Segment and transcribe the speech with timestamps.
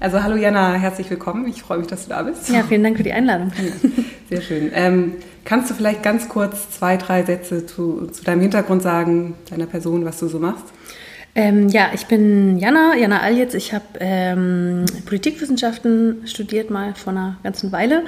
[0.00, 1.46] Also hallo Jana, herzlich willkommen.
[1.46, 2.48] Ich freue mich, dass du da bist.
[2.48, 3.52] Ja, vielen Dank für die Einladung.
[4.30, 4.72] Sehr schön.
[4.74, 9.66] Ähm, kannst du vielleicht ganz kurz zwei, drei Sätze zu, zu, deinem Hintergrund sagen, deiner
[9.66, 10.64] Person, was du so machst?
[11.34, 13.52] Ähm, ja, ich bin Jana, Jana Aljitz.
[13.52, 18.04] Ich habe ähm, Politikwissenschaften studiert mal vor einer ganzen Weile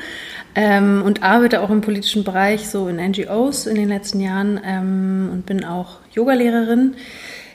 [0.55, 5.29] ähm, und arbeite auch im politischen Bereich, so in NGOs in den letzten Jahren ähm,
[5.31, 6.95] und bin auch Yogalehrerin.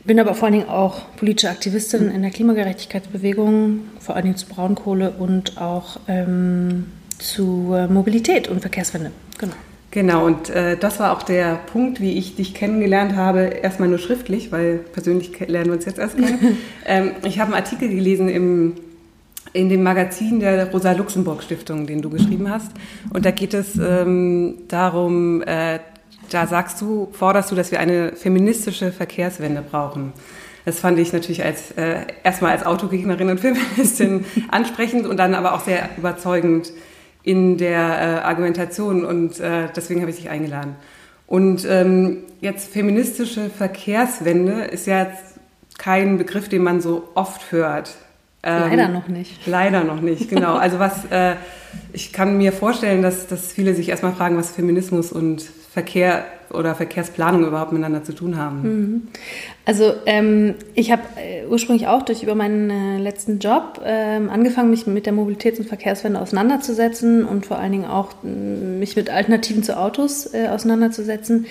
[0.07, 4.47] Bin aber vor allen Dingen auch politische Aktivistin in der Klimagerechtigkeitsbewegung, vor allen Dingen zu
[4.47, 6.85] Braunkohle und auch ähm,
[7.17, 9.11] zu äh, Mobilität und Verkehrswende.
[9.37, 9.53] Genau.
[9.91, 13.39] Genau, und äh, das war auch der Punkt, wie ich dich kennengelernt habe.
[13.39, 16.57] Erstmal nur schriftlich, weil persönlich lernen wir uns jetzt erst kennen.
[16.85, 18.75] ähm, ich habe einen Artikel gelesen im,
[19.51, 22.71] in dem Magazin der Rosa-Luxemburg-Stiftung, den du geschrieben hast.
[23.13, 25.79] Und da geht es ähm, darum, äh,
[26.29, 30.13] da sagst du, forderst du, dass wir eine feministische Verkehrswende brauchen.
[30.65, 35.53] Das fand ich natürlich als äh, erstmal als Autogegnerin und Feministin ansprechend und dann aber
[35.53, 36.73] auch sehr überzeugend
[37.23, 40.75] in der äh, Argumentation und äh, deswegen habe ich dich eingeladen.
[41.25, 45.07] Und ähm, jetzt feministische Verkehrswende ist ja
[45.77, 47.95] kein Begriff, den man so oft hört.
[48.43, 49.45] Ähm, leider noch nicht.
[49.45, 50.55] Leider noch nicht, genau.
[50.57, 51.35] Also was äh,
[51.93, 56.75] ich kann mir vorstellen, dass, dass viele sich erstmal fragen, was Feminismus und Verkehr oder
[56.75, 58.61] Verkehrsplanung überhaupt miteinander zu tun haben.
[58.61, 59.07] Mhm.
[59.65, 64.69] Also ähm, ich habe äh, ursprünglich auch durch über meinen äh, letzten Job ähm, angefangen,
[64.69, 69.09] mich mit der Mobilitäts- und Verkehrswende auseinanderzusetzen und vor allen Dingen auch äh, mich mit
[69.09, 71.47] Alternativen zu Autos äh, auseinanderzusetzen.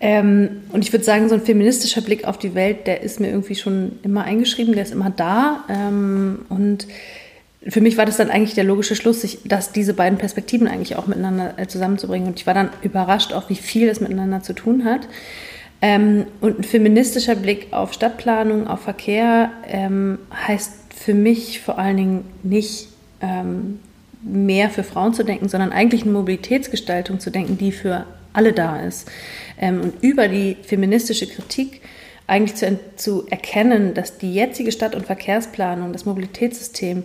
[0.00, 3.28] Ähm, und ich würde sagen, so ein feministischer Blick auf die Welt, der ist mir
[3.28, 5.64] irgendwie schon immer eingeschrieben, der ist immer da.
[5.70, 6.86] Ähm, und
[7.68, 10.96] für mich war das dann eigentlich der logische Schluss, sich, dass diese beiden Perspektiven eigentlich
[10.96, 12.28] auch miteinander äh, zusammenzubringen.
[12.28, 15.08] Und ich war dann überrascht, auch wie viel es miteinander zu tun hat.
[15.82, 21.96] Ähm, und ein feministischer Blick auf Stadtplanung, auf Verkehr ähm, heißt für mich vor allen
[21.96, 22.88] Dingen nicht
[23.20, 23.80] ähm,
[24.22, 28.80] mehr für Frauen zu denken, sondern eigentlich eine Mobilitätsgestaltung zu denken, die für alle da
[28.80, 29.10] ist.
[29.58, 31.80] Ähm, und über die feministische Kritik
[32.26, 37.04] eigentlich zu, zu erkennen, dass die jetzige Stadt- und Verkehrsplanung, das Mobilitätssystem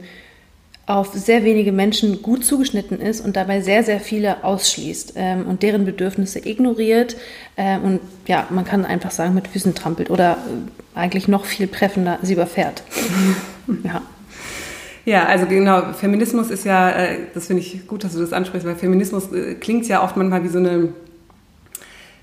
[0.92, 5.64] auf sehr wenige Menschen gut zugeschnitten ist und dabei sehr, sehr viele ausschließt ähm, und
[5.64, 7.16] deren Bedürfnisse ignoriert
[7.56, 11.70] äh, und ja, man kann einfach sagen, mit Füßen trampelt oder äh, eigentlich noch viel
[11.70, 12.84] treffender sie überfährt.
[13.84, 14.02] ja.
[15.04, 18.68] Ja, also genau, Feminismus ist ja, äh, das finde ich gut, dass du das ansprichst,
[18.68, 20.90] weil Feminismus äh, klingt ja oft manchmal wie so eine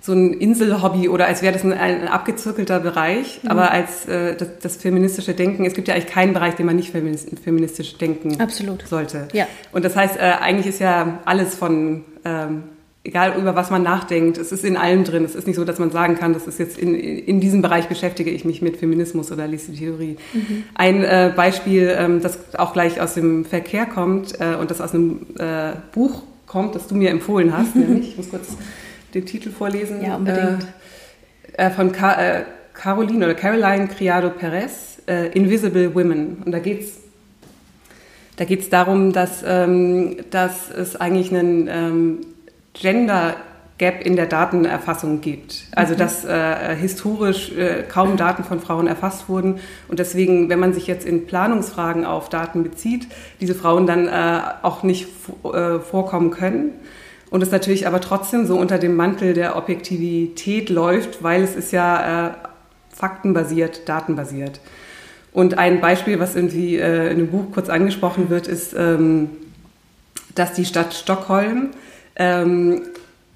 [0.08, 3.40] so ein Inselhobby oder als wäre das ein, ein abgezirkelter Bereich.
[3.42, 3.50] Mhm.
[3.50, 6.76] Aber als äh, das, das, feministische Denken, es gibt ja eigentlich keinen Bereich, den man
[6.76, 8.88] nicht feministisch denken Absolut.
[8.88, 9.28] sollte.
[9.32, 9.46] Ja.
[9.70, 12.62] Und das heißt, äh, eigentlich ist ja alles von, ähm,
[13.04, 15.24] egal über was man nachdenkt, es ist in allem drin.
[15.24, 17.88] Es ist nicht so, dass man sagen kann, das ist jetzt in, in diesem Bereich
[17.88, 20.16] beschäftige ich mich mit Feminismus oder lese die Theorie.
[20.32, 20.64] Mhm.
[20.74, 24.94] Ein äh, Beispiel, ähm, das auch gleich aus dem Verkehr kommt äh, und das aus
[24.94, 28.56] einem äh, Buch kommt, das du mir empfohlen hast, nämlich, ich muss kurz
[29.20, 30.02] den Titel vorlesen?
[30.02, 30.66] Ja, unbedingt.
[31.52, 36.42] Äh, äh von Ka äh, Caroline oder Caroline Criado Perez, äh, Invisible Women.
[36.44, 36.98] Und da geht es
[38.38, 42.20] da geht's darum, dass, ähm, dass es eigentlich einen ähm,
[42.72, 43.34] Gender
[43.78, 45.64] Gap in der Datenerfassung gibt.
[45.72, 45.98] Also mhm.
[45.98, 49.58] dass äh, historisch äh, kaum Daten von Frauen erfasst wurden
[49.88, 53.08] und deswegen, wenn man sich jetzt in Planungsfragen auf Daten bezieht,
[53.40, 55.08] diese Frauen dann äh, auch nicht
[55.44, 56.74] äh, vorkommen können
[57.30, 61.72] und es natürlich aber trotzdem so unter dem Mantel der Objektivität läuft, weil es ist
[61.72, 62.30] ja äh,
[62.90, 64.60] faktenbasiert, datenbasiert.
[65.32, 69.30] Und ein Beispiel, was irgendwie äh, in dem Buch kurz angesprochen wird, ist, ähm,
[70.34, 71.68] dass die Stadt Stockholm
[72.16, 72.82] ähm,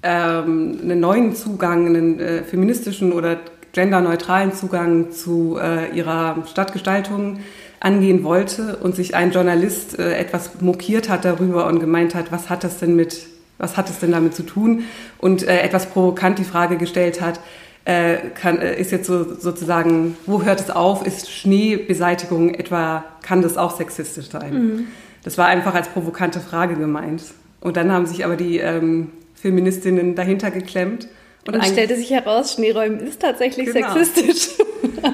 [0.01, 3.37] ähm, einen neuen Zugang, einen äh, feministischen oder
[3.73, 7.39] genderneutralen Zugang zu äh, ihrer Stadtgestaltung
[7.79, 12.49] angehen wollte und sich ein Journalist äh, etwas mokiert hat darüber und gemeint hat, was
[12.49, 14.83] hat das denn mit was hat es denn damit zu tun?
[15.17, 17.39] Und äh, etwas provokant die Frage gestellt hat,
[17.85, 21.05] äh, kann, äh, ist jetzt so, sozusagen, wo hört es auf?
[21.05, 24.53] Ist Schneebeseitigung etwa, kann das auch sexistisch sein?
[24.53, 24.87] Mhm.
[25.23, 27.23] Das war einfach als provokante Frage gemeint.
[27.61, 31.07] Und dann haben sich aber die ähm, Feministinnen dahinter geklemmt
[31.47, 33.93] und, und stellte sich heraus, Schneeräumen ist tatsächlich genau.
[33.93, 34.57] sexistisch.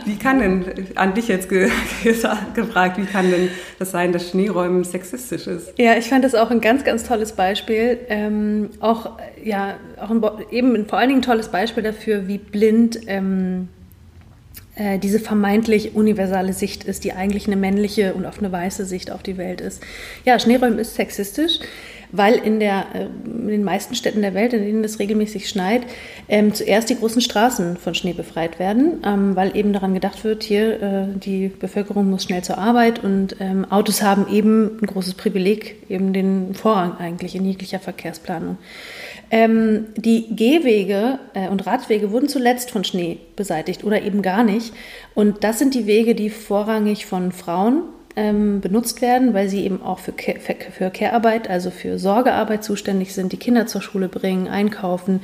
[0.06, 0.66] Wie kann denn,
[0.96, 1.70] an dich jetzt ge
[2.54, 5.74] gefragt, wie kann denn das sein, dass Schneeräumen sexistisch ist?
[5.78, 8.00] Ja, ich fand das auch ein ganz, ganz tolles Beispiel.
[8.10, 10.22] Ähm, auch, ja, auch ein,
[10.52, 13.70] eben vor allen Dingen ein tolles Beispiel dafür, wie blind ähm,
[14.76, 19.12] äh, diese vermeintlich universale Sicht ist, die eigentlich eine männliche und auf eine weiße Sicht
[19.12, 19.84] auf die Welt ist.
[20.24, 21.60] Ja, Schneeräumen ist sexistisch.
[22.12, 25.84] Weil in, der, äh, in den meisten Städten der Welt, in denen es regelmäßig schneit,
[26.28, 30.44] ähm, zuerst die großen Straßen von Schnee befreit werden, ähm, weil eben daran gedacht wird,
[30.44, 35.14] hier äh, die Bevölkerung muss schnell zur Arbeit und ähm, Autos haben eben ein großes
[35.14, 38.58] Privileg, eben den Vorrang eigentlich in jeglicher Verkehrsplanung.
[39.32, 44.74] Ähm, die Gehwege äh, und Radwege wurden zuletzt von Schnee beseitigt oder eben gar nicht.
[45.14, 47.84] Und das sind die Wege, die vorrangig von Frauen
[48.16, 53.32] ähm, benutzt werden, weil sie eben auch für, für, Care-Arbeit, also für Sorgearbeit zuständig sind,
[53.32, 55.22] die Kinder zur Schule bringen, einkaufen.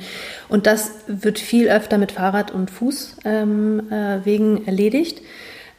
[0.48, 5.22] Und das wird viel öfter mit Fahrrad- und Fußwegen ähm, äh, erledigt.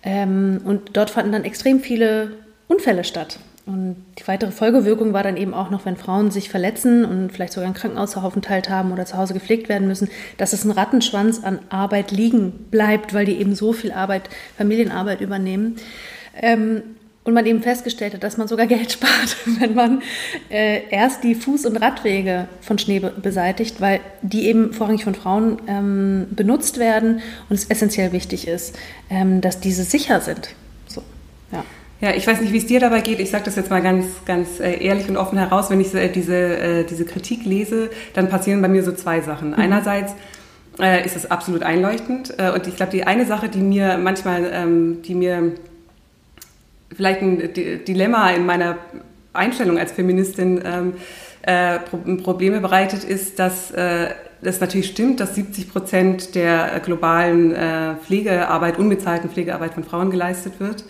[0.03, 2.31] Ähm, und dort fanden dann extrem viele
[2.67, 3.39] Unfälle statt.
[3.65, 7.51] Und die weitere Folgewirkung war dann eben auch noch, wenn Frauen sich verletzen und vielleicht
[7.51, 11.59] sogar einen Krankenhausaufenthalt haben oder zu Hause gepflegt werden müssen, dass es ein Rattenschwanz an
[11.67, 15.75] Arbeit liegen bleibt, weil die eben so viel Arbeit, Familienarbeit übernehmen.
[16.41, 16.83] Ähm,
[17.27, 20.01] und man eben festgestellt hat, dass man sogar Geld spart, wenn man
[20.49, 25.61] äh, erst die Fuß- und Radwege von Schnee beseitigt, weil die eben vorrangig von Frauen
[25.67, 27.19] ähm, benutzt werden
[27.49, 28.77] und es essentiell wichtig ist,
[29.09, 30.55] ähm, dass diese sicher sind.
[30.87, 31.03] So,
[31.51, 31.65] ja.
[31.99, 33.19] Ja, ich weiß nicht, wie es dir dabei geht.
[33.19, 35.69] Ich sage das jetzt mal ganz, ganz äh, ehrlich und offen heraus.
[35.69, 39.49] Wenn ich äh, diese, äh, diese Kritik lese, dann passieren bei mir so zwei Sachen.
[39.49, 39.55] Mhm.
[39.55, 40.13] Einerseits
[40.79, 42.35] äh, ist es absolut einleuchtend.
[42.37, 45.55] Äh, und ich glaube, die eine Sache, die mir manchmal, ähm, die mir
[46.97, 47.53] vielleicht ein
[47.87, 48.77] Dilemma in meiner
[49.31, 50.93] Einstellung als Feministin ähm,
[51.43, 53.71] äh, Probleme bereitet, ist, dass
[54.41, 57.55] das natürlich stimmt, dass 70 Prozent der globalen
[58.03, 60.83] Pflegearbeit, unbezahlten Pflegearbeit von Frauen geleistet wird.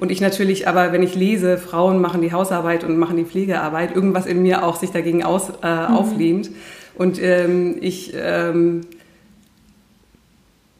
[0.00, 3.94] Und ich natürlich aber, wenn ich lese, Frauen machen die Hausarbeit und machen die Pflegearbeit,
[3.94, 5.94] irgendwas in mir auch sich dagegen aus, äh, mhm.
[5.94, 6.50] auflehnt.
[6.94, 8.80] Und ähm, ich ähm,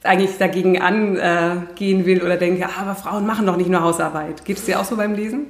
[0.02, 4.44] eigentlich dagegen angehen will oder denke, ah, aber Frauen machen doch nicht nur Hausarbeit.
[4.44, 5.47] Geht es dir auch so beim Lesen?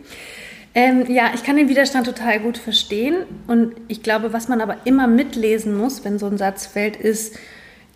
[0.75, 3.25] Ähm, ja, ich kann den Widerstand total gut verstehen.
[3.47, 7.37] Und ich glaube, was man aber immer mitlesen muss, wenn so ein Satz fällt, ist,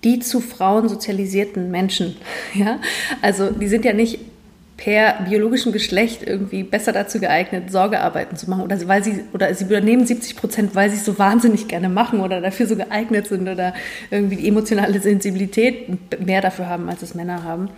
[0.03, 2.17] die zu Frauen sozialisierten Menschen.
[2.55, 2.79] Ja?
[3.23, 4.21] Also die sind ja nicht
[4.77, 9.65] per biologischem Geschlecht irgendwie besser dazu geeignet, Sorgearbeiten zu machen oder weil sie oder sie
[9.65, 13.49] übernehmen 70 Prozent, weil sie es so wahnsinnig gerne machen oder dafür so geeignet sind
[13.49, 13.73] oder
[14.11, 17.71] irgendwie die emotionale Sensibilität mehr dafür haben, als es Männer haben.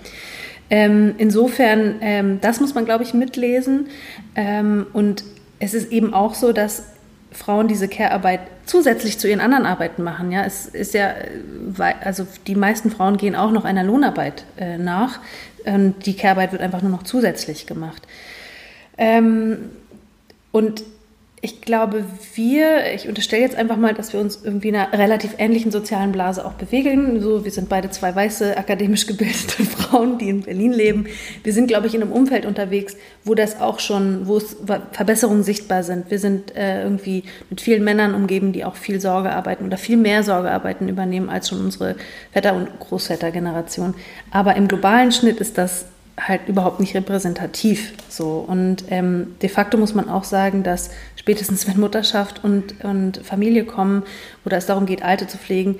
[0.70, 3.88] Ähm, insofern, ähm, das muss man, glaube ich, mitlesen.
[4.34, 5.24] Ähm, und
[5.58, 6.84] es ist eben auch so, dass
[7.30, 10.32] Frauen diese Care-Arbeit zusätzlich zu ihren anderen Arbeiten machen.
[10.32, 11.14] Ja, es ist ja,
[12.02, 15.20] also die meisten Frauen gehen auch noch einer Lohnarbeit äh, nach.
[15.66, 18.02] Ähm, die Care-Arbeit wird einfach nur noch zusätzlich gemacht.
[18.96, 19.70] Ähm,
[20.52, 20.84] und
[21.46, 22.04] ich glaube,
[22.34, 26.10] wir, ich unterstelle jetzt einfach mal, dass wir uns irgendwie in einer relativ ähnlichen sozialen
[26.10, 27.20] Blase auch bewegen.
[27.20, 31.06] So, wir sind beide zwei weiße, akademisch gebildete Frauen, die in Berlin leben.
[31.44, 34.56] Wir sind, glaube ich, in einem Umfeld unterwegs, wo das auch schon, wo es
[34.90, 36.10] Verbesserungen sichtbar sind.
[36.10, 40.24] Wir sind äh, irgendwie mit vielen Männern umgeben, die auch viel Sorgearbeiten oder viel mehr
[40.24, 41.94] Sorgearbeiten übernehmen als schon unsere
[42.32, 43.94] Väter- und Großvätergeneration.
[44.32, 45.86] Aber im globalen Schnitt ist das
[46.18, 47.92] halt überhaupt nicht repräsentativ.
[48.08, 48.44] So.
[48.46, 53.64] Und ähm, de facto muss man auch sagen, dass spätestens wenn Mutterschaft und, und Familie
[53.64, 54.04] kommen
[54.44, 55.78] oder es darum geht, Alte zu pflegen,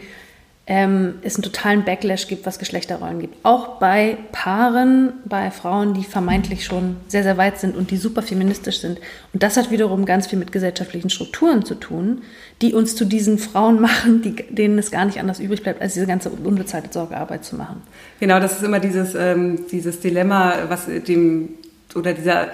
[0.68, 3.36] ähm, es einen totalen Backlash gibt, was Geschlechterrollen gibt.
[3.44, 8.20] Auch bei Paaren, bei Frauen, die vermeintlich schon sehr, sehr weit sind und die super
[8.20, 8.98] feministisch sind.
[9.32, 12.22] Und das hat wiederum ganz viel mit gesellschaftlichen Strukturen zu tun,
[12.62, 15.94] die uns zu diesen Frauen machen, die, denen es gar nicht anders übrig bleibt, als
[15.94, 17.82] diese ganze unbezahlte Sorgearbeit zu machen.
[18.18, 21.50] Genau, das ist immer dieses, ähm, dieses Dilemma, was dem,
[21.94, 22.48] oder dieser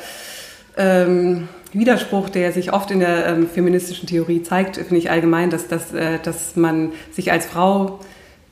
[0.76, 5.68] ähm, Widerspruch, der sich oft in der ähm, feministischen Theorie zeigt, finde ich allgemein, dass,
[5.68, 8.00] dass, äh, dass man sich als Frau,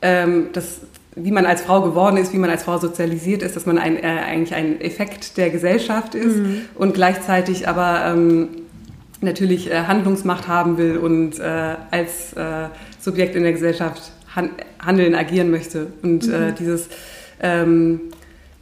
[0.03, 0.81] ähm, das,
[1.15, 3.97] wie man als Frau geworden ist, wie man als Frau sozialisiert ist, dass man ein,
[3.97, 6.63] äh, eigentlich ein Effekt der Gesellschaft ist mhm.
[6.75, 8.49] und gleichzeitig aber ähm,
[9.21, 15.15] natürlich äh, Handlungsmacht haben will und äh, als äh, Subjekt in der Gesellschaft han handeln,
[15.15, 15.89] agieren möchte.
[16.03, 16.55] Und äh, mhm.
[16.55, 16.89] dieses
[17.41, 18.01] ähm,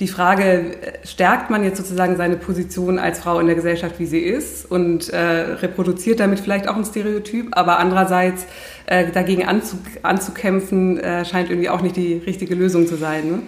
[0.00, 4.20] die Frage, stärkt man jetzt sozusagen seine Position als Frau in der Gesellschaft, wie sie
[4.20, 8.46] ist und äh, reproduziert damit vielleicht auch ein Stereotyp, aber andererseits
[8.86, 13.28] äh, dagegen anzu, anzukämpfen, äh, scheint irgendwie auch nicht die richtige Lösung zu sein.
[13.28, 13.38] Ne?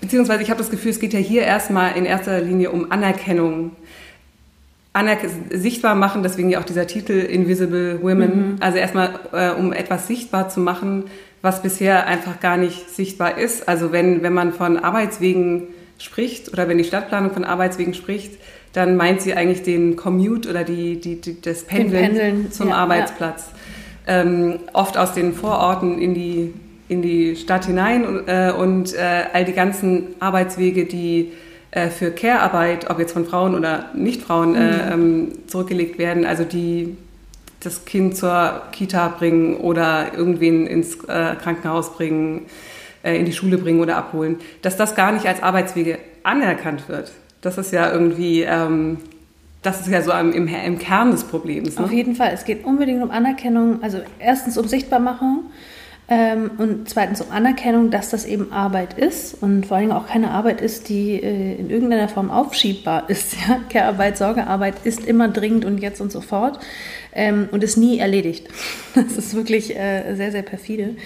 [0.00, 3.72] Beziehungsweise ich habe das Gefühl, es geht ja hier erstmal in erster Linie um Anerkennung.
[4.94, 5.20] Anerk
[5.50, 8.36] sichtbar machen, deswegen ja auch dieser Titel Invisible Women.
[8.36, 8.56] Mhm.
[8.60, 11.04] Also erstmal, äh, um etwas sichtbar zu machen,
[11.42, 13.68] was bisher einfach gar nicht sichtbar ist.
[13.68, 15.64] Also wenn, wenn man von Arbeitswegen
[15.98, 18.38] spricht oder wenn die Stadtplanung von Arbeitswegen spricht,
[18.72, 22.76] dann meint sie eigentlich den Commute oder die, die, die das Pendeln, Pendeln zum ja,
[22.76, 23.50] Arbeitsplatz.
[24.06, 24.22] Ja.
[24.22, 26.54] Ähm, oft aus den Vororten in die,
[26.88, 31.32] in die Stadt hinein äh, und äh, all die ganzen Arbeitswege, die
[31.70, 34.92] äh, für Care-Arbeit, ob jetzt von Frauen oder Nicht-Frauen, äh, mhm.
[34.92, 36.96] ähm, zurückgelegt werden, also die
[37.64, 42.46] das Kind zur Kita bringen oder irgendwen ins äh, Krankenhaus bringen,
[43.02, 47.12] äh, in die Schule bringen oder abholen, dass das gar nicht als Arbeitswege anerkannt wird.
[47.40, 48.98] Das ist ja irgendwie, ähm,
[49.62, 51.76] das ist ja so im, im, im Kern des Problems.
[51.78, 51.84] Ne?
[51.84, 52.30] Auf jeden Fall.
[52.32, 55.44] Es geht unbedingt um Anerkennung, also erstens um Sichtbarmachung
[56.08, 60.60] und zweitens um Anerkennung, dass das eben Arbeit ist und vor allem auch keine Arbeit
[60.60, 63.36] ist, die äh, in irgendeiner Form aufschiebbar ist.
[63.48, 63.60] Ja?
[63.70, 66.58] Care-Arbeit, Sorgearbeit ist immer dringend und jetzt und sofort
[67.14, 68.48] ähm, und ist nie erledigt.
[68.94, 70.96] Das ist wirklich äh, sehr, sehr perfide.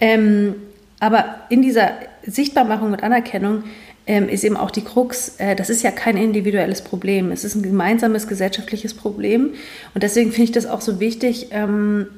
[0.00, 0.56] Ähm,
[1.00, 1.92] aber in dieser
[2.26, 3.64] Sichtbarmachung und Anerkennung
[4.06, 7.54] ähm, ist eben auch die Krux, äh, das ist ja kein individuelles Problem, es ist
[7.54, 9.54] ein gemeinsames gesellschaftliches Problem.
[9.94, 12.08] Und deswegen finde ich das auch so wichtig, ähm,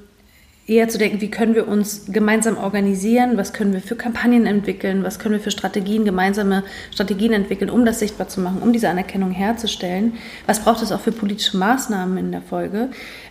[0.67, 5.05] eher zu denken, wie können wir uns gemeinsam organisieren, was können wir für Kampagnen entwickeln,
[5.05, 8.89] was können wir für Strategien, gemeinsame Strategien entwickeln, um das sichtbar zu machen, um diese
[8.89, 10.15] Anerkennung herzustellen.
[10.47, 12.89] Was braucht es auch für politische Maßnahmen in der Folge?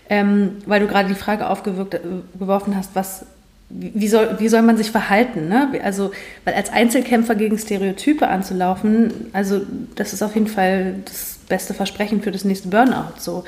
[0.10, 3.26] Ähm, weil du gerade die Frage aufgeworfen äh, hast, was
[3.70, 5.50] wie soll, wie soll man sich verhalten?
[5.50, 5.70] Ne?
[5.84, 6.12] Also,
[6.44, 9.62] weil als Einzelkämpfer gegen Stereotype anzulaufen, also
[9.96, 13.20] das ist auf jeden Fall das beste Versprechen für das nächste Burnout.
[13.20, 13.44] So.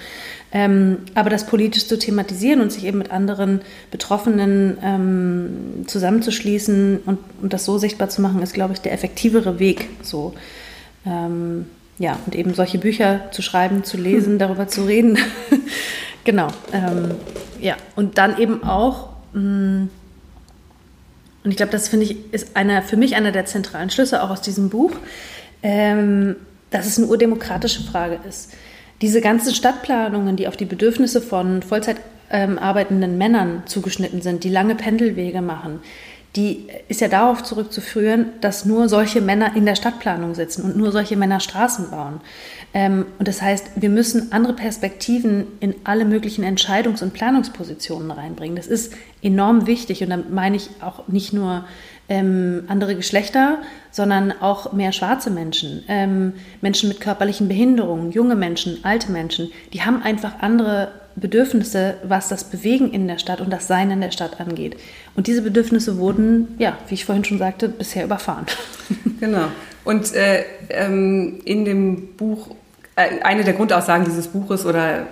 [0.51, 3.61] Ähm, aber das politisch zu thematisieren und sich eben mit anderen
[3.91, 9.59] Betroffenen ähm, zusammenzuschließen und, und das so sichtbar zu machen, ist, glaube ich, der effektivere
[9.59, 9.89] Weg.
[10.01, 10.33] So.
[11.05, 11.65] Ähm,
[11.99, 14.39] ja, und eben solche Bücher zu schreiben, zu lesen, hm.
[14.39, 15.17] darüber zu reden.
[16.23, 16.47] genau.
[16.71, 17.15] Ähm,
[17.59, 19.89] ja, und dann eben auch mh, hm,
[21.47, 24.31] und ich glaube, das finde ich, ist einer, für mich einer der zentralen Schlüsse auch
[24.31, 24.91] aus diesem Buch,
[25.63, 26.35] ähm,
[26.69, 28.53] dass es eine urdemokratische Frage ist.
[29.01, 31.97] Diese ganzen Stadtplanungen, die auf die Bedürfnisse von Vollzeit
[32.29, 35.79] ähm, arbeitenden Männern zugeschnitten sind, die lange Pendelwege machen,
[36.35, 40.91] die ist ja darauf zurückzuführen, dass nur solche Männer in der Stadtplanung sitzen und nur
[40.91, 42.21] solche Männer Straßen bauen.
[42.73, 48.55] Ähm, und das heißt, wir müssen andere Perspektiven in alle möglichen Entscheidungs- und Planungspositionen reinbringen.
[48.55, 48.93] Das ist
[49.23, 51.65] enorm wichtig und da meine ich auch nicht nur
[52.09, 53.59] ähm, andere Geschlechter,
[53.91, 59.81] sondern auch mehr schwarze Menschen, ähm, Menschen mit körperlichen Behinderungen, junge Menschen, alte Menschen, die
[59.81, 64.11] haben einfach andere Bedürfnisse, was das Bewegen in der Stadt und das Sein in der
[64.11, 64.77] Stadt angeht.
[65.15, 68.45] Und diese Bedürfnisse wurden, ja, wie ich vorhin schon sagte, bisher überfahren.
[69.19, 69.47] Genau.
[69.83, 72.49] Und äh, ähm, in dem Buch,
[72.95, 75.07] äh, eine der Grundaussagen dieses Buches oder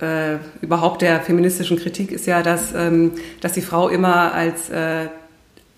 [0.00, 5.06] äh, überhaupt der feministischen Kritik ist ja, dass, ähm, dass die Frau immer als äh,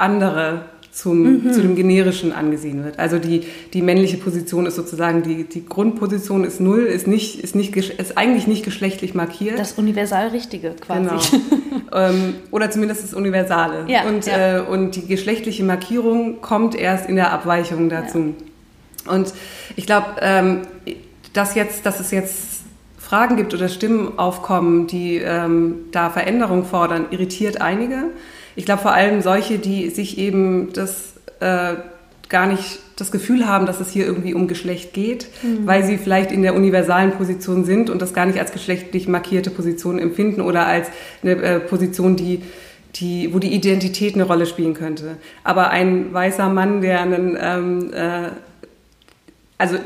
[0.01, 1.53] andere zum, mhm.
[1.53, 2.99] zu dem Generischen angesehen wird.
[2.99, 7.55] Also die, die männliche Position ist sozusagen, die, die Grundposition ist null, ist, nicht, ist,
[7.55, 9.59] nicht, ist eigentlich nicht geschlechtlich markiert.
[9.59, 11.03] Das universal Richtige quasi.
[11.03, 11.21] Genau.
[11.93, 13.85] ähm, oder zumindest das Universale.
[13.89, 14.59] Ja, und, ja.
[14.59, 18.35] Äh, und die geschlechtliche Markierung kommt erst in der Abweichung dazu.
[19.07, 19.13] Ja.
[19.13, 19.33] Und
[19.77, 20.63] ich glaube, ähm,
[21.33, 22.61] dass, jetzt, dass es jetzt
[22.99, 28.07] Fragen gibt oder Stimmen aufkommen, die ähm, da Veränderung fordern, irritiert einige.
[28.57, 31.75] Ich glaube vor allem solche, die sich eben das äh,
[32.29, 35.67] gar nicht das Gefühl haben, dass es hier irgendwie um Geschlecht geht, mhm.
[35.67, 39.51] weil sie vielleicht in der universalen Position sind und das gar nicht als geschlechtlich markierte
[39.51, 40.89] Position empfinden oder als
[41.23, 42.43] eine äh, Position, die
[42.97, 45.17] die, wo die Identität eine Rolle spielen könnte.
[45.45, 48.31] Aber ein weißer Mann, der einen ähm, äh,
[49.61, 49.77] also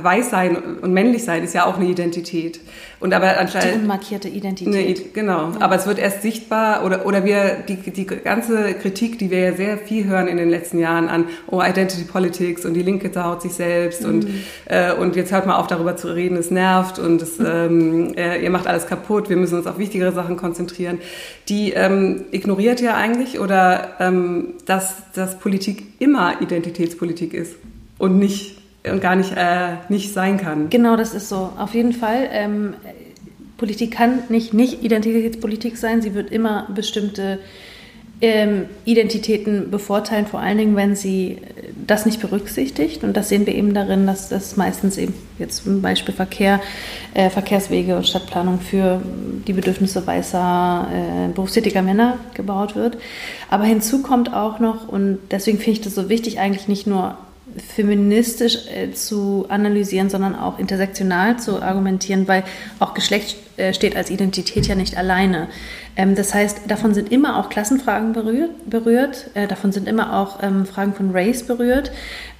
[0.00, 2.60] weiß sein und männlich sein ist ja auch eine Identität.
[3.00, 3.74] Und aber anscheinend.
[3.74, 4.98] Die unmarkierte Identität.
[5.00, 5.50] Eine, genau.
[5.50, 5.60] Ja.
[5.60, 9.52] Aber es wird erst sichtbar oder, oder wir, die, die ganze Kritik, die wir ja
[9.54, 13.42] sehr viel hören in den letzten Jahren an, oh, Identity Politics und die Linke zerhaut
[13.42, 14.08] sich selbst mhm.
[14.08, 14.26] und,
[14.66, 18.40] äh, und jetzt hört mal auf darüber zu reden, es nervt und es, ähm, äh,
[18.40, 21.00] ihr macht alles kaputt, wir müssen uns auf wichtigere Sachen konzentrieren.
[21.48, 27.56] Die ähm, ignoriert ja eigentlich oder, ähm, dass, dass Politik immer Identitätspolitik ist
[27.98, 30.70] und nicht und gar nicht, äh, nicht sein kann.
[30.70, 31.52] Genau, das ist so.
[31.58, 32.28] Auf jeden Fall.
[32.30, 32.74] Ähm,
[33.56, 36.02] Politik kann nicht nicht Identitätspolitik sein.
[36.02, 37.38] Sie wird immer bestimmte
[38.20, 41.38] ähm, Identitäten bevorteilen, vor allen Dingen, wenn sie
[41.86, 43.04] das nicht berücksichtigt.
[43.04, 46.60] Und das sehen wir eben darin, dass das meistens eben jetzt zum Beispiel Verkehr,
[47.12, 49.02] äh, Verkehrswege und Stadtplanung für
[49.46, 52.98] die Bedürfnisse weißer, äh, berufstätiger Männer gebaut wird.
[53.50, 57.18] Aber hinzu kommt auch noch, und deswegen finde ich das so wichtig, eigentlich nicht nur
[57.56, 62.44] feministisch äh, zu analysieren, sondern auch intersektional zu argumentieren, weil
[62.80, 65.48] auch Geschlecht äh, steht als Identität ja nicht alleine.
[65.96, 70.42] Ähm, das heißt, davon sind immer auch Klassenfragen berührt, berührt äh, davon sind immer auch
[70.42, 71.92] ähm, Fragen von Race berührt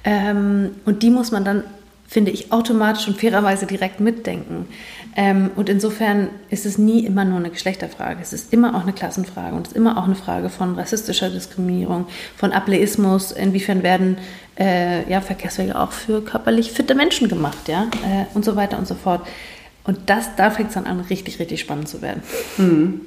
[0.03, 1.63] ähm, und die muss man dann
[2.07, 4.67] finde ich, automatisch und fairerweise direkt mitdenken.
[5.15, 8.19] Ähm, und insofern ist es nie immer nur eine Geschlechterfrage.
[8.21, 11.29] Es ist immer auch eine Klassenfrage und es ist immer auch eine Frage von rassistischer
[11.29, 13.31] Diskriminierung, von Ableismus.
[13.31, 14.17] Inwiefern werden
[14.59, 18.87] äh, ja, Verkehrswege auch für körperlich fitte Menschen gemacht, ja, äh, und so weiter und
[18.87, 19.25] so fort.
[19.85, 22.23] Und das, da fängt es dann an, richtig, richtig spannend zu werden.
[22.57, 23.01] Mhm.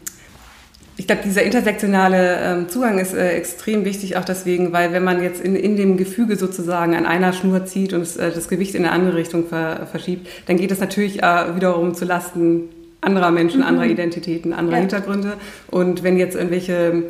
[0.98, 5.22] Ich glaube, dieser intersektionale ähm, Zugang ist äh, extrem wichtig, auch deswegen, weil wenn man
[5.22, 8.84] jetzt in, in dem Gefüge sozusagen an einer Schnur zieht und äh, das Gewicht in
[8.84, 12.68] eine andere Richtung ver, verschiebt, dann geht es natürlich äh, wiederum zu Lasten
[13.00, 13.66] anderer Menschen, mhm.
[13.66, 14.80] anderer Identitäten, anderer ja.
[14.80, 15.34] Hintergründe.
[15.68, 17.04] Und wenn jetzt irgendwelche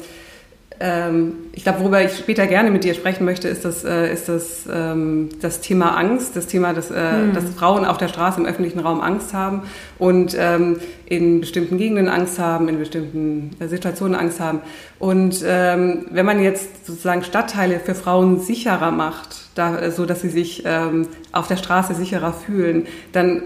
[1.52, 4.68] ich glaube, worüber ich später gerne mit dir sprechen möchte, ist das, äh, ist das,
[4.72, 7.34] ähm, das Thema Angst, das Thema, dass, äh, hm.
[7.34, 9.62] dass Frauen auf der Straße im öffentlichen Raum Angst haben
[9.98, 14.60] und ähm, in bestimmten Gegenden Angst haben, in bestimmten äh, Situationen Angst haben.
[15.00, 20.28] Und ähm, wenn man jetzt sozusagen Stadtteile für Frauen sicherer macht, da, so dass sie
[20.28, 23.42] sich ähm, auf der Straße sicherer fühlen, dann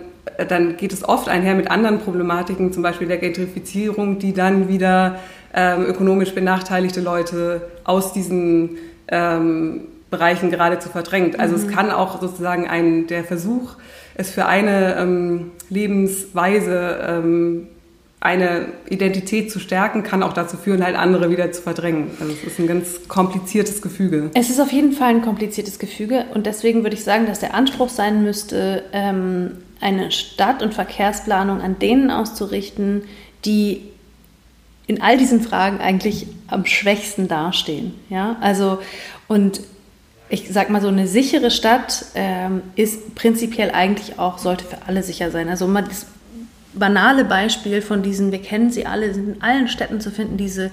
[0.49, 5.19] dann geht es oft einher mit anderen Problematiken, zum Beispiel der Gentrifizierung, die dann wieder
[5.55, 8.79] ähm, ökonomisch benachteiligte Leute aus diesen
[9.09, 11.41] ähm, Bereichen geradezu verdrängt.
[11.41, 11.63] Also mhm.
[11.63, 13.77] es kann auch sozusagen ein, der Versuch,
[14.15, 17.69] es für eine ähm, Lebensweise, ähm,
[18.21, 22.13] eine Identität zu stärken, kann auch dazu führen, halt andere wieder zu verdrängen.
[22.21, 24.31] Also es ist ein ganz kompliziertes Gefüge.
[24.35, 27.55] Es ist auf jeden Fall ein kompliziertes Gefüge und deswegen würde ich sagen, dass der
[27.55, 33.03] Anspruch sein müsste, ähm, eine Stadt- und Verkehrsplanung an denen auszurichten,
[33.45, 33.92] die
[34.93, 37.95] in all diesen Fragen eigentlich am schwächsten dastehen.
[38.09, 38.37] Ja?
[38.41, 38.79] Also,
[39.29, 39.61] und
[40.29, 45.03] ich sag mal so, eine sichere Stadt ähm, ist prinzipiell eigentlich auch, sollte für alle
[45.03, 45.49] sicher sein.
[45.49, 46.07] Also mal das
[46.75, 50.71] banale Beispiel von diesen, wir kennen sie alle, sind in allen Städten zu finden, diese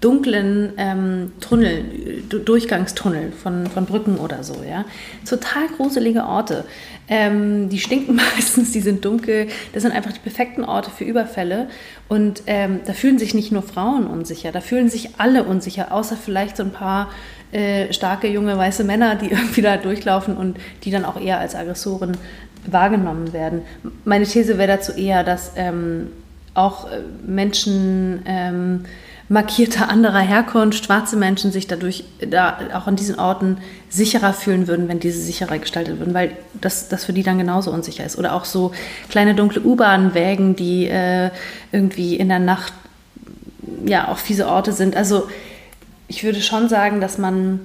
[0.00, 1.84] dunklen ähm, Tunnel,
[2.28, 4.84] Durchgangstunnel von, von Brücken oder so, ja.
[5.26, 6.64] Total gruselige Orte.
[7.08, 9.48] Ähm, die stinken meistens, die sind dunkel.
[9.72, 11.68] Das sind einfach die perfekten Orte für Überfälle.
[12.08, 16.16] Und ähm, da fühlen sich nicht nur Frauen unsicher, da fühlen sich alle unsicher, außer
[16.16, 17.10] vielleicht so ein paar
[17.52, 21.54] äh, starke junge weiße Männer, die irgendwie da durchlaufen und die dann auch eher als
[21.54, 22.16] Aggressoren
[22.66, 23.62] wahrgenommen werden.
[24.04, 26.08] Meine These wäre dazu eher, dass ähm,
[26.54, 28.84] auch äh, Menschen ähm,
[29.34, 33.58] markierter anderer Herkunft, schwarze Menschen sich dadurch da auch an diesen Orten
[33.90, 37.72] sicherer fühlen würden, wenn diese sicherer gestaltet würden, weil das, das für die dann genauso
[37.72, 38.16] unsicher ist.
[38.16, 38.72] Oder auch so
[39.10, 41.30] kleine dunkle U-Bahn-Wägen, die äh,
[41.72, 42.72] irgendwie in der Nacht
[43.84, 44.96] ja auch fiese Orte sind.
[44.96, 45.28] Also
[46.06, 47.58] ich würde schon sagen, dass man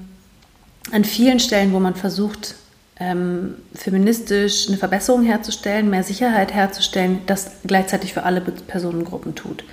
[0.92, 2.56] an vielen Stellen, wo man versucht,
[3.00, 9.64] ähm, feministisch eine Verbesserung herzustellen, mehr Sicherheit herzustellen, das gleichzeitig für alle Personengruppen tut.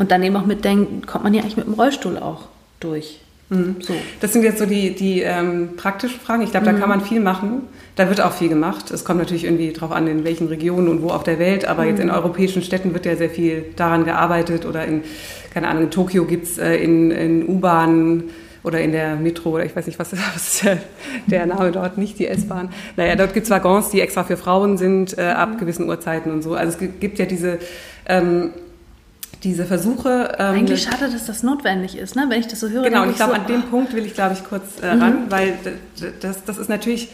[0.00, 2.44] Und dann eben auch mitdenken, kommt man ja eigentlich mit dem Rollstuhl auch
[2.80, 3.20] durch.
[3.50, 3.76] Mhm.
[3.80, 3.92] So.
[4.22, 6.42] Das sind jetzt so die, die ähm, praktischen Fragen.
[6.42, 6.80] Ich glaube, da mhm.
[6.80, 7.64] kann man viel machen.
[7.96, 8.90] Da wird auch viel gemacht.
[8.90, 11.66] Es kommt natürlich irgendwie darauf an, in welchen Regionen und wo auf der Welt.
[11.66, 11.88] Aber mhm.
[11.90, 12.14] jetzt in mhm.
[12.14, 14.64] europäischen Städten wird ja sehr viel daran gearbeitet.
[14.64, 15.02] Oder in,
[15.52, 18.30] keine Ahnung, in Tokio gibt es äh, in, in U-Bahnen
[18.62, 20.78] oder in der Metro oder ich weiß nicht, was, was ist der,
[21.26, 22.70] der Name dort, nicht die S-Bahn.
[22.96, 25.58] Naja, dort gibt es Waggons, die extra für Frauen sind, äh, ab mhm.
[25.58, 26.54] gewissen Uhrzeiten und so.
[26.54, 27.58] Also es gibt ja diese
[28.06, 28.52] ähm,
[29.42, 30.36] diese Versuche.
[30.38, 32.26] Ähm, Eigentlich schade, dass das notwendig ist, ne?
[32.28, 32.84] wenn ich das so höre.
[32.84, 35.02] Genau, und ich glaube, so, an dem Punkt will ich, glaube ich, kurz äh, mhm.
[35.02, 35.54] ran, weil
[36.20, 37.08] das, das ist natürlich,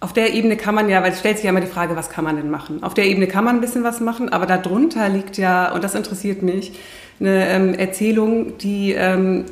[0.00, 2.10] auf der Ebene kann man ja, weil es stellt sich ja immer die Frage, was
[2.10, 2.82] kann man denn machen?
[2.82, 5.94] Auf der Ebene kann man ein bisschen was machen, aber darunter liegt ja, und das
[5.94, 6.72] interessiert mich,
[7.18, 9.46] eine ähm, Erzählung, die, ähm,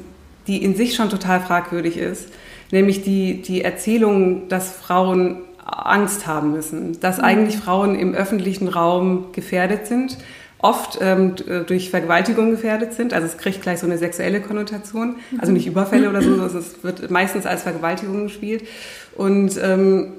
[0.47, 2.29] die in sich schon total fragwürdig ist,
[2.71, 7.25] nämlich die, die Erzählung, dass Frauen Angst haben müssen, dass mhm.
[7.25, 10.19] eigentlich Frauen im öffentlichen Raum gefährdet sind
[10.65, 13.13] oft ähm, äh, durch Vergewaltigung gefährdet sind.
[13.13, 15.17] Also es kriegt gleich so eine sexuelle Konnotation.
[15.39, 18.67] Also nicht Überfälle oder so, sondern es wird meistens als Vergewaltigung gespielt.
[19.15, 20.15] Und, ähm,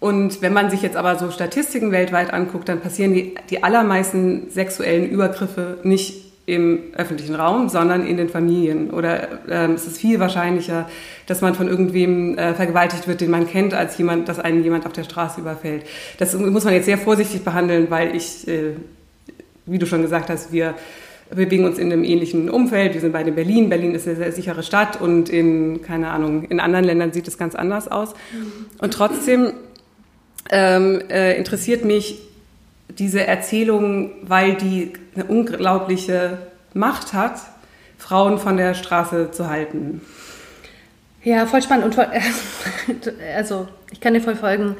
[0.00, 4.50] und wenn man sich jetzt aber so Statistiken weltweit anguckt, dann passieren die, die allermeisten
[4.50, 8.90] sexuellen Übergriffe nicht im öffentlichen Raum, sondern in den Familien.
[8.90, 10.88] Oder ähm, es ist viel wahrscheinlicher,
[11.26, 14.84] dass man von irgendwem äh, vergewaltigt wird, den man kennt, als jemand, dass einen jemand
[14.86, 15.84] auf der Straße überfällt.
[16.18, 18.74] Das muss man jetzt sehr vorsichtig behandeln, weil ich äh,
[19.66, 20.74] wie du schon gesagt hast, wir
[21.30, 22.94] bewegen uns in einem ähnlichen Umfeld.
[22.94, 23.68] Wir sind beide in Berlin.
[23.68, 27.38] Berlin ist eine sehr sichere Stadt und in, keine Ahnung, in anderen Ländern sieht es
[27.38, 28.14] ganz anders aus.
[28.32, 28.66] Mhm.
[28.78, 29.52] Und trotzdem
[30.50, 32.20] ähm, äh, interessiert mich
[32.88, 36.38] diese Erzählung, weil die eine unglaubliche
[36.74, 37.40] Macht hat,
[37.98, 40.02] Frauen von der Straße zu halten.
[41.22, 41.86] Ja, voll spannend.
[41.86, 42.06] Und voll,
[43.36, 44.76] also, ich kann dir voll folgen.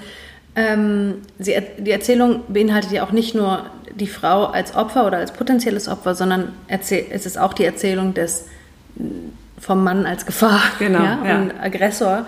[0.57, 5.33] Ähm, sie, die Erzählung beinhaltet ja auch nicht nur die Frau als Opfer oder als
[5.33, 8.47] potenzielles Opfer, sondern es ist auch die Erzählung des
[9.59, 11.39] vom Mann als Gefahr genau, ja, ja.
[11.39, 12.27] und Aggressor.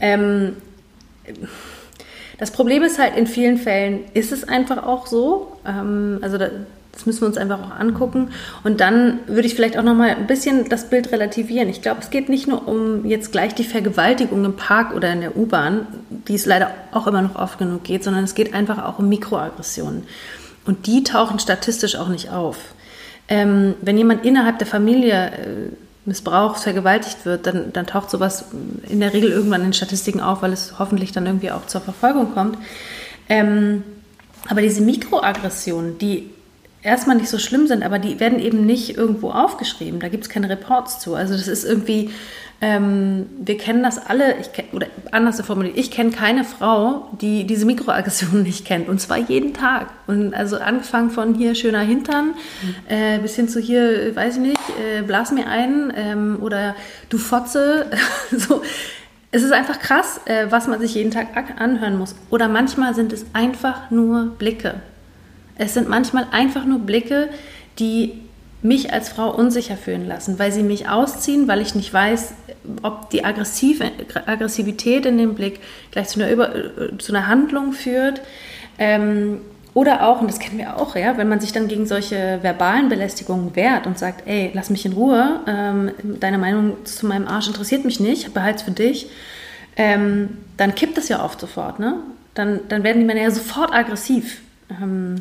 [0.00, 0.56] Ähm,
[2.38, 5.56] das Problem ist halt, in vielen Fällen ist es einfach auch so.
[5.66, 6.50] Ähm, also da,
[6.92, 8.30] das müssen wir uns einfach auch angucken.
[8.62, 11.68] Und dann würde ich vielleicht auch noch mal ein bisschen das Bild relativieren.
[11.68, 15.20] Ich glaube, es geht nicht nur um jetzt gleich die Vergewaltigung im Park oder in
[15.20, 15.86] der U-Bahn,
[16.28, 19.08] die es leider auch immer noch oft genug geht, sondern es geht einfach auch um
[19.08, 20.04] Mikroaggressionen.
[20.66, 22.56] Und die tauchen statistisch auch nicht auf.
[23.28, 25.74] Ähm, wenn jemand innerhalb der Familie äh,
[26.04, 28.46] missbraucht, vergewaltigt wird, dann, dann taucht sowas
[28.88, 32.34] in der Regel irgendwann in Statistiken auf, weil es hoffentlich dann irgendwie auch zur Verfolgung
[32.34, 32.58] kommt.
[33.28, 33.82] Ähm,
[34.48, 36.30] aber diese Mikroaggressionen, die
[36.82, 40.00] erstmal nicht so schlimm sind, aber die werden eben nicht irgendwo aufgeschrieben.
[40.00, 41.14] Da gibt es keine Reports zu.
[41.14, 42.10] Also das ist irgendwie,
[42.60, 47.44] ähm, wir kennen das alle, ich kenn, oder anders formuliert, ich kenne keine Frau, die
[47.44, 48.88] diese Mikroaggressionen nicht kennt.
[48.88, 49.88] Und zwar jeden Tag.
[50.06, 52.74] Und also angefangen von hier schöner Hintern mhm.
[52.88, 56.74] äh, bis hin zu hier, weiß ich nicht, äh, blas mir ein ähm, oder
[57.08, 57.86] du Fotze.
[58.30, 58.62] so.
[59.30, 61.26] Es ist einfach krass, äh, was man sich jeden Tag
[61.58, 62.14] anhören muss.
[62.30, 64.76] Oder manchmal sind es einfach nur Blicke.
[65.56, 67.28] Es sind manchmal einfach nur Blicke,
[67.78, 68.23] die
[68.64, 72.32] mich als Frau unsicher fühlen lassen, weil sie mich ausziehen, weil ich nicht weiß,
[72.82, 73.90] ob die Aggressive,
[74.24, 78.22] Aggressivität in dem Blick gleich zu einer, Über, äh, zu einer Handlung führt.
[78.78, 79.42] Ähm,
[79.74, 82.88] oder auch, und das kennen wir auch, ja, wenn man sich dann gegen solche verbalen
[82.88, 87.48] Belästigungen wehrt und sagt, ey, lass mich in Ruhe, ähm, deine Meinung zu meinem Arsch
[87.48, 89.10] interessiert mich nicht, behalte es für dich,
[89.76, 91.96] ähm, dann kippt es ja oft sofort, ne?
[92.32, 94.40] Dann, dann werden die Männer ja sofort aggressiv.
[94.70, 95.16] Ähm,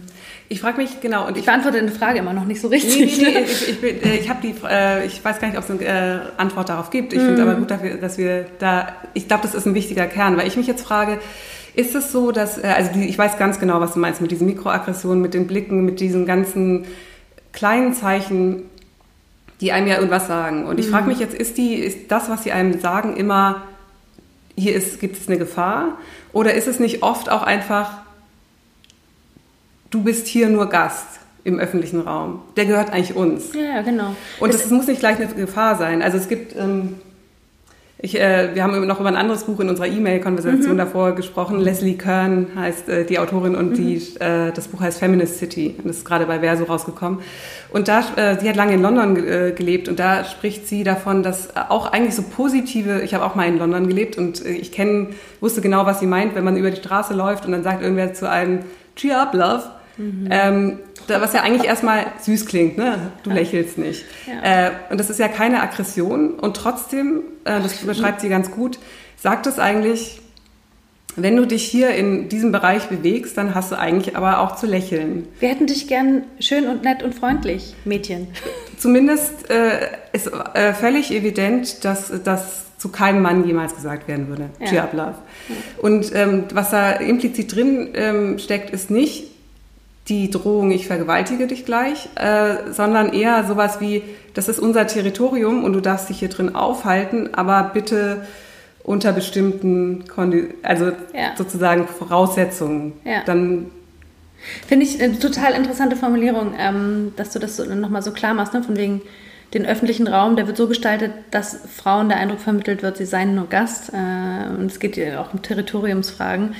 [0.49, 1.27] ich frage mich, genau.
[1.27, 3.17] Und ich, ich beantworte eine Frage immer noch nicht so richtig.
[3.17, 5.69] Nee, nee, nee, ich, ich, äh, ich, die, äh, ich weiß gar nicht, ob es
[5.69, 7.13] eine äh, Antwort darauf gibt.
[7.13, 7.25] Ich mm.
[7.25, 10.55] finde aber gut, dass wir da, ich glaube, das ist ein wichtiger Kern, weil ich
[10.55, 11.19] mich jetzt frage,
[11.75, 14.31] ist es so, dass, äh, also die, ich weiß ganz genau, was du meinst mit
[14.31, 16.85] diesen Mikroaggressionen, mit den Blicken, mit diesen ganzen
[17.51, 18.63] kleinen Zeichen,
[19.59, 20.65] die einem ja irgendwas sagen.
[20.65, 21.09] Und ich frage mhm.
[21.09, 23.63] mich jetzt, ist, die, ist das, was sie einem sagen, immer,
[24.55, 25.97] hier ist, gibt es eine Gefahr?
[26.31, 28.03] Oder ist es nicht oft auch einfach,
[29.93, 32.41] du bist hier nur Gast im öffentlichen Raum.
[32.55, 33.53] Der gehört eigentlich uns.
[33.53, 34.15] Ja, genau.
[34.39, 36.01] Und es muss nicht gleich eine Gefahr sein.
[36.01, 36.95] Also es gibt, ähm,
[37.99, 40.77] ich, äh, wir haben noch über ein anderes Buch in unserer E-Mail-Konversation mhm.
[40.77, 41.59] davor gesprochen.
[41.59, 43.73] Leslie Kern heißt äh, die Autorin und mhm.
[43.73, 45.75] die, äh, das Buch heißt Feminist City.
[45.77, 47.19] Und das ist gerade bei Verso rausgekommen.
[47.69, 51.23] Und da, äh, sie hat lange in London äh, gelebt und da spricht sie davon,
[51.23, 54.71] dass auch eigentlich so positive, ich habe auch mal in London gelebt und äh, ich
[54.71, 55.07] kenne,
[55.41, 58.13] wusste genau, was sie meint, wenn man über die Straße läuft und dann sagt irgendwer
[58.13, 58.59] zu einem,
[58.95, 59.63] Cheer up, Love.
[59.97, 60.27] Mhm.
[60.29, 63.11] Ähm, was ja eigentlich erstmal süß klingt, ne?
[63.23, 63.37] Du ja.
[63.37, 64.05] lächelst nicht.
[64.25, 64.67] Ja.
[64.67, 66.31] Äh, und das ist ja keine Aggression.
[66.31, 68.79] Und trotzdem, äh, das beschreibt sie ganz gut,
[69.17, 70.21] sagt es eigentlich,
[71.15, 74.65] wenn du dich hier in diesem Bereich bewegst, dann hast du eigentlich aber auch zu
[74.65, 75.27] lächeln.
[75.39, 78.27] Wir hätten dich gern schön und nett und freundlich, Mädchen.
[78.77, 84.49] Zumindest äh, ist äh, völlig evident, dass das zu keinem Mann jemals gesagt werden würde.
[84.59, 84.67] Ja.
[84.67, 85.15] Cheer up, love.
[85.81, 89.32] Und ähm, was da implizit drin ähm, steckt, ist nicht,
[90.09, 95.63] die Drohung, ich vergewaltige dich gleich, äh, sondern eher sowas wie, das ist unser Territorium
[95.63, 98.25] und du darfst dich hier drin aufhalten, aber bitte
[98.83, 101.35] unter bestimmten, Kondi also ja.
[101.37, 102.93] sozusagen Voraussetzungen.
[103.05, 103.23] Ja.
[103.25, 103.67] Dann
[104.67, 108.53] Finde ich eine total interessante Formulierung, ähm, dass du das so, nochmal so klar machst,
[108.53, 108.61] ne?
[108.61, 109.01] von wegen,
[109.53, 113.35] den öffentlichen Raum, der wird so gestaltet, dass Frauen der Eindruck vermittelt wird, sie seien
[113.35, 113.91] nur Gast.
[113.93, 116.55] Äh, und es geht ja auch um Territoriumsfragen.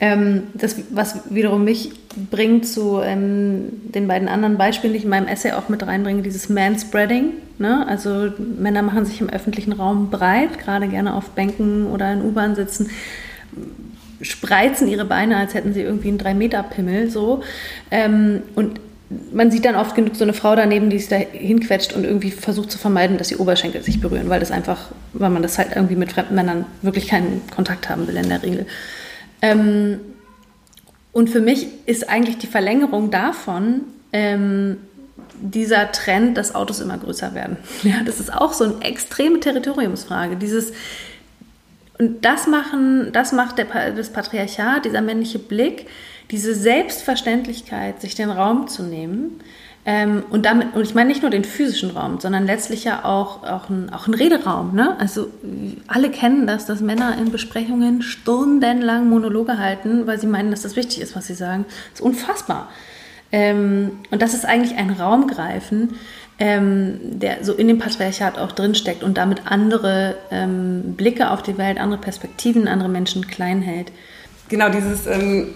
[0.00, 1.90] Ähm, das, was wiederum mich
[2.30, 6.22] bringt zu ähm, den beiden anderen Beispielen, die ich in meinem Essay auch mit reinbringe,
[6.22, 7.32] dieses Manspreading.
[7.58, 7.86] Ne?
[7.88, 12.54] Also Männer machen sich im öffentlichen Raum breit, gerade gerne auf Bänken oder in U-Bahn
[12.54, 12.90] sitzen
[14.20, 17.42] spreizen ihre Beine, als hätten sie irgendwie einen 3-Meter-Pimmel so.
[17.90, 18.80] Ähm, und
[19.32, 22.30] man sieht dann oft genug so eine Frau daneben, die sich da hinquetscht und irgendwie
[22.30, 25.70] versucht zu vermeiden, dass die Oberschenkel sich berühren, weil das einfach, weil man das halt
[25.74, 28.66] irgendwie mit fremden Männern wirklich keinen Kontakt haben will in der Regel.
[29.42, 30.00] Ähm,
[31.12, 34.78] und für mich ist eigentlich die Verlängerung davon ähm,
[35.40, 37.56] dieser Trend, dass Autos immer größer werden.
[37.82, 40.36] Ja, das ist auch so eine extreme Territoriumsfrage.
[40.36, 40.72] Dieses
[41.98, 45.86] und das machen, das macht der, das Patriarchat, dieser männliche Blick,
[46.30, 49.40] diese Selbstverständlichkeit, sich den Raum zu nehmen.
[49.90, 53.42] Ähm, und damit, und ich meine nicht nur den physischen Raum, sondern letztlich ja auch,
[53.42, 54.74] auch, ein, auch ein Rederaum.
[54.74, 54.94] Ne?
[55.00, 55.28] Also
[55.86, 60.76] alle kennen das, dass Männer in Besprechungen stundenlang Monologe halten, weil sie meinen, dass das
[60.76, 61.64] wichtig ist, was sie sagen.
[61.92, 62.68] Das ist unfassbar.
[63.32, 65.94] Ähm, und das ist eigentlich ein Raumgreifen,
[66.38, 71.56] ähm, der so in dem Patriarchat auch drinsteckt und damit andere ähm, Blicke auf die
[71.56, 73.90] Welt, andere Perspektiven, andere Menschen klein hält.
[74.50, 75.48] Genau, dieses ähm,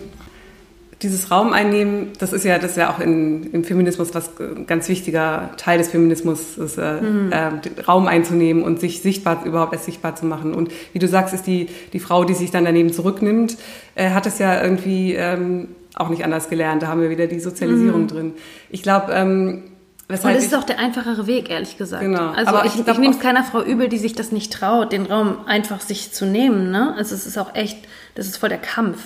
[1.03, 4.63] dieses Raum einnehmen, das ist ja, das ist ja auch in, im Feminismus was äh,
[4.67, 7.33] ganz wichtiger Teil des Feminismus, ist, äh, mhm.
[7.33, 10.55] äh, Raum einzunehmen und sich sichtbar, überhaupt erst sichtbar zu machen.
[10.55, 13.57] Und wie du sagst, ist die, die Frau, die sich dann daneben zurücknimmt,
[13.95, 16.83] äh, hat es ja irgendwie ähm, auch nicht anders gelernt.
[16.83, 18.09] Da haben wir wieder die Sozialisierung mhm.
[18.09, 18.33] drin.
[18.71, 19.65] Ich glaube, ähm,
[20.09, 22.03] Weshalb und das ist auch der einfachere Weg, ehrlich gesagt.
[22.03, 22.31] Genau.
[22.33, 24.93] Also Aber ich, ich, ich nehme es keiner Frau übel, die sich das nicht traut,
[24.93, 26.71] den Raum einfach sich zu nehmen.
[26.71, 26.95] Ne?
[26.97, 27.79] Also es ist auch echt,
[28.15, 28.99] das ist voll der Kampf.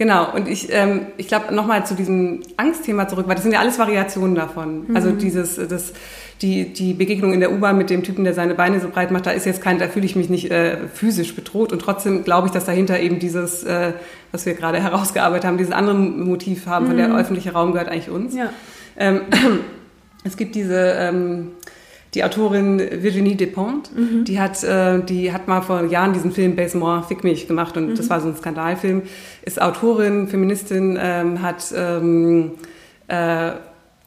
[0.00, 3.60] Genau, und ich, ähm, ich glaube, nochmal zu diesem Angstthema zurück, weil das sind ja
[3.60, 4.88] alles Variationen davon.
[4.88, 4.96] Mhm.
[4.96, 5.92] Also dieses, das,
[6.40, 9.26] die, die Begegnung in der U-Bahn mit dem Typen, der seine Beine so breit macht,
[9.26, 12.46] da ist jetzt kein, da fühle ich mich nicht äh, physisch bedroht und trotzdem glaube
[12.46, 13.92] ich, dass dahinter eben dieses, äh,
[14.32, 17.16] was wir gerade herausgearbeitet haben, dieses andere Motiv haben, von der mhm.
[17.16, 18.34] öffentliche Raum gehört eigentlich uns.
[18.34, 18.54] Ja.
[18.96, 19.20] Ähm,
[20.24, 21.48] es gibt diese, ähm,
[22.14, 24.24] die Autorin Virginie Despentes, mhm.
[24.24, 27.90] die hat, äh, die hat mal vor Jahren diesen Film Baise-moi, Fick mich gemacht und
[27.90, 27.94] mhm.
[27.94, 29.02] das war so ein Skandalfilm.
[29.42, 32.52] Ist Autorin, Feministin, ähm, hat ähm,
[33.06, 33.52] äh,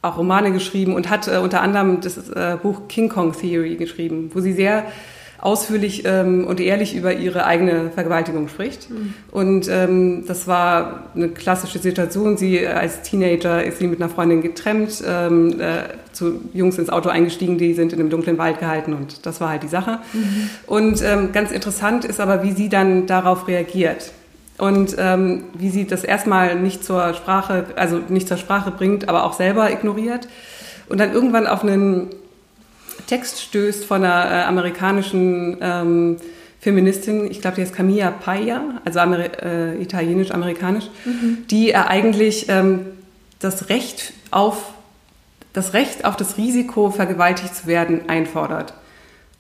[0.02, 4.32] auch Romane geschrieben und hat äh, unter anderem das äh, Buch King Kong Theory geschrieben,
[4.34, 4.86] wo sie sehr
[5.44, 8.90] ausführlich ähm, und ehrlich über ihre eigene Vergewaltigung spricht.
[8.90, 9.14] Mhm.
[9.30, 12.38] Und ähm, das war eine klassische Situation.
[12.38, 16.90] Sie äh, als Teenager ist sie mit einer Freundin getrennt, ähm, äh, zu Jungs ins
[16.90, 20.00] Auto eingestiegen, die sind in einem dunklen Wald gehalten und das war halt die Sache.
[20.14, 20.50] Mhm.
[20.66, 24.12] Und ähm, ganz interessant ist aber, wie sie dann darauf reagiert.
[24.60, 29.26] Und ähm, wie sie das erstmal nicht zur Sprache, also nicht zur Sprache bringt, aber
[29.26, 30.30] auch selber ignoriert.
[30.88, 32.10] Und dann irgendwann auf einen
[33.08, 36.18] Text stößt von einer äh, amerikanischen ähm,
[36.60, 41.46] Feministin, ich glaube, die heißt Camilla Paya, also Ameri äh, italienisch-amerikanisch, mhm.
[41.50, 42.86] die äh, eigentlich ähm,
[43.40, 44.74] das Recht auf
[45.54, 48.74] das Recht auf das Risiko, vergewaltigt zu werden, einfordert.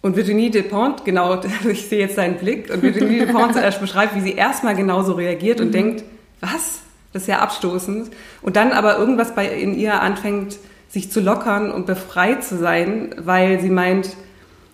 [0.01, 4.33] Und Virginie Despentes, genau, ich sehe jetzt seinen Blick, und Virginie Despentes beschreibt, wie sie
[4.33, 5.73] erstmal genauso reagiert und mhm.
[5.73, 6.03] denkt,
[6.39, 6.81] was?
[7.11, 8.11] Das ist ja abstoßend.
[8.41, 10.57] Und dann aber irgendwas bei, in ihr anfängt,
[10.93, 14.15] sich zu lockern und befreit zu sein, weil sie meint,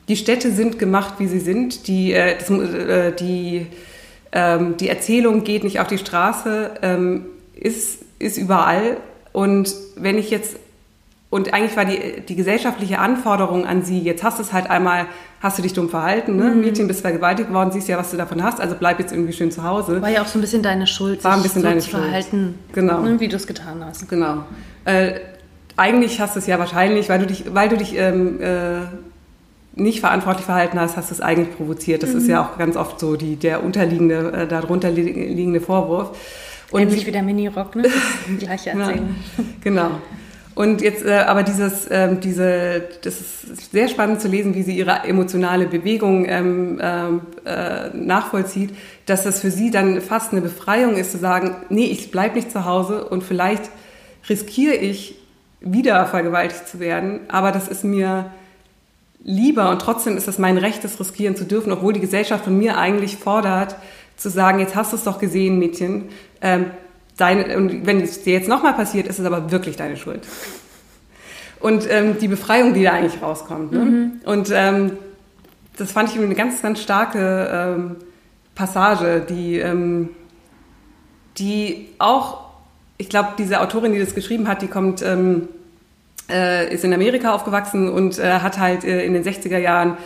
[0.10, 1.88] die Städte sind gemacht, wie sie sind.
[1.88, 3.67] Die, äh, das, äh, die,
[4.34, 8.97] ähm, die Erzählung geht nicht auf die Straße, ähm, ist, ist überall.
[9.32, 10.58] Und wenn ich jetzt,
[11.29, 15.05] und eigentlich war die, die gesellschaftliche Anforderung an sie, jetzt hast du es halt einmal,
[15.39, 16.45] hast du dich dumm verhalten, ne?
[16.45, 16.60] Mhm.
[16.60, 19.51] Mädchen bist vergewaltigt worden, siehst ja, was du davon hast, also bleib jetzt irgendwie schön
[19.51, 20.01] zu Hause.
[20.01, 22.03] War ja auch so ein bisschen deine Schuld, war ein bisschen so deine Schuld.
[22.03, 22.99] Verhalten, genau.
[22.99, 24.10] Ne, wie du es getan hast.
[24.10, 24.43] Genau.
[24.84, 25.19] Äh,
[25.79, 28.81] eigentlich hast du es ja wahrscheinlich, weil du dich, weil du dich ähm, äh,
[29.75, 32.03] nicht verantwortlich verhalten hast, hast du es eigentlich provoziert.
[32.03, 32.17] Das mhm.
[32.17, 36.17] ist ja auch ganz oft so die, der unterliegende, äh, darunter liegende Vorwurf.
[36.71, 37.89] Und Ähnlich wie der Mini-Rock, ne?
[38.39, 39.15] Gleiche Erzählung.
[39.63, 39.91] genau.
[40.53, 44.77] Und jetzt, äh, aber dieses, ähm, diese, das ist sehr spannend zu lesen, wie sie
[44.77, 48.71] ihre emotionale Bewegung ähm, ähm äh, nachvollzieht,
[49.05, 52.51] dass das für sie dann fast eine Befreiung ist, zu sagen, nee, ich bleibe nicht
[52.51, 53.63] zu Hause und vielleicht
[54.27, 55.18] riskiere ich
[55.61, 58.31] wieder vergewaltigt zu werden, aber das ist mir
[59.23, 62.57] lieber und trotzdem ist es mein Recht, das riskieren zu dürfen, obwohl die Gesellschaft von
[62.57, 63.75] mir eigentlich fordert,
[64.15, 66.09] zu sagen, jetzt hast du es doch gesehen, Mädchen,
[66.41, 66.67] ähm,
[67.17, 70.21] deine, und wenn es dir jetzt nochmal passiert, ist es aber wirklich deine Schuld.
[71.59, 73.73] Und ähm, die Befreiung, die da eigentlich rauskommt.
[73.73, 73.79] Ne?
[73.79, 74.11] Mhm.
[74.23, 74.93] Und ähm,
[75.77, 77.95] das fand ich eine ganz, ganz starke ähm,
[78.55, 80.09] Passage, die, ähm,
[81.37, 82.48] die auch
[82.99, 85.47] ich glaube, diese Autorin, die das geschrieben hat, die kommt, ähm,
[86.29, 89.97] äh, ist in Amerika aufgewachsen und äh, hat halt äh, in den 60er Jahren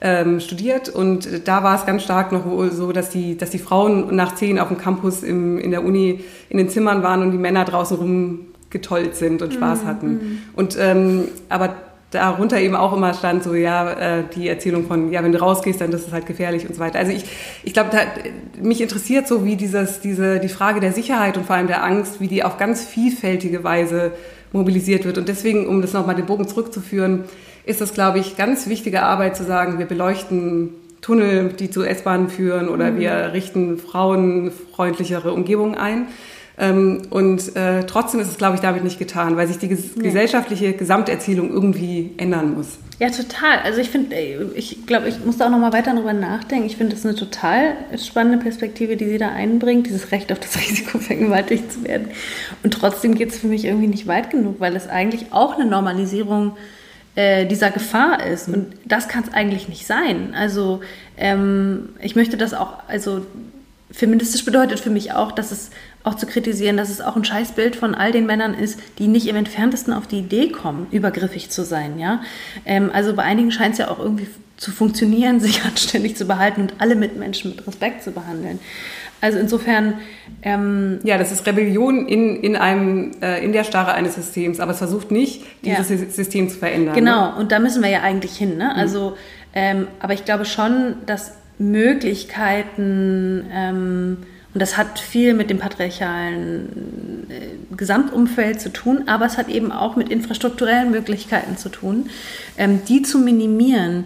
[0.00, 4.14] ähm, studiert und da war es ganz stark noch so, dass die, dass die Frauen
[4.16, 7.38] nach zehn auf dem Campus im, in der Uni in den Zimmern waren und die
[7.38, 9.86] Männer draußen rumgetollt sind und Spaß mhm.
[9.86, 10.08] hatten.
[10.08, 10.38] Mhm.
[10.54, 11.74] Und ähm, aber
[12.10, 15.80] darunter eben auch immer stand so, ja, äh, die Erzählung von, ja, wenn du rausgehst,
[15.80, 16.98] dann ist es halt gefährlich und so weiter.
[16.98, 17.24] Also ich,
[17.64, 17.90] ich glaube,
[18.60, 22.20] mich interessiert so, wie dieses, diese, die Frage der Sicherheit und vor allem der Angst,
[22.20, 24.12] wie die auf ganz vielfältige Weise
[24.52, 25.18] mobilisiert wird.
[25.18, 27.24] Und deswegen, um das nochmal den Bogen zurückzuführen,
[27.66, 30.70] ist das, glaube ich, ganz wichtige Arbeit zu sagen, wir beleuchten
[31.02, 33.00] Tunnel, die zu S-Bahnen führen oder mhm.
[33.00, 36.06] wir richten frauenfreundlichere Umgebungen ein.
[36.60, 39.94] Ähm, und äh, trotzdem ist es, glaube ich, damit nicht getan, weil sich die ges
[39.94, 40.02] nee.
[40.02, 42.78] gesellschaftliche Gesamterzielung irgendwie ändern muss.
[42.98, 43.60] Ja, total.
[43.62, 44.16] Also ich finde,
[44.56, 46.66] ich glaube, ich muss da auch noch mal weiter darüber nachdenken.
[46.66, 50.40] Ich finde, das ist eine total spannende Perspektive, die sie da einbringt, dieses Recht auf
[50.40, 52.08] das Risiko, vergewaltigt zu werden.
[52.64, 55.70] Und trotzdem geht es für mich irgendwie nicht weit genug, weil es eigentlich auch eine
[55.70, 56.56] Normalisierung
[57.14, 58.48] äh, dieser Gefahr ist.
[58.48, 60.34] Und das kann es eigentlich nicht sein.
[60.34, 60.80] Also
[61.16, 63.24] ähm, ich möchte das auch, also
[63.90, 65.70] feministisch bedeutet für mich auch, dass es
[66.04, 69.26] auch zu kritisieren, dass es auch ein Scheißbild von all den Männern ist, die nicht
[69.26, 71.98] im entferntesten auf die Idee kommen, übergriffig zu sein.
[71.98, 72.22] Ja?
[72.64, 76.62] Ähm, also bei einigen scheint es ja auch irgendwie zu funktionieren, sich anständig zu behalten
[76.62, 78.58] und alle Mitmenschen mit Respekt zu behandeln.
[79.20, 79.94] Also insofern.
[80.42, 84.70] Ähm, ja, das ist Rebellion in, in, einem, äh, in der Starre eines Systems, aber
[84.70, 85.96] es versucht nicht, dieses ja.
[86.08, 86.94] System zu verändern.
[86.94, 87.36] Genau, ne?
[87.36, 88.56] und da müssen wir ja eigentlich hin.
[88.56, 88.70] Ne?
[88.72, 88.78] Mhm.
[88.80, 89.16] Also,
[89.54, 94.16] ähm, aber ich glaube schon, dass Möglichkeiten, ähm,
[94.54, 99.70] und das hat viel mit dem patriarchalen äh, Gesamtumfeld zu tun, aber es hat eben
[99.72, 102.10] auch mit infrastrukturellen Möglichkeiten zu tun,
[102.56, 104.04] ähm, die zu minimieren.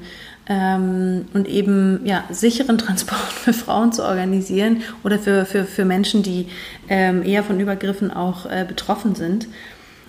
[0.49, 6.23] ähm, und eben ja, sicheren Transport für Frauen zu organisieren oder für, für, für Menschen,
[6.23, 6.49] die
[6.89, 9.47] ähm, eher von Übergriffen auch äh, betroffen sind.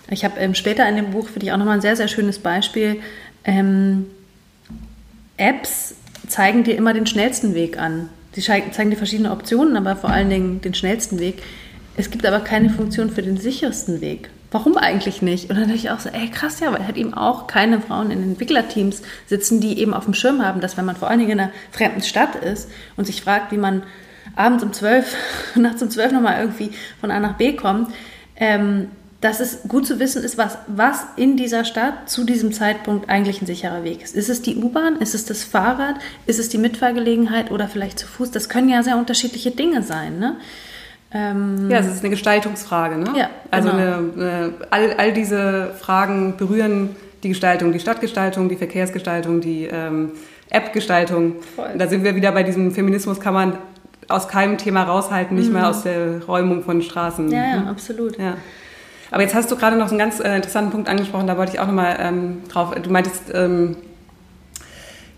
[0.09, 2.39] Ich habe ähm, später in dem Buch, finde ich auch nochmal ein sehr, sehr schönes
[2.39, 2.97] Beispiel.
[3.45, 4.07] Ähm,
[5.37, 5.95] Apps
[6.33, 8.09] zeigen dir immer den schnellsten Weg an.
[8.31, 11.43] Sie zeigen dir verschiedene Optionen, aber vor allen Dingen den schnellsten Weg.
[11.95, 14.31] Es gibt aber keine Funktion für den sichersten Weg.
[14.49, 15.51] Warum eigentlich nicht?
[15.51, 18.09] Und dann dachte ich auch so, ey krass, ja, weil halt eben auch keine Frauen
[18.09, 21.31] in Entwicklerteams sitzen, die eben auf dem Schirm haben, dass wenn man vor allen Dingen
[21.33, 22.67] in einer fremden Stadt ist
[22.97, 23.83] und sich fragt, wie man
[24.35, 25.15] abends um zwölf,
[25.55, 27.93] nachts um zwölf nochmal irgendwie von A nach B kommt,
[28.37, 28.87] ähm,
[29.23, 33.41] dass es gut zu wissen ist, was, was in dieser Stadt zu diesem Zeitpunkt eigentlich
[33.41, 34.15] ein sicherer Weg ist.
[34.15, 34.97] Ist es die U-Bahn?
[34.97, 35.95] Ist es das Fahrrad?
[36.25, 38.31] Ist es die Mitfahrgelegenheit oder vielleicht zu Fuß?
[38.31, 40.19] Das können ja sehr unterschiedliche Dinge sein.
[40.19, 40.35] Ne?
[41.13, 42.97] Ähm ja, es ist eine Gestaltungsfrage.
[42.97, 43.13] Ne?
[43.15, 43.81] Ja, also genau.
[43.81, 46.89] eine, eine, all, all diese Fragen berühren
[47.23, 50.11] die Gestaltung, die Stadtgestaltung, die Verkehrsgestaltung, die ähm,
[50.49, 51.37] App-Gestaltung.
[51.77, 53.57] Da sind wir wieder bei diesem Feminismus, kann man
[54.09, 55.53] aus keinem Thema raushalten, nicht mhm.
[55.53, 57.31] mehr aus der Räumung von Straßen.
[57.31, 58.19] Ja, ja, absolut.
[58.19, 58.35] Ja.
[59.13, 61.59] Aber jetzt hast du gerade noch einen ganz äh, interessanten Punkt angesprochen, da wollte ich
[61.59, 62.73] auch nochmal ähm, drauf.
[62.81, 63.75] Du meintest, ähm,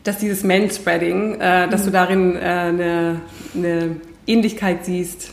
[0.04, 1.86] dass dieses Manspreading, äh, dass mhm.
[1.86, 3.22] du darin äh, eine,
[3.56, 3.96] eine,
[4.28, 5.32] Ähnlichkeit siehst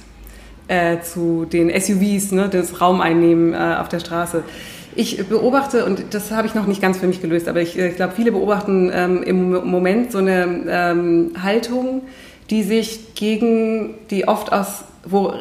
[0.68, 4.44] äh, zu den SUVs, ne, das Raumeinnehmen äh, auf der Straße.
[4.94, 7.88] Ich beobachte, und das habe ich noch nicht ganz für mich gelöst, aber ich, äh,
[7.88, 12.02] ich glaube, viele beobachten ähm, im Moment so eine ähm, Haltung,
[12.50, 15.32] die sich gegen, die oft aus, wo,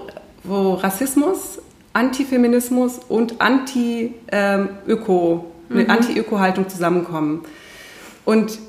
[0.43, 1.60] wo Rassismus
[1.93, 5.89] Antifeminismus und Anti-Öko, mhm.
[5.89, 7.43] Anti-Öko-Haltung zusammenkommen.
[8.25, 8.59] Und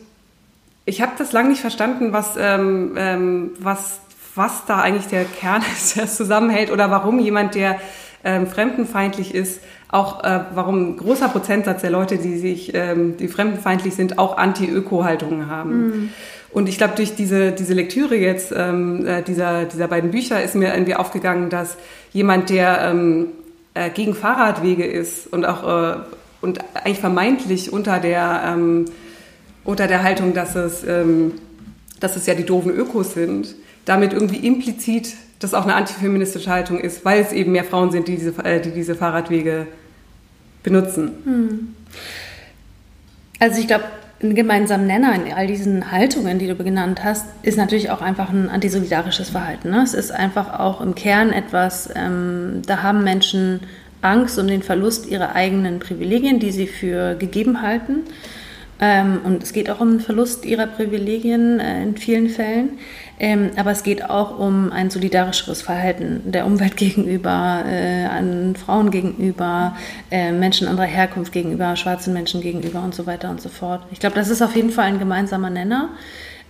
[0.85, 4.00] ich habe das lange nicht verstanden, was, ähm, ähm, was,
[4.35, 7.80] was da eigentlich der Kern ist, der es zusammenhält oder warum jemand, der
[8.24, 9.61] ähm, fremdenfeindlich ist,
[9.92, 14.37] auch äh, warum ein großer Prozentsatz der Leute, die sich, ähm, die fremdenfeindlich sind, auch
[14.37, 15.87] Anti-Öko-Haltungen haben.
[15.87, 16.09] Mhm.
[16.50, 20.55] Und ich glaube, durch diese, diese Lektüre jetzt ähm, äh, dieser, dieser beiden Bücher ist
[20.55, 21.76] mir irgendwie aufgegangen, dass
[22.12, 23.28] jemand, der ähm,
[23.74, 25.96] äh, gegen Fahrradwege ist und auch äh,
[26.42, 28.87] und eigentlich vermeintlich unter der, ähm,
[29.64, 31.33] unter der Haltung, dass es, ähm,
[32.00, 36.78] dass es ja die doofen Ökos sind, damit irgendwie implizit das auch eine antifeministische Haltung
[36.78, 39.66] ist, weil es eben mehr Frauen sind, die diese, äh, die diese Fahrradwege
[40.62, 41.11] benutzen.
[41.25, 41.75] Hm.
[43.38, 43.85] Also ich glaube,
[44.22, 48.31] ein gemeinsamer Nenner in all diesen Haltungen, die du genannt hast, ist natürlich auch einfach
[48.31, 49.70] ein antisolidarisches Verhalten.
[49.70, 49.83] Ne?
[49.83, 53.61] Es ist einfach auch im Kern etwas, ähm, da haben Menschen
[54.01, 58.01] Angst um den Verlust ihrer eigenen Privilegien, die sie für gegeben halten.
[58.81, 62.79] Ähm, und es geht auch um den Verlust ihrer Privilegien äh, in vielen Fällen.
[63.18, 68.90] Ähm, aber es geht auch um ein solidarischeres Verhalten der Umwelt gegenüber, äh, an Frauen
[68.90, 69.77] gegenüber,
[70.11, 73.83] äh, Menschen anderer Herkunft gegenüber, schwarzen Menschen gegenüber und so weiter und so fort.
[73.90, 75.90] Ich glaube, das ist auf jeden Fall ein gemeinsamer Nenner.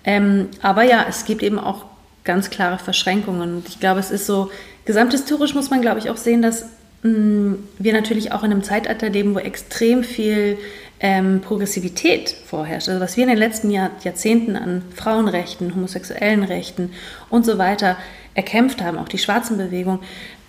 [0.04, 1.84] Ähm, aber ja, es gibt eben auch
[2.24, 3.56] ganz klare Verschränkungen.
[3.56, 4.50] Und ich glaube, es ist so,
[4.84, 6.66] gesamthistorisch muss man, glaube ich, auch sehen, dass
[7.02, 10.58] mh, mm, wir natürlich auch in einem Zeitalter leben, wo extrem viel
[11.02, 12.88] ähm, Progressivität vorherrscht.
[12.88, 16.92] Also was wir in den letzten Jahr, Jahrzehnten an Frauenrechten, homosexuellen Rechten
[17.28, 17.96] und so weiter
[18.34, 19.98] erkämpft haben, auch die Schwarzenbewegung,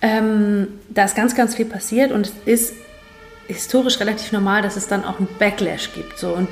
[0.00, 2.74] ähm, da ist ganz, ganz viel passiert und es ist
[3.48, 6.18] historisch relativ normal, dass es dann auch einen Backlash gibt.
[6.18, 6.32] So.
[6.32, 6.48] Und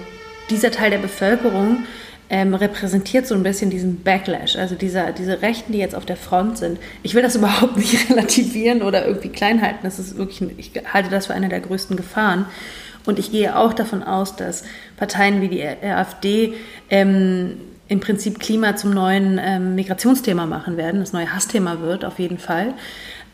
[0.50, 1.84] dieser Teil der Bevölkerung
[2.28, 6.16] ähm, repräsentiert so ein bisschen diesen Backlash, also dieser, diese Rechten, die jetzt auf der
[6.16, 6.78] Front sind.
[7.04, 9.80] Ich will das überhaupt nicht relativieren oder irgendwie klein halten.
[9.84, 12.46] Das ist wirklich, ich halte das für eine der größten Gefahren.
[13.04, 14.64] Und ich gehe auch davon aus, dass
[14.96, 16.54] Parteien wie die AfD
[16.88, 17.56] ähm,
[17.88, 22.38] im Prinzip Klima zum neuen ähm, Migrationsthema machen werden, das neue Hassthema wird, auf jeden
[22.38, 22.74] Fall.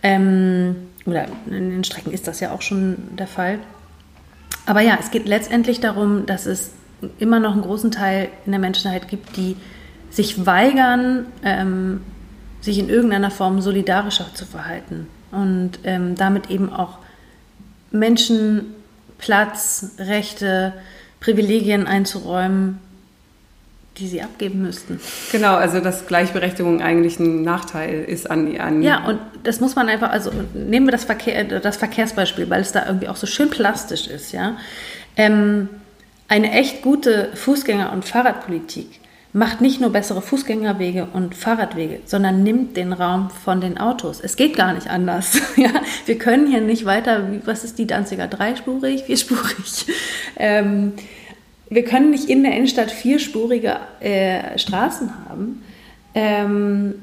[0.03, 0.77] Ähm,
[1.07, 3.59] oder in den Strecken ist das ja auch schon der Fall.
[4.67, 6.73] Aber ja, es geht letztendlich darum, dass es
[7.19, 9.57] immer noch einen großen Teil in der Menschheit gibt, die
[10.11, 12.01] sich weigern, ähm,
[12.61, 16.99] sich in irgendeiner Form solidarischer zu verhalten und ähm, damit eben auch
[17.91, 18.75] Menschen
[19.19, 20.73] Platz, Rechte,
[21.21, 22.79] Privilegien einzuräumen,
[23.99, 25.01] die sie abgeben müssten.
[25.33, 29.89] Genau, also dass Gleichberechtigung eigentlich ein Nachteil ist an, an Ja, und das muss man
[29.89, 33.51] einfach, also nehmen wir das, Verkehr, das Verkehrsbeispiel, weil es da irgendwie auch so schön
[33.51, 34.57] plastisch ist, ja.
[35.17, 35.69] Ähm,
[36.29, 39.01] eine echt gute Fußgänger- und Fahrradpolitik
[39.33, 44.21] macht nicht nur bessere Fußgängerwege und Fahrradwege, sondern nimmt den Raum von den Autos.
[44.21, 45.39] Es geht gar nicht anders.
[45.57, 45.71] ja,
[46.07, 49.87] wir können hier nicht weiter, was ist die Danziger, dreispurig, vierspurig.
[50.41, 50.93] Ähm,
[51.69, 55.65] wir können nicht in der Innenstadt vierspurige äh, Straßen haben
[56.15, 56.95] ähm,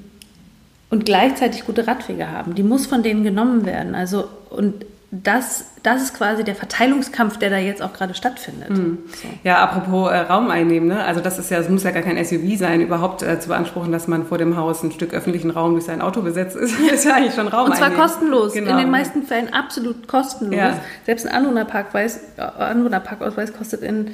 [0.89, 2.55] und gleichzeitig gute Radwege haben.
[2.55, 3.93] Die muss von denen genommen werden.
[3.93, 4.85] Also und
[5.23, 8.71] das, das ist quasi der Verteilungskampf, der da jetzt auch gerade stattfindet.
[8.71, 8.97] Mhm.
[9.21, 9.27] So.
[9.43, 11.03] Ja, apropos äh, Raum einnehmen, ne?
[11.03, 13.91] also das ist ja, es muss ja gar kein SUV sein, überhaupt äh, zu beanspruchen,
[13.91, 17.05] dass man vor dem Haus ein Stück öffentlichen Raum durch sein Auto besetzt ist, ist
[17.05, 18.01] ja eigentlich schon Raum Und zwar einnehmen.
[18.01, 18.71] kostenlos, genau.
[18.71, 20.57] in den meisten Fällen absolut kostenlos.
[20.57, 20.79] Ja.
[21.05, 24.11] Selbst ein Anwohnerparkweis, äh, Anwohnerparkausweis kostet in,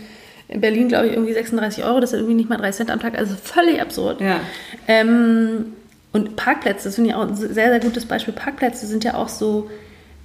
[0.50, 3.00] in Berlin, glaube ich, irgendwie 36 Euro, das ist irgendwie nicht mal 3 Cent am
[3.00, 4.20] Tag, also völlig absurd.
[4.20, 4.40] Ja.
[4.88, 5.74] Ähm,
[6.12, 8.34] und Parkplätze, das finde ich auch ein sehr, sehr gutes Beispiel.
[8.34, 9.70] Parkplätze sind ja auch so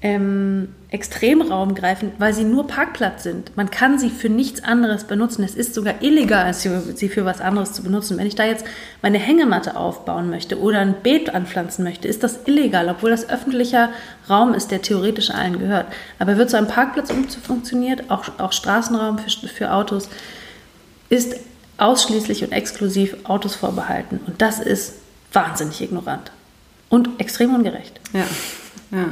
[0.02, 3.56] ähm, Extremraum greifen, weil sie nur Parkplatz sind.
[3.56, 5.42] Man kann sie für nichts anderes benutzen.
[5.42, 8.18] Es ist sogar illegal, sie für was anderes zu benutzen.
[8.18, 8.64] Wenn ich da jetzt
[9.02, 13.90] meine Hängematte aufbauen möchte oder ein Beet anpflanzen möchte, ist das illegal, obwohl das öffentlicher
[14.28, 15.86] Raum ist, der theoretisch allen gehört.
[16.18, 17.10] Aber wird so ein Parkplatz
[17.42, 20.08] funktioniert, auch, auch Straßenraum für, für Autos,
[21.08, 21.36] ist
[21.78, 24.20] ausschließlich und exklusiv Autos vorbehalten.
[24.26, 24.94] Und das ist
[25.32, 26.30] wahnsinnig ignorant
[26.88, 28.00] und extrem ungerecht.
[28.12, 28.24] Ja,
[28.90, 29.06] ja.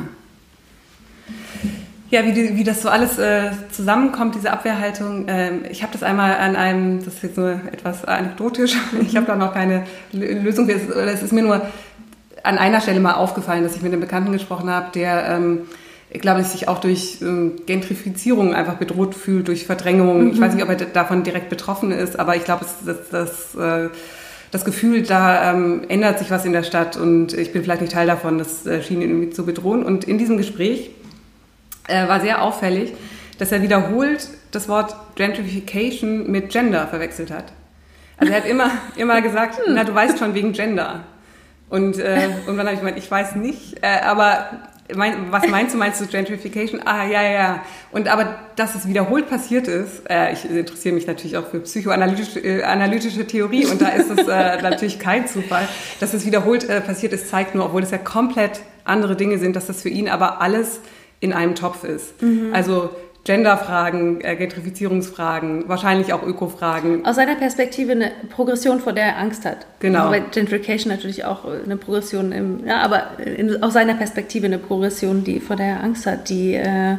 [2.10, 5.24] Ja, wie, die, wie das so alles äh, zusammenkommt, diese Abwehrhaltung.
[5.26, 9.26] Ähm, ich habe das einmal an einem, das ist jetzt nur etwas anekdotisch, ich habe
[9.26, 10.68] da noch keine Lösung.
[10.68, 11.62] Es ist mir nur
[12.44, 15.62] an einer Stelle mal aufgefallen, dass ich mit einem Bekannten gesprochen habe, der, ähm,
[16.12, 20.24] glaube ich, sich auch durch ähm, Gentrifizierung einfach bedroht fühlt, durch Verdrängung.
[20.24, 20.30] Mhm.
[20.34, 23.88] Ich weiß nicht, ob er davon direkt betroffen ist, aber ich glaube, das, das, äh,
[24.52, 27.92] das Gefühl, da ähm, ändert sich was in der Stadt und ich bin vielleicht nicht
[27.92, 29.82] Teil davon, das äh, schien ihn irgendwie zu bedrohen.
[29.82, 30.90] Und in diesem Gespräch
[31.88, 32.94] äh, war sehr auffällig,
[33.38, 37.52] dass er wiederholt das Wort Gentrification mit Gender verwechselt hat.
[38.16, 39.74] Also er hat immer, immer gesagt, hm.
[39.74, 41.04] na du weißt schon wegen Gender.
[41.70, 44.50] Und äh, irgendwann habe ich gemeint, ich weiß nicht, äh, aber
[44.94, 46.80] mein, was meinst du, meinst du Gentrification?
[46.84, 47.64] Ah, ja, ja.
[47.90, 52.40] Und aber, dass es wiederholt passiert ist, äh, ich interessiere mich natürlich auch für psychoanalytische
[52.40, 55.66] äh, analytische Theorie und da ist es äh, natürlich kein Zufall,
[56.00, 59.56] dass es wiederholt äh, passiert ist, zeigt nur, obwohl es ja komplett andere Dinge sind,
[59.56, 60.80] dass das für ihn aber alles
[61.20, 62.20] in einem Topf ist.
[62.22, 62.52] Mhm.
[62.52, 62.90] Also
[63.24, 67.06] Genderfragen, äh, Gentrifizierungsfragen, wahrscheinlich auch Ökofragen.
[67.06, 69.66] Aus seiner Perspektive eine Progression, vor der er Angst hat.
[69.80, 70.10] Genau.
[70.10, 75.24] Bei Gentrification natürlich auch eine Progression, im, ja, aber in, aus seiner Perspektive eine Progression,
[75.24, 76.96] die vor der er Angst hat, die äh,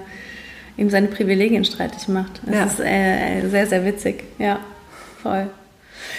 [0.77, 2.41] ihm seine Privilegien streitig macht.
[2.43, 2.65] Das ja.
[2.65, 4.23] ist äh, sehr, sehr witzig.
[4.39, 4.59] Ja,
[5.21, 5.47] voll.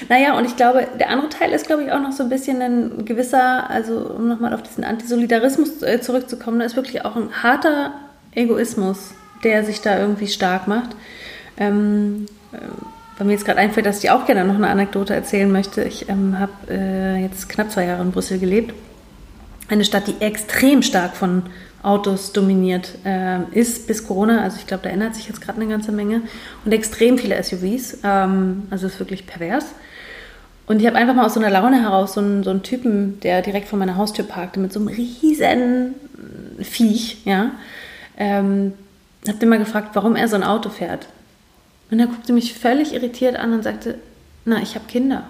[0.09, 2.63] Naja, und ich glaube, der andere Teil ist, glaube ich, auch noch so ein bisschen
[2.63, 7.43] ein gewisser, also um nochmal auf diesen Antisolidarismus äh, zurückzukommen, da ist wirklich auch ein
[7.43, 7.93] harter
[8.35, 9.15] Egoismus,
[9.45, 10.91] der sich da irgendwie stark macht.
[11.57, 12.59] Ähm, äh,
[13.19, 15.83] weil mir jetzt gerade einfällt, dass ich auch gerne noch eine Anekdote erzählen möchte.
[15.85, 18.75] Ich ähm, habe äh, jetzt knapp zwei Jahre in Brüssel gelebt.
[19.69, 21.45] Eine Stadt, die extrem stark von
[21.87, 24.43] Autos dominiert äh, ist bis Corona.
[24.43, 26.23] Also ich glaube, da ändert sich jetzt gerade eine ganze Menge.
[26.65, 27.99] Und extrem viele SUVs.
[28.03, 29.67] Ähm, also es ist wirklich pervers.
[30.67, 33.21] Und ich habe einfach mal aus so einer Laune heraus so einen, so einen Typen,
[33.21, 35.95] der direkt vor meiner Haustür parkte, mit so einem riesen
[36.61, 37.53] Viech, ja,
[38.17, 38.73] ähm,
[39.29, 41.07] habe den mal gefragt, warum er so ein Auto fährt.
[41.91, 43.99] Und er guckte mich völlig irritiert an und sagte,
[44.45, 45.25] na, ich habe Kinder.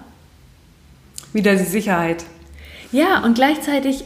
[1.33, 2.25] Wieder die Sicherheit.
[2.91, 4.05] Ja, und gleichzeitig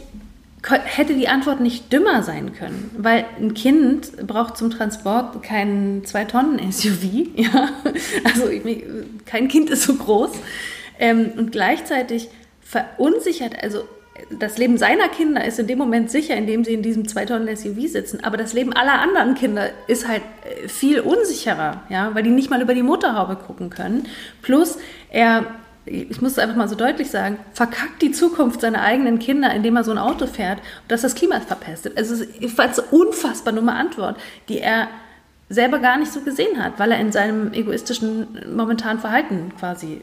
[0.63, 7.29] hätte die Antwort nicht dümmer sein können, weil ein Kind braucht zum Transport keinen 2-Tonnen-SUV.
[7.35, 7.69] Ja?
[8.23, 8.49] Also
[9.25, 10.31] kein Kind ist so groß.
[10.99, 12.29] Ähm, und gleichzeitig
[12.61, 13.83] verunsichert, also
[14.29, 18.23] das Leben seiner Kinder ist in dem Moment sicher, indem sie in diesem 2-Tonnen-SUV sitzen.
[18.23, 22.49] Aber das Leben aller anderen Kinder ist halt äh, viel unsicherer, ja, weil die nicht
[22.49, 24.07] mal über die Motorhaube gucken können.
[24.41, 24.77] Plus,
[25.09, 25.45] er
[25.85, 29.75] ich muss es einfach mal so deutlich sagen, verkackt die Zukunft seiner eigenen Kinder, indem
[29.75, 31.97] er so ein Auto fährt und dass das Klima verpestet.
[31.97, 34.17] Also es ist eine unfassbar dumme Antwort,
[34.47, 34.87] die er
[35.49, 40.01] selber gar nicht so gesehen hat, weil er in seinem egoistischen momentanen Verhalten quasi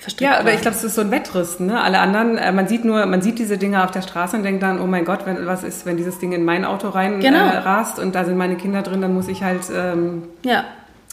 [0.00, 0.54] verstrickt Ja, aber war.
[0.54, 1.66] ich glaube, es ist so ein Wettrüsten.
[1.66, 1.80] Ne?
[1.80, 4.62] Alle anderen, äh, man sieht nur, man sieht diese Dinge auf der Straße und denkt
[4.62, 7.46] dann, oh mein Gott, wenn, was ist, wenn dieses Ding in mein Auto rein genau.
[7.46, 10.64] äh, rast und da sind meine Kinder drin, dann muss ich halt ähm, ja,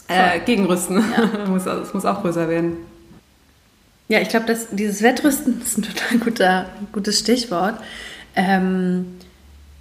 [0.08, 1.04] äh, gegenrüsten.
[1.16, 1.46] Ja.
[1.48, 2.78] muss, es muss auch größer werden.
[4.08, 7.78] Ja, ich glaube, dieses Wettrüsten ist ein total guter, gutes Stichwort.
[8.34, 9.18] Ähm,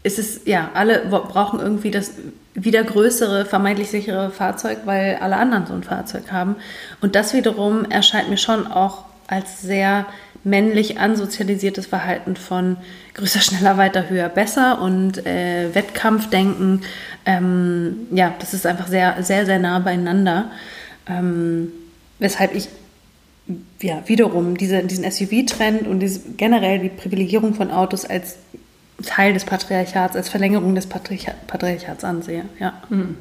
[0.04, 2.12] es ist, ja, alle brauchen irgendwie das
[2.54, 6.56] wieder größere, vermeintlich sichere Fahrzeug, weil alle anderen so ein Fahrzeug haben.
[7.02, 10.06] Und das wiederum erscheint mir schon auch als sehr
[10.44, 12.78] männlich ansozialisiertes Verhalten von
[13.16, 16.84] größer, schneller, weiter, höher, besser und äh, Wettkampfdenken.
[17.26, 20.52] Ähm, ja, das ist einfach sehr, sehr, sehr nah beieinander.
[21.08, 21.72] Ähm,
[22.20, 22.70] weshalb ich
[23.82, 28.38] ja, wiederum diese, diesen SUV-Trend und diese, generell die Privilegierung von Autos als
[29.06, 32.46] Teil des Patriarchats, als Verlängerung des Patriarch Patriarchats ansehe.
[32.60, 32.82] Ja.
[32.90, 33.18] Mhm.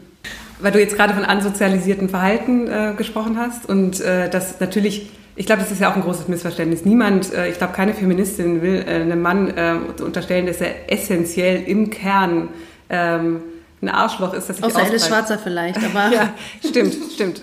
[0.61, 5.47] Weil du jetzt gerade von ansozialisierten Verhalten äh, gesprochen hast und äh, das natürlich, ich
[5.47, 6.85] glaube, das ist ja auch ein großes Missverständnis.
[6.85, 11.65] Niemand, äh, ich glaube, keine Feministin will äh, einem Mann äh, unterstellen, dass er essentiell
[11.65, 12.49] im Kern
[12.89, 13.43] ähm,
[13.83, 16.11] ein Arschloch ist, das sich Außer Alice Schwarzer vielleicht, aber...
[16.15, 16.33] ja,
[16.67, 17.43] stimmt, stimmt.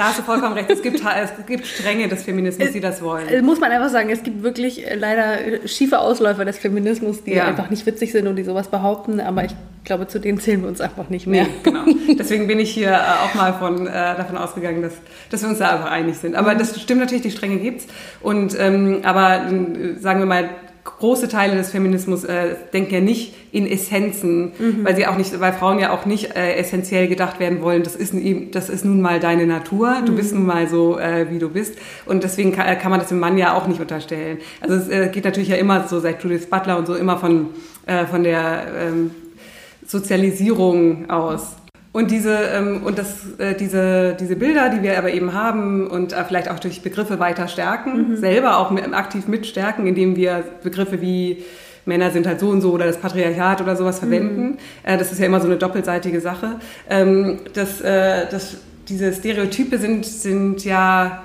[0.00, 0.70] Da hast du vollkommen recht.
[0.70, 3.28] Es gibt, es gibt Stränge des Feminismus, die das wollen.
[3.28, 7.22] Äh, muss man einfach sagen, es gibt wirklich äh, leider äh, schiefe Ausläufer des Feminismus,
[7.22, 7.44] die ja.
[7.44, 9.20] einfach nicht witzig sind und die sowas behaupten.
[9.20, 11.42] Aber ich glaube, zu denen zählen wir uns einfach nicht mehr.
[11.42, 11.84] Nee, genau.
[12.18, 14.94] Deswegen bin ich hier auch mal von, äh, davon ausgegangen, dass,
[15.28, 16.34] dass wir uns da einfach einig sind.
[16.34, 17.86] Aber das stimmt natürlich, die Stränge gibt's.
[18.22, 19.50] Und ähm, aber
[19.98, 20.48] sagen wir mal,
[20.84, 24.84] große Teile des Feminismus äh, denken ja nicht in Essenzen, mhm.
[24.84, 27.82] weil sie auch nicht, weil Frauen ja auch nicht äh, essentiell gedacht werden wollen.
[27.82, 28.14] Das ist,
[28.52, 30.02] das ist nun mal deine Natur.
[30.04, 30.16] Du mhm.
[30.16, 31.76] bist nun mal so, äh, wie du bist.
[32.06, 34.38] Und deswegen kann, kann, man das dem Mann ja auch nicht unterstellen.
[34.60, 37.48] Also es äh, geht natürlich ja immer so seit Judith Butler und so immer von
[37.86, 39.10] äh, von der ähm,
[39.86, 41.56] Sozialisierung aus.
[41.92, 46.12] Und diese, ähm, und das, äh, diese, diese Bilder, die wir aber eben haben und
[46.12, 48.16] äh, vielleicht auch durch Begriffe weiter stärken, mhm.
[48.16, 51.42] selber auch mit, aktiv mitstärken, indem wir Begriffe wie
[51.86, 54.42] Männer sind halt so und so oder das Patriarchat oder sowas verwenden.
[54.42, 54.58] Mhm.
[54.84, 56.60] Äh, das ist ja immer so eine doppelseitige Sache.
[56.88, 61.24] Ähm, das, das, diese Stereotype sind, sind ja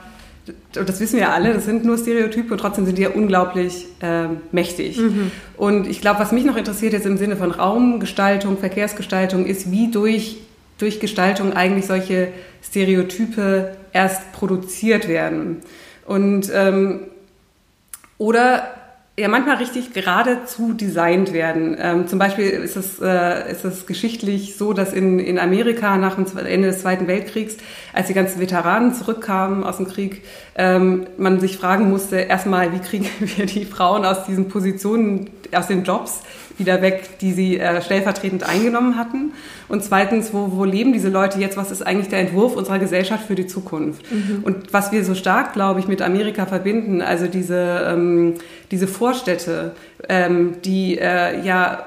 [0.74, 4.28] das wissen wir alle, das sind nur Stereotype und trotzdem sind die ja unglaublich äh,
[4.51, 4.99] mächtig.
[4.99, 5.32] Mhm.
[5.57, 9.89] Und ich glaube, was mich noch interessiert jetzt im Sinne von Raumgestaltung, Verkehrsgestaltung, ist, wie
[9.89, 10.38] durch
[10.78, 12.30] durch Gestaltung eigentlich solche
[12.63, 15.61] Stereotype erst produziert werden.
[16.05, 17.01] Und ähm,
[18.17, 18.76] oder
[19.17, 21.78] ja manchmal richtig geradezu designt werden.
[21.80, 26.15] Ähm, zum Beispiel ist es, äh, ist es geschichtlich so, dass in, in Amerika nach
[26.15, 27.55] dem Ende des Zweiten Weltkriegs,
[27.93, 30.23] als die ganzen Veteranen zurückkamen aus dem Krieg,
[30.57, 35.67] ähm, man sich fragen musste, erstmal, wie kriegen wir die Frauen aus diesen Positionen, aus
[35.67, 36.21] den Jobs
[36.58, 39.34] wieder weg, die sie äh, stellvertretend eingenommen hatten.
[39.68, 41.58] Und zweitens, wo, wo leben diese Leute jetzt?
[41.58, 44.10] Was ist eigentlich der Entwurf unserer Gesellschaft für die Zukunft?
[44.12, 44.43] Mhm.
[44.43, 48.36] Und was wir so stark, glaube ich, mit Amerika verbinden, also diese, ähm,
[48.72, 49.74] diese Vorstädte,
[50.08, 51.86] ähm, die äh, ja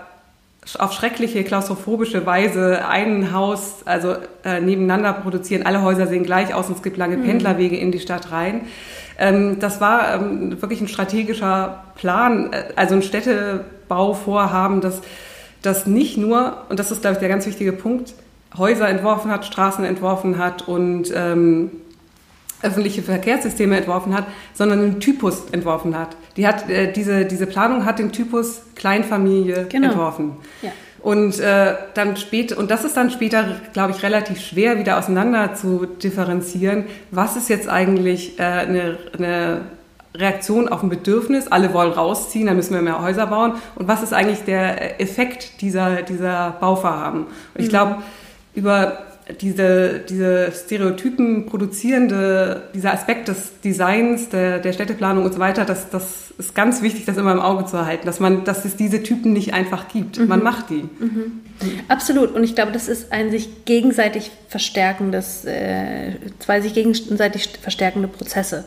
[0.79, 5.65] auf schreckliche klaustrophobische Weise ein Haus also äh, nebeneinander produzieren.
[5.65, 7.25] Alle Häuser sehen gleich aus und es gibt lange mhm.
[7.25, 8.63] Pendlerwege in die Stadt rein.
[9.19, 15.01] Ähm, das war ähm, wirklich ein strategischer Plan, äh, also ein Städtebauvorhaben, das,
[15.61, 18.15] das nicht nur, und das ist, glaube ich, der ganz wichtige Punkt,
[18.57, 21.71] Häuser entworfen hat, Straßen entworfen hat und ähm,
[22.63, 26.17] öffentliche Verkehrssysteme entworfen hat, sondern einen Typus entworfen hat.
[26.37, 29.89] Die hat äh, diese, diese Planung hat den Typus Kleinfamilie genau.
[29.89, 30.37] entworfen.
[30.63, 30.71] Ja.
[31.01, 35.55] Und äh, dann später, und das ist dann später, glaube ich, relativ schwer wieder auseinander
[35.55, 36.85] zu differenzieren.
[37.11, 39.61] Was ist jetzt eigentlich äh, eine, eine
[40.15, 41.47] Reaktion auf ein Bedürfnis?
[41.47, 43.53] Alle wollen rausziehen, dann müssen wir mehr Häuser bauen.
[43.77, 47.23] Und was ist eigentlich der Effekt dieser, dieser Bauvorhaben?
[47.23, 47.71] Und ich mhm.
[47.71, 47.97] glaube,
[48.55, 49.08] über
[49.41, 55.91] diese, diese Stereotypen produzierende, dieser Aspekt des Designs, der, der Städteplanung und so weiter, das,
[55.91, 59.03] das ist ganz wichtig, das immer im Auge zu halten, dass man, dass es diese
[59.03, 60.19] Typen nicht einfach gibt.
[60.19, 60.29] Mhm.
[60.29, 60.89] Man macht die.
[60.99, 61.41] Mhm.
[61.89, 62.35] Absolut.
[62.35, 68.65] Und ich glaube, das ist ein sich gegenseitig verstärkendes, äh, zwei sich gegenseitig verstärkende Prozesse.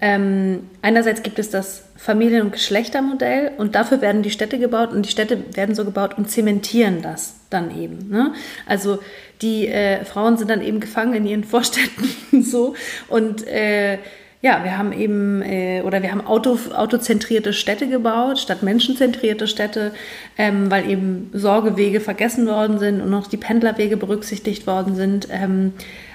[0.00, 5.06] Ähm, einerseits gibt es das Familien- und Geschlechtermodell und dafür werden die Städte gebaut und
[5.06, 8.08] die Städte werden so gebaut und zementieren das dann eben.
[8.10, 8.34] Ne?
[8.66, 8.98] Also
[9.40, 12.74] die äh, Frauen sind dann eben gefangen in ihren Vorstädten so
[13.08, 13.98] und äh,
[14.40, 19.92] ja, wir haben eben äh, oder wir haben Auto, autozentrierte Städte gebaut, statt menschenzentrierte Städte,
[20.36, 25.28] ähm, weil eben Sorgewege vergessen worden sind und noch die Pendlerwege berücksichtigt worden sind.
[25.30, 25.74] Ähm,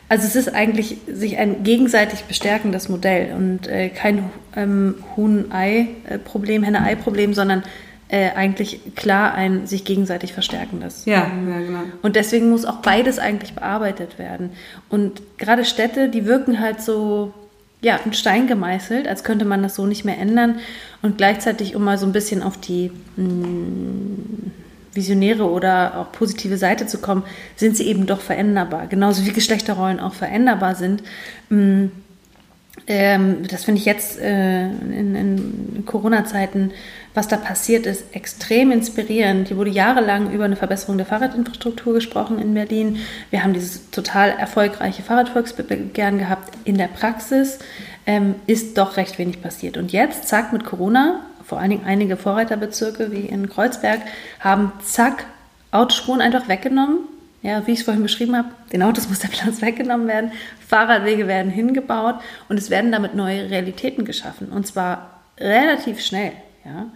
[0.10, 7.34] also es ist eigentlich sich ein gegenseitig bestärkendes Modell und äh, kein ähm, Huhn-Ei-Problem, Henne-Ei-Problem,
[7.34, 7.64] sondern
[8.10, 11.04] äh, eigentlich klar ein sich gegenseitig verstärkendes.
[11.06, 11.80] Ja, ähm, ja, genau.
[12.02, 14.52] Und deswegen muss auch beides eigentlich bearbeitet werden.
[14.88, 17.34] Und gerade Städte, die wirken halt so,
[17.82, 20.60] ja, in Stein gemeißelt, als könnte man das so nicht mehr ändern.
[21.02, 24.52] Und gleichzeitig, um mal so ein bisschen auf die mh, mm,
[24.98, 27.24] visionäre oder auch positive Seite zu kommen,
[27.56, 28.88] sind sie eben doch veränderbar.
[28.88, 31.04] Genauso wie Geschlechterrollen auch veränderbar sind.
[32.86, 36.72] Ähm, das finde ich jetzt äh, in, in Corona-Zeiten,
[37.14, 39.48] was da passiert ist, extrem inspirierend.
[39.48, 42.98] Hier wurde jahrelang über eine Verbesserung der Fahrradinfrastruktur gesprochen in Berlin.
[43.30, 46.54] Wir haben dieses total erfolgreiche Fahrradvolksbegehren gehabt.
[46.64, 47.60] In der Praxis
[48.06, 49.78] ähm, ist doch recht wenig passiert.
[49.78, 54.02] Und jetzt, zack, mit Corona vor allen Dingen einige Vorreiterbezirke wie in Kreuzberg
[54.42, 55.26] haben zack
[55.72, 57.00] Autospuren einfach weggenommen.
[57.42, 60.32] Ja, wie ich es vorhin beschrieben habe, den Autos muss der Platz weggenommen werden,
[60.68, 62.16] Fahrradwege werden hingebaut
[62.50, 66.34] und es werden damit neue Realitäten geschaffen und zwar relativ schnell.
[66.66, 66.88] Ja.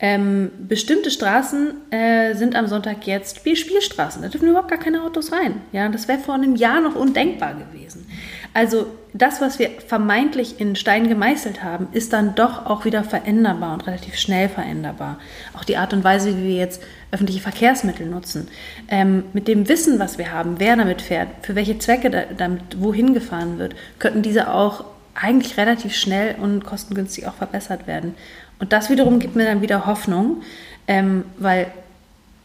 [0.00, 4.22] ähm, bestimmte Straßen äh, sind am Sonntag jetzt Spielstraßen.
[4.22, 5.60] Da dürfen überhaupt gar keine Autos rein.
[5.70, 8.08] Ja, das wäre vor einem Jahr noch undenkbar gewesen.
[8.54, 13.74] Also das, was wir vermeintlich in Stein gemeißelt haben, ist dann doch auch wieder veränderbar
[13.74, 15.18] und relativ schnell veränderbar.
[15.58, 16.80] Auch die Art und Weise, wie wir jetzt
[17.10, 18.46] öffentliche Verkehrsmittel nutzen.
[18.88, 22.80] Ähm, mit dem Wissen, was wir haben, wer damit fährt, für welche Zwecke da, damit
[22.80, 24.84] wohin gefahren wird, könnten diese auch
[25.16, 28.14] eigentlich relativ schnell und kostengünstig auch verbessert werden.
[28.60, 30.42] Und das wiederum gibt mir dann wieder Hoffnung,
[30.86, 31.66] ähm, weil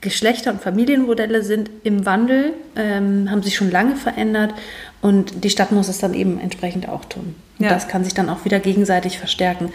[0.02, 4.54] Geschlechter- und Familienmodelle sind im Wandel, ähm, haben sich schon lange verändert
[5.02, 7.36] und die Stadt muss es dann eben entsprechend auch tun.
[7.58, 7.72] Und ja.
[7.72, 9.72] das kann sich dann auch wieder gegenseitig verstärken.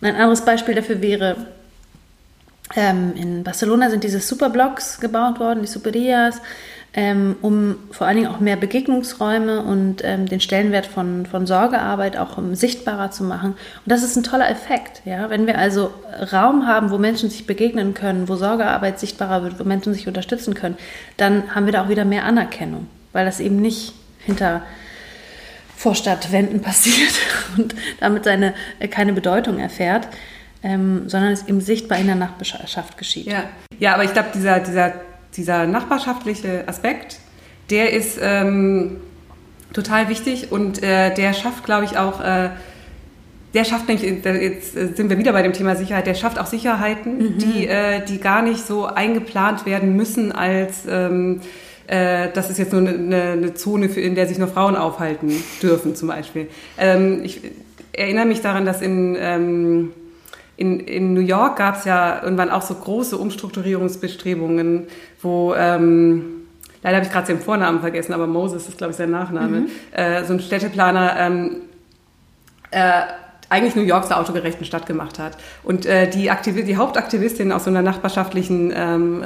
[0.00, 1.46] Ein anderes Beispiel dafür wäre,
[2.76, 6.40] ähm, in Barcelona sind diese Superblocks gebaut worden, die Superias,
[6.94, 12.16] ähm, um vor allen Dingen auch mehr Begegnungsräume und ähm, den Stellenwert von, von Sorgearbeit
[12.16, 13.52] auch um, sichtbarer zu machen.
[13.52, 15.02] Und das ist ein toller Effekt.
[15.04, 15.30] Ja?
[15.30, 15.90] Wenn wir also
[16.32, 20.54] Raum haben, wo Menschen sich begegnen können, wo Sorgearbeit sichtbarer wird, wo Menschen sich unterstützen
[20.54, 20.76] können,
[21.16, 23.94] dann haben wir da auch wieder mehr Anerkennung, weil das eben nicht
[24.24, 24.62] hinter
[25.82, 27.12] Vorstadtwänden passiert
[27.58, 30.08] und damit seine, äh, keine Bedeutung erfährt,
[30.62, 33.26] ähm, sondern es eben sichtbar in der Nachbarschaft geschieht.
[33.26, 33.44] Ja,
[33.78, 34.92] ja aber ich glaube, dieser, dieser,
[35.36, 37.18] dieser nachbarschaftliche Aspekt,
[37.70, 38.98] der ist ähm,
[39.72, 42.50] total wichtig und äh, der schafft, glaube ich, auch, äh,
[43.54, 46.46] der schafft nämlich, äh, jetzt sind wir wieder bei dem Thema Sicherheit, der schafft auch
[46.46, 47.38] Sicherheiten, mhm.
[47.38, 50.86] die, äh, die gar nicht so eingeplant werden müssen als...
[50.88, 51.40] Ähm,
[51.92, 55.30] äh, das ist jetzt nur eine, eine Zone, für, in der sich nur Frauen aufhalten
[55.60, 56.48] dürfen zum Beispiel.
[56.78, 57.42] Ähm, ich
[57.92, 59.92] erinnere mich daran, dass in, ähm,
[60.56, 64.86] in, in New York gab es ja irgendwann auch so große Umstrukturierungsbestrebungen,
[65.20, 65.54] wo...
[65.54, 66.38] Ähm,
[66.84, 69.60] Leider habe ich gerade seinen Vornamen vergessen, aber Moses ist, glaube ich, sein Nachname.
[69.60, 69.68] Mhm.
[69.92, 71.56] Äh, so ein Städteplaner ähm,
[72.72, 73.02] äh,
[73.48, 75.38] eigentlich New York zur autogerechten Stadt gemacht hat.
[75.62, 76.28] Und äh, die,
[76.64, 79.22] die Hauptaktivistin aus so einer nachbarschaftlichen ähm,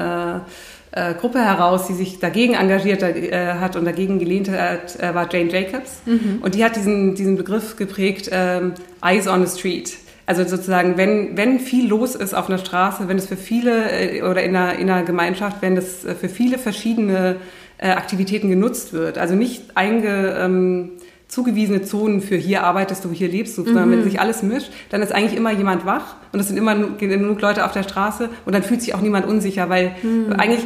[0.97, 5.33] äh, Gruppe heraus, die sich dagegen engagiert äh, hat und dagegen gelehnt hat, äh, war
[5.33, 6.01] Jane Jacobs.
[6.07, 6.39] Mhm.
[6.41, 8.73] Und die hat diesen, diesen Begriff geprägt, ähm,
[9.03, 9.99] Eyes on the Street.
[10.25, 14.23] Also sozusagen, wenn, wenn viel los ist auf einer Straße, wenn es für viele äh,
[14.23, 17.37] oder in einer, in einer Gemeinschaft, wenn das äh, für viele verschiedene
[17.79, 20.35] äh, Aktivitäten genutzt wird, also nicht einge...
[20.39, 20.91] Ähm,
[21.29, 23.93] zugewiesene Zonen für hier arbeitest du, hier lebst du, sondern mhm.
[23.93, 27.41] wenn sich alles mischt, dann ist eigentlich immer jemand wach und es sind immer genug
[27.41, 30.35] Leute auf der Straße und dann fühlt sich auch niemand unsicher, weil mhm.
[30.39, 30.65] eigentlich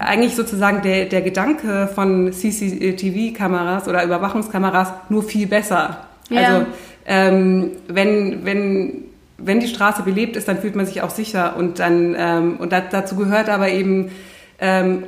[0.00, 6.06] eigentlich sozusagen der, der Gedanke von CCTV-Kameras oder Überwachungskameras nur viel besser.
[6.30, 6.40] Ja.
[6.40, 6.66] Also
[7.06, 9.04] ähm, wenn, wenn,
[9.36, 12.72] wenn die Straße belebt ist, dann fühlt man sich auch sicher und dann ähm, und
[12.72, 14.10] da, dazu gehört aber eben
[14.58, 15.04] ähm,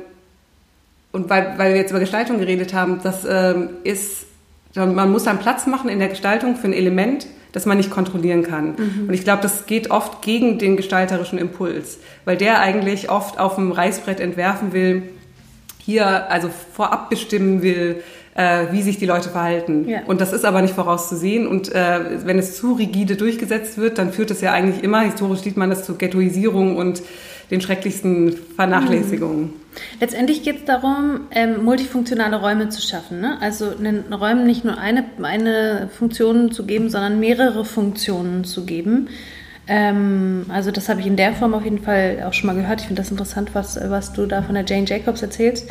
[1.11, 4.27] und weil, weil wir jetzt über Gestaltung geredet haben, das ähm, ist
[4.75, 8.43] man muss dann Platz machen in der Gestaltung für ein Element, das man nicht kontrollieren
[8.43, 8.75] kann.
[8.75, 9.07] Mhm.
[9.07, 13.55] Und ich glaube, das geht oft gegen den gestalterischen Impuls, weil der eigentlich oft auf
[13.55, 15.03] dem Reißbrett entwerfen will,
[15.77, 18.03] hier also vorab bestimmen will,
[18.35, 19.87] äh, wie sich die Leute verhalten.
[19.87, 19.99] Ja.
[20.07, 21.45] Und das ist aber nicht vorauszusehen.
[21.45, 25.41] Und äh, wenn es zu rigide durchgesetzt wird, dann führt es ja eigentlich immer, historisch
[25.41, 27.03] sieht man das, zu Ghettoisierung und
[27.51, 29.41] den schrecklichsten Vernachlässigungen.
[29.41, 29.53] Mhm.
[29.99, 33.21] Letztendlich geht es darum, ähm, multifunktionale Räume zu schaffen.
[33.21, 33.37] Ne?
[33.41, 39.09] Also den Räumen nicht nur eine, eine Funktion zu geben, sondern mehrere Funktionen zu geben.
[39.67, 42.81] Ähm, also das habe ich in der Form auf jeden Fall auch schon mal gehört.
[42.81, 45.69] Ich finde das interessant, was, was du da von der Jane Jacobs erzählst.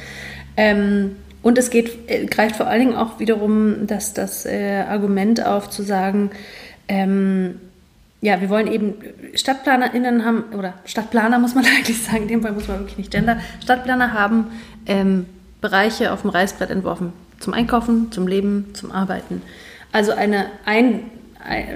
[0.56, 5.44] Ähm, und es geht, äh, greift vor allen Dingen auch wiederum das, das äh, Argument
[5.44, 6.30] auf, zu sagen,
[6.88, 7.56] ähm,
[8.22, 8.94] ja, wir wollen eben
[9.34, 13.10] StadtplanerInnen haben, oder Stadtplaner muss man eigentlich sagen, in dem Fall muss man wirklich nicht
[13.10, 14.46] gender, Stadtplaner haben
[14.86, 15.26] ähm,
[15.60, 17.12] Bereiche auf dem Reißbrett entworfen.
[17.40, 19.42] Zum Einkaufen, zum Leben, zum Arbeiten.
[19.90, 21.10] Also eine ein,
[21.44, 21.66] ein,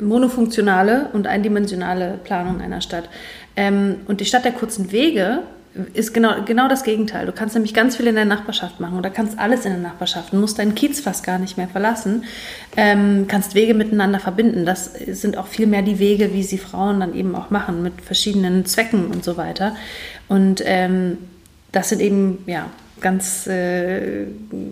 [0.00, 3.08] monofunktionale und eindimensionale Planung einer Stadt.
[3.56, 5.44] Ähm, und die Stadt der kurzen Wege
[5.92, 7.26] ist genau, genau das Gegenteil.
[7.26, 10.32] Du kannst nämlich ganz viel in der Nachbarschaft machen oder kannst alles in der Nachbarschaft.
[10.32, 12.24] Du musst deinen Kiez fast gar nicht mehr verlassen.
[12.76, 14.66] Ähm, kannst Wege miteinander verbinden.
[14.66, 18.00] Das sind auch viel mehr die Wege, wie sie Frauen dann eben auch machen, mit
[18.00, 19.74] verschiedenen Zwecken und so weiter.
[20.28, 21.18] Und ähm,
[21.72, 22.66] das sind eben, ja,
[23.00, 24.26] ganz äh,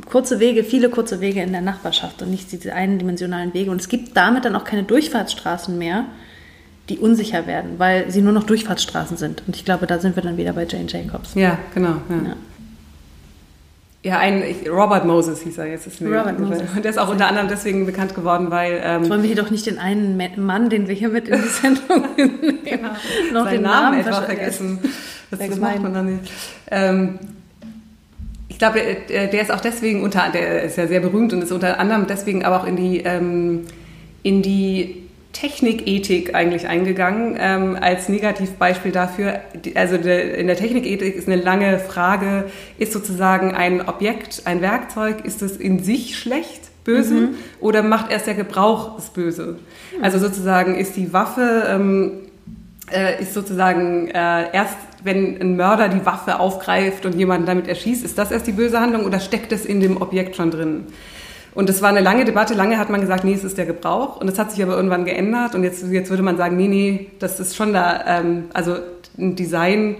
[0.09, 3.71] kurze Wege, viele kurze Wege in der Nachbarschaft und nicht diese eindimensionalen Wege.
[3.71, 6.07] Und es gibt damit dann auch keine Durchfahrtsstraßen mehr,
[6.89, 9.43] die unsicher werden, weil sie nur noch Durchfahrtsstraßen sind.
[9.47, 11.35] Und ich glaube, da sind wir dann wieder bei Jane Jacobs.
[11.35, 11.97] Ja, genau.
[12.09, 12.29] Ja.
[12.29, 12.37] ja.
[14.05, 15.87] Ja, ein Robert Moses hieß er jetzt.
[15.87, 16.63] Ist mir Robert Moses.
[16.75, 18.81] Und der ist auch unter anderem deswegen bekannt geworden, weil.
[18.83, 21.49] Ähm, wollen wir hier doch nicht den einen Mann, den wir hier mit in die
[21.49, 22.89] Sendung nehmen, genau.
[23.33, 24.81] noch Seinen den Namen, Namen etwa vergessen.
[25.31, 26.33] Das, das macht man dann nicht.
[26.73, 27.21] Ähm,
[28.49, 31.79] ich glaube, der ist auch deswegen unter, der ist ja sehr berühmt und ist unter
[31.79, 33.63] anderem deswegen aber auch in die, ähm,
[34.25, 35.02] in die
[35.33, 39.41] Technikethik eigentlich eingegangen, ähm, als Negativbeispiel dafür.
[39.75, 42.45] Also de, in der Technikethik ist eine lange Frage,
[42.79, 46.71] ist sozusagen ein Objekt, ein Werkzeug, ist es in sich schlecht?
[46.85, 47.35] Böse mhm.
[47.61, 49.59] oder macht erst der Gebrauch das Böse?
[49.97, 50.05] Mhm.
[50.05, 52.13] Also sozusagen ist die Waffe ähm,
[52.93, 58.05] äh, ist sozusagen äh, erst, wenn ein Mörder die Waffe aufgreift und jemanden damit erschießt,
[58.05, 60.87] ist das erst die böse Handlung oder steckt es in dem Objekt schon drin?
[61.55, 62.55] Und das war eine lange Debatte.
[62.55, 64.17] Lange hat man gesagt, nee, es ist der Gebrauch.
[64.17, 65.55] Und das hat sich aber irgendwann geändert.
[65.55, 68.77] Und jetzt, jetzt würde man sagen, nee, nee, das ist schon da, ähm, also
[69.19, 69.97] ein Design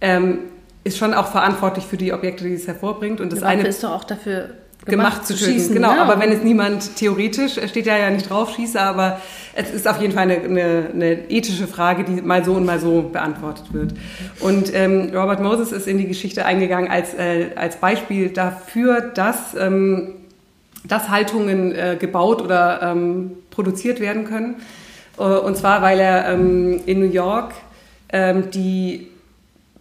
[0.00, 0.38] ähm,
[0.82, 3.20] ist schon auch verantwortlich für die Objekte, die es hervorbringt.
[3.20, 4.50] Und das eine ist doch auch dafür
[4.86, 5.52] gemacht, zu töten.
[5.52, 6.02] Schießen, genau, ja.
[6.02, 9.20] aber wenn es niemand theoretisch, steht ja ja nicht drauf, schieße, aber
[9.54, 12.80] es ist auf jeden Fall eine, eine, eine ethische Frage, die mal so und mal
[12.80, 13.92] so beantwortet wird.
[14.40, 19.54] Und ähm, Robert Moses ist in die Geschichte eingegangen als, äh, als Beispiel dafür, dass,
[19.58, 20.14] ähm,
[20.84, 24.56] dass Haltungen äh, gebaut oder ähm, produziert werden können.
[25.18, 27.52] Äh, und zwar, weil er ähm, in New York
[28.12, 29.08] ähm, die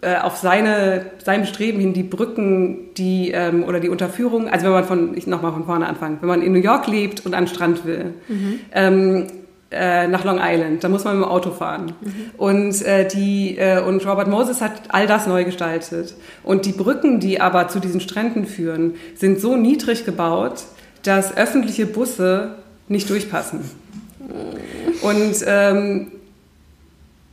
[0.02, 4.74] äh, auf seine, sein Bestreben hin die Brücken die, ähm, oder die Unterführung, also wenn
[4.74, 7.46] man von, ich nochmal von vorne anfangen, wenn man in New York lebt und an
[7.46, 8.60] den Strand will, mhm.
[8.74, 9.28] ähm,
[9.72, 11.94] äh, nach Long Island, da muss man mit dem Auto fahren.
[12.02, 12.14] Mhm.
[12.38, 16.16] Und, äh, die, und Robert Moses hat all das neu gestaltet.
[16.44, 20.64] Und die Brücken, die aber zu diesen Stränden führen, sind so niedrig gebaut,
[21.04, 22.56] dass öffentliche Busse
[22.88, 23.60] nicht durchpassen.
[23.60, 25.02] Mhm.
[25.02, 26.08] Und ähm,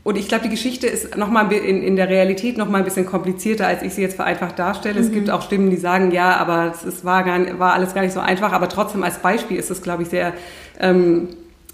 [0.07, 2.85] und ich glaube, die Geschichte ist noch mal in, in der Realität noch mal ein
[2.85, 5.01] bisschen komplizierter, als ich sie jetzt vereinfacht darstelle.
[5.01, 5.05] Mhm.
[5.05, 8.03] Es gibt auch Stimmen, die sagen, ja, aber es, es war, gar, war alles gar
[8.03, 8.53] nicht so einfach.
[8.53, 10.33] Aber trotzdem als Beispiel ist es, glaube ich, sehr...
[10.79, 11.29] Ähm,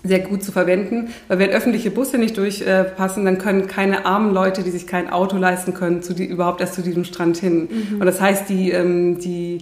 [0.05, 4.64] sehr gut zu verwenden, weil wenn öffentliche Busse nicht durchpassen, dann können keine armen Leute,
[4.64, 7.68] die sich kein Auto leisten können, zu die, überhaupt erst zu diesem Strand hin.
[7.70, 8.01] Mhm.
[8.01, 9.61] Und das heißt, die, ähm, die, äh,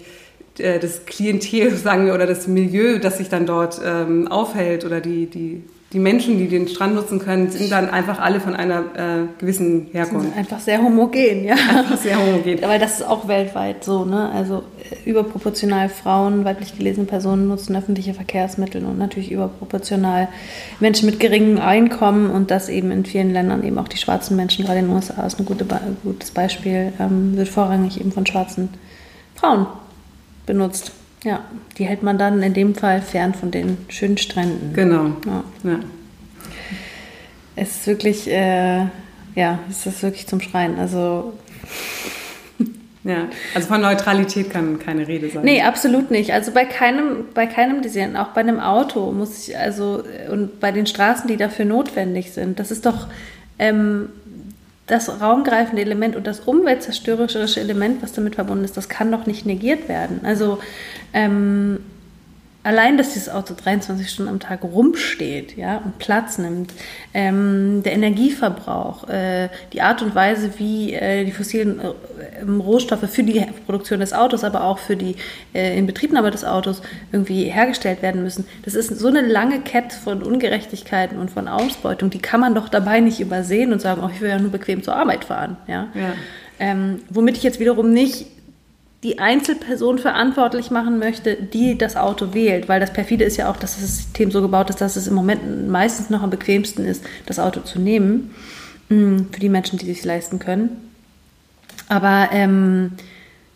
[0.60, 5.26] das Klientel, sagen wir, oder das Milieu, das sich dann dort ähm, aufhält oder die,
[5.26, 9.40] die die Menschen, die den Strand nutzen können, sind dann einfach alle von einer äh,
[9.40, 10.26] gewissen Herkunft.
[10.26, 11.54] Sind einfach sehr homogen, ja.
[11.54, 12.62] Einfach sehr homogen.
[12.62, 14.30] Aber das ist auch weltweit so, ne?
[14.30, 20.28] Also äh, überproportional Frauen, weiblich gelesene Personen nutzen öffentliche Verkehrsmittel und natürlich überproportional
[20.78, 24.64] Menschen mit geringem Einkommen und das eben in vielen Ländern eben auch die schwarzen Menschen,
[24.64, 25.66] gerade in den USA ist ein gute,
[26.04, 28.68] gutes Beispiel, ähm, wird vorrangig eben von schwarzen
[29.34, 29.66] Frauen
[30.50, 30.90] benutzt.
[31.22, 31.44] Ja,
[31.78, 34.72] die hält man dann in dem Fall fern von den schönen Stränden.
[34.74, 35.12] Genau.
[35.24, 35.44] Ja.
[35.62, 35.78] ja.
[37.54, 38.86] Es ist wirklich, äh,
[39.36, 40.76] ja, es ist wirklich zum Schreien.
[40.78, 41.34] Also.
[43.04, 45.44] Ja, also von Neutralität kann keine Rede sein.
[45.44, 46.32] Nee, absolut nicht.
[46.32, 50.70] Also bei keinem, bei keinem Design, auch bei einem Auto muss ich, also, und bei
[50.72, 53.06] den Straßen, die dafür notwendig sind, das ist doch,
[53.58, 54.10] ähm,
[54.90, 59.46] das raumgreifende Element und das umweltzerstörerische Element, was damit verbunden ist, das kann doch nicht
[59.46, 60.20] negiert werden.
[60.24, 60.58] Also
[61.12, 61.80] ähm,
[62.62, 66.72] allein, dass dieses Auto 23 Stunden am Tag rumsteht ja, und Platz nimmt,
[67.14, 73.22] ähm, der Energieverbrauch, äh, die Art und Weise, wie äh, die fossilen äh, Rohstoffe für
[73.22, 75.16] die Produktion des Autos, aber auch für die
[75.54, 76.82] äh, Inbetriebnahme des Autos
[77.12, 82.10] irgendwie hergestellt werden müssen, das ist so eine lange Kette von Ungerechtigkeiten und von Ausbeutung,
[82.10, 84.82] die kann man doch dabei nicht übersehen und sagen, oh, ich will ja nur bequem
[84.82, 85.56] zur Arbeit fahren.
[85.66, 85.88] Ja?
[85.94, 86.12] ja.
[86.58, 88.26] Ähm, womit ich jetzt wiederum nicht
[89.02, 93.56] die Einzelperson verantwortlich machen möchte, die das Auto wählt, weil das perfide ist ja auch,
[93.56, 97.02] dass das System so gebaut ist, dass es im Moment meistens noch am bequemsten ist,
[97.24, 98.34] das Auto zu nehmen,
[98.90, 100.90] mm, für die Menschen, die sich leisten können.
[101.88, 102.92] Aber ähm,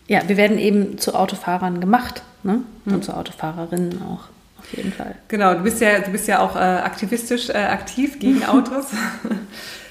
[0.07, 2.61] ja, wir werden eben zu Autofahrern gemacht ne?
[2.85, 3.01] und mhm.
[3.03, 4.29] zu Autofahrerinnen auch.
[4.57, 5.13] Auf jeden Fall.
[5.27, 8.87] Genau, du bist ja, du bist ja auch äh, aktivistisch äh, aktiv gegen Autos.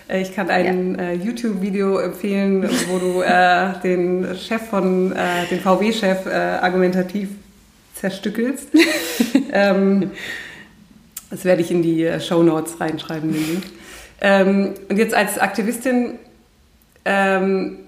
[0.09, 1.02] Äh, ich kann ein ja.
[1.02, 7.30] äh, YouTube-Video empfehlen, wo du äh, den Chef von, äh, den VW-Chef äh, argumentativ
[7.94, 8.68] zerstückelst.
[9.52, 10.11] ähm,
[11.30, 13.64] das werde ich in die äh, Show Notes reinschreiben, den Link.
[14.20, 16.18] Ähm, und jetzt als Aktivistin
[17.05, 17.78] ähm,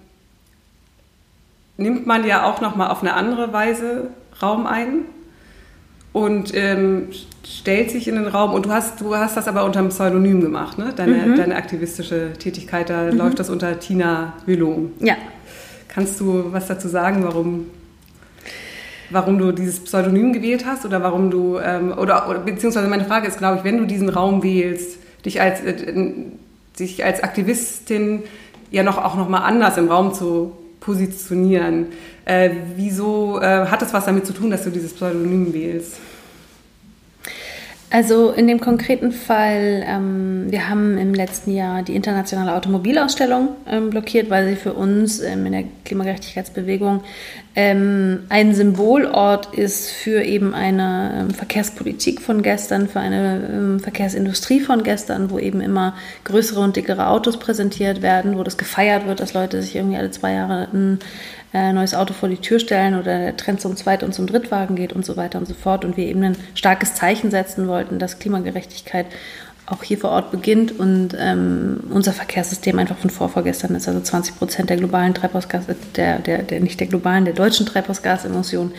[1.76, 4.08] nimmt man ja auch noch mal auf eine andere Weise
[4.42, 5.04] Raum ein
[6.16, 7.08] und ähm,
[7.44, 10.40] stellt sich in den Raum und du hast, du hast das aber unter einem Pseudonym
[10.40, 10.94] gemacht, ne?
[10.96, 11.36] Deine, mhm.
[11.36, 13.18] deine aktivistische Tätigkeit, da mhm.
[13.18, 14.92] läuft das unter Tina Bülow.
[14.98, 15.16] Ja.
[15.88, 17.66] Kannst du was dazu sagen, warum,
[19.10, 23.28] warum du dieses Pseudonym gewählt hast oder warum du, ähm, oder, oder, beziehungsweise meine Frage
[23.28, 24.96] ist, glaube ich, wenn du diesen Raum wählst,
[25.26, 25.74] dich als, äh,
[26.80, 28.22] dich als Aktivistin
[28.70, 31.88] ja noch auch noch mal anders im Raum zu positionieren.
[32.24, 36.05] Äh, wieso äh, hat das was damit zu tun, dass du dieses Pseudonym wählst?
[37.88, 43.90] Also in dem konkreten Fall, ähm, wir haben im letzten Jahr die internationale Automobilausstellung ähm,
[43.90, 47.04] blockiert, weil sie für uns ähm, in der Klimagerechtigkeitsbewegung
[47.54, 54.60] ähm, ein Symbolort ist für eben eine ähm, Verkehrspolitik von gestern, für eine ähm, Verkehrsindustrie
[54.60, 59.20] von gestern, wo eben immer größere und dickere Autos präsentiert werden, wo das gefeiert wird,
[59.20, 60.98] dass Leute sich irgendwie alle zwei Jahre ein
[61.56, 64.76] äh, neues Auto vor die Tür stellen oder der Trend zum Zweit- und zum Drittwagen
[64.76, 65.86] geht und so weiter und so fort.
[65.86, 69.06] Und wir eben ein starkes Zeichen setzen wollten, dass Klimagerechtigkeit
[69.64, 73.88] auch hier vor Ort beginnt und ähm, unser Verkehrssystem einfach von vorvorgestern ist.
[73.88, 75.64] Also 20 Prozent der globalen Treibhausgas,
[75.96, 78.72] der, der, der, nicht der globalen, der deutschen Treibhausgasemissionen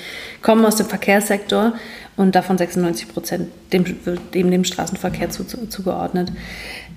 [0.44, 1.74] kommen aus dem Verkehrssektor
[2.16, 3.86] und davon 96 Prozent dem,
[4.34, 6.32] dem, dem Straßenverkehr zu, zu, zugeordnet.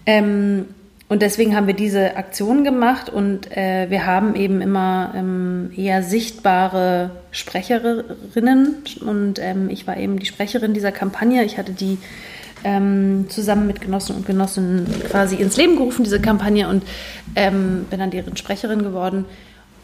[0.05, 0.67] Ähm,
[1.11, 6.05] und deswegen haben wir diese Aktion gemacht und äh, wir haben eben immer ähm, eher
[6.05, 11.43] sichtbare Sprecherinnen und ähm, ich war eben die Sprecherin dieser Kampagne.
[11.43, 11.99] Ich hatte die
[12.63, 16.85] ähm, zusammen mit Genossen und Genossinnen quasi ins Leben gerufen, diese Kampagne, und
[17.35, 19.25] ähm, bin dann deren Sprecherin geworden.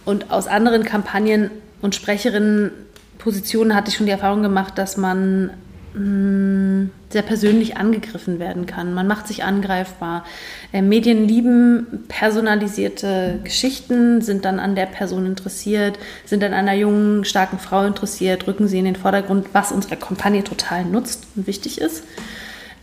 [0.04, 1.50] Und aus anderen Kampagnen
[1.82, 5.50] und Sprecherinnenpositionen hatte ich schon die Erfahrung gemacht, dass man
[5.96, 8.92] sehr persönlich angegriffen werden kann.
[8.92, 10.24] Man macht sich angreifbar.
[10.72, 17.24] Äh, Medien lieben personalisierte Geschichten, sind dann an der Person interessiert, sind an einer jungen,
[17.24, 21.80] starken Frau interessiert, rücken sie in den Vordergrund, was unsere Kampagne total nutzt und wichtig
[21.80, 22.02] ist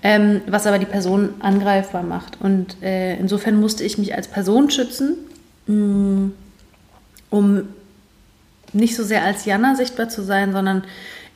[0.04, 2.40] ähm, was aber die Person angreifbar macht.
[2.42, 5.16] Und äh, insofern musste ich mich als Person schützen,
[5.66, 6.34] mh, mm,
[7.30, 7.64] um
[8.74, 10.84] nicht so sehr als Jana sichtbar zu sein, sondern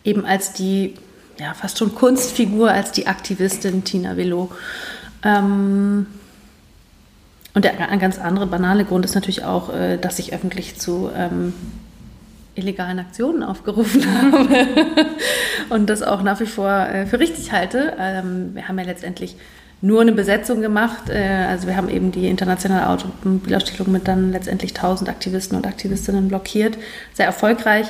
[0.03, 0.95] eben als die,
[1.39, 4.51] ja, fast schon Kunstfigur, als die Aktivistin Tina Velo.
[5.23, 6.07] Ähm,
[7.53, 11.53] und der ganz andere banale Grund ist natürlich auch, äh, dass ich öffentlich zu ähm,
[12.55, 14.67] illegalen Aktionen aufgerufen habe
[15.69, 17.95] und das auch nach wie vor äh, für richtig halte.
[17.99, 19.37] Ähm, wir haben ja letztendlich
[19.81, 21.09] nur eine Besetzung gemacht.
[21.09, 26.27] Äh, also wir haben eben die internationale Automobilausstellung mit dann letztendlich 1000 Aktivisten und Aktivistinnen
[26.27, 26.77] blockiert.
[27.13, 27.87] Sehr erfolgreich.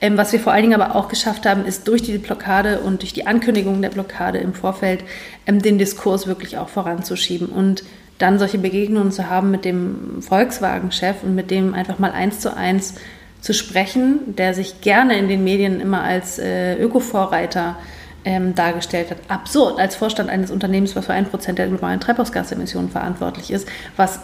[0.00, 3.02] Ähm, was wir vor allen Dingen aber auch geschafft haben, ist durch die Blockade und
[3.02, 5.02] durch die Ankündigung der Blockade im Vorfeld
[5.46, 7.84] ähm, den Diskurs wirklich auch voranzuschieben und
[8.18, 12.54] dann solche Begegnungen zu haben mit dem Volkswagen-Chef und mit dem einfach mal eins zu
[12.54, 12.96] eins
[13.40, 17.76] zu sprechen, der sich gerne in den Medien immer als äh, Öko-Vorreiter
[18.24, 19.18] ähm, dargestellt hat.
[19.28, 24.20] Absurd, als Vorstand eines Unternehmens, was für ein Prozent der globalen Treibhausgasemissionen verantwortlich ist, was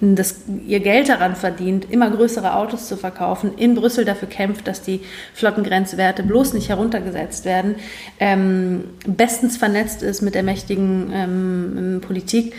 [0.00, 4.82] das, ihr Geld daran verdient, immer größere Autos zu verkaufen, in Brüssel dafür kämpft, dass
[4.82, 5.00] die
[5.32, 7.76] Flottengrenzwerte bloß nicht heruntergesetzt werden,
[8.18, 12.52] ähm, bestens vernetzt ist mit der mächtigen ähm, Politik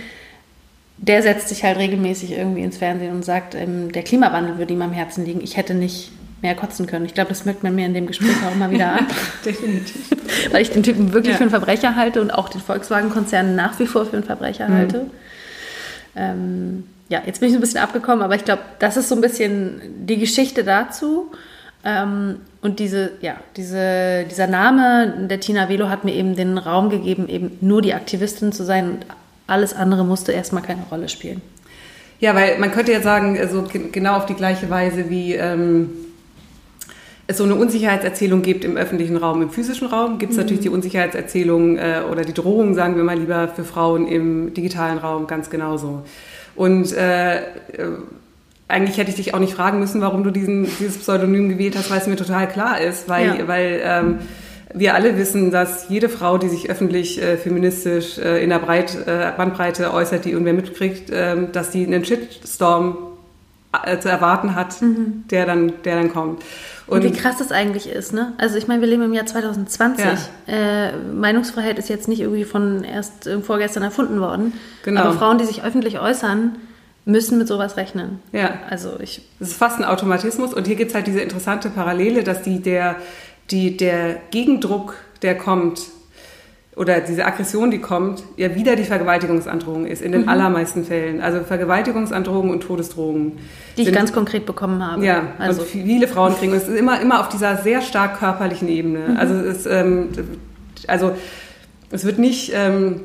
[0.98, 4.82] der setzt sich halt regelmäßig irgendwie ins Fernsehen und sagt, ähm, der Klimawandel würde ihm
[4.82, 5.42] am Herzen liegen.
[5.42, 6.12] Ich hätte nicht
[6.44, 7.06] mehr kotzen können.
[7.06, 9.08] Ich glaube, das merkt man mir in dem Gespräch auch immer wieder an.
[9.46, 10.10] Definitiv.
[10.52, 11.38] Weil ich den Typen wirklich ja.
[11.38, 14.74] für einen Verbrecher halte und auch den Volkswagen-Konzern nach wie vor für einen Verbrecher mhm.
[14.74, 15.06] halte.
[16.16, 19.22] Ähm, ja, jetzt bin ich ein bisschen abgekommen, aber ich glaube, das ist so ein
[19.22, 21.32] bisschen die Geschichte dazu.
[21.86, 26.90] Ähm, und diese, ja, diese, dieser Name der Tina Velo hat mir eben den Raum
[26.90, 29.06] gegeben, eben nur die Aktivistin zu sein und
[29.48, 31.42] alles andere musste erstmal keine Rolle spielen.
[32.20, 35.90] Ja, weil man könnte ja sagen, also genau auf die gleiche Weise wie ähm,
[37.28, 40.44] es so eine Unsicherheitserzählung gibt im öffentlichen Raum, im physischen Raum, gibt es mhm.
[40.44, 44.98] natürlich die Unsicherheitserzählung äh, oder die Drohung, sagen wir mal lieber, für Frauen im digitalen
[44.98, 46.04] Raum ganz genauso.
[46.56, 47.42] Und äh, äh,
[48.68, 51.90] eigentlich hätte ich dich auch nicht fragen müssen, warum du diesen, dieses Pseudonym gewählt hast,
[51.92, 53.48] weil es mir total klar ist, weil, ja.
[53.48, 54.20] weil ähm,
[54.74, 58.98] wir alle wissen, dass jede Frau, die sich öffentlich äh, feministisch äh, in der Breit,
[59.06, 62.98] äh, Bandbreite äußert, die irgendwer mitkriegt, ähm, dass die einen Shitstorm
[63.86, 65.26] äh, zu erwarten hat, mhm.
[65.30, 66.44] der, dann, der dann kommt.
[66.88, 68.34] Und, Und, wie krass das eigentlich ist, ne?
[68.38, 70.06] Also ich meine, wir leben im Jahr 2020.
[70.06, 70.18] Ja.
[70.48, 74.54] Äh, Meinungsfreiheit ist jetzt nicht irgendwie von erst äh, vorgestern erfunden worden.
[74.84, 75.02] Genau.
[75.02, 76.56] Aber Frauen, die sich öffentlich äußern,
[77.06, 78.20] müssen mit sowas rechnen.
[78.32, 78.60] Ja.
[78.70, 79.22] Also ich.
[79.40, 80.54] Das ist fast ein Automatismus.
[80.54, 82.98] Und hier gibt es halt diese interessante Parallele, dass die der
[83.52, 85.82] die, der Gegendruck, der kommt,
[86.76, 90.30] oder diese Aggression, die kommt, ja wieder die Vergewaltigungsandrohung ist, in den mhm.
[90.30, 91.22] allermeisten Fällen.
[91.22, 93.34] Also Vergewaltigungsandrohungen und Todesdrohungen.
[93.78, 95.06] Die ich ganz konkret bekommen habe.
[95.06, 99.10] Ja, also und viele Frauen kriegen es immer, immer auf dieser sehr stark körperlichen Ebene.
[99.10, 99.18] Mhm.
[99.18, 100.10] Also, es, ähm,
[100.88, 101.12] also
[101.92, 102.52] es wird nicht...
[102.56, 103.02] Ähm,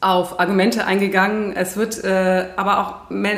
[0.00, 1.54] auf Argumente eingegangen.
[1.56, 2.94] Es wird äh, aber auch,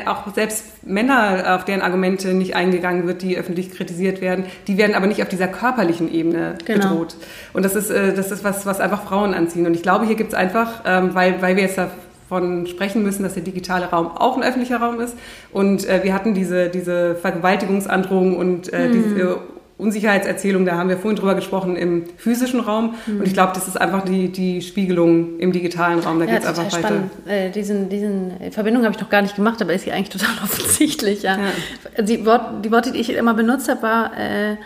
[0.07, 4.97] auch selbst Männer, auf deren Argumente nicht eingegangen wird, die öffentlich kritisiert werden, die werden
[4.97, 6.89] aber nicht auf dieser körperlichen Ebene genau.
[6.89, 7.17] bedroht.
[7.53, 9.67] Und das ist, äh, das ist was, was einfach Frauen anziehen.
[9.67, 13.23] Und ich glaube, hier gibt es einfach, ähm, weil, weil wir jetzt davon sprechen müssen,
[13.23, 15.17] dass der digitale Raum auch ein öffentlicher Raum ist.
[15.53, 18.93] Und äh, wir hatten diese, diese Vergewaltigungsandrohungen und äh, mhm.
[18.93, 19.39] diese
[19.79, 22.97] Unsicherheitserzählung, da haben wir vorhin drüber gesprochen, im physischen Raum.
[23.07, 23.21] Mhm.
[23.21, 26.19] Und ich glaube, das ist einfach die, die Spiegelung im digitalen Raum.
[26.19, 27.03] Da ja, geht es einfach weiter.
[27.27, 30.35] Äh, diesen, diesen Verbindung habe ich noch gar nicht gemacht, aber ist hier eigentlich total
[30.43, 31.23] offensichtlich.
[31.23, 31.39] Ja.
[31.39, 32.03] ja.
[32.03, 34.57] Die, Wort, die Worte, die ich immer benutzt habe, war, äh,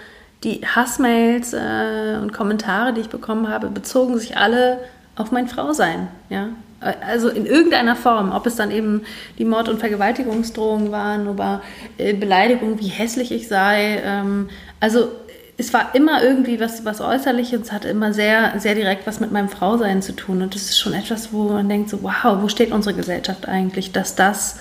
[0.45, 4.79] die Hassmails äh, und Kommentare, die ich bekommen habe, bezogen sich alle
[5.15, 6.09] auf mein Frausein.
[6.31, 6.49] Ja?
[6.81, 9.03] Also in irgendeiner Form, ob es dann eben
[9.39, 11.63] die Mord- und Vergewaltigungsdrohungen waren oder
[11.99, 14.03] äh, Beleidigungen, wie hässlich ich sei.
[14.05, 14.49] Ähm,
[14.83, 15.13] also
[15.57, 19.31] es war immer irgendwie was, was Äußerliches, es hatte immer sehr, sehr direkt was mit
[19.31, 20.43] meinem Frausein zu tun.
[20.43, 23.93] Und das ist schon etwas, wo man denkt, so, wow, wo steht unsere Gesellschaft eigentlich,
[23.93, 24.59] dass das,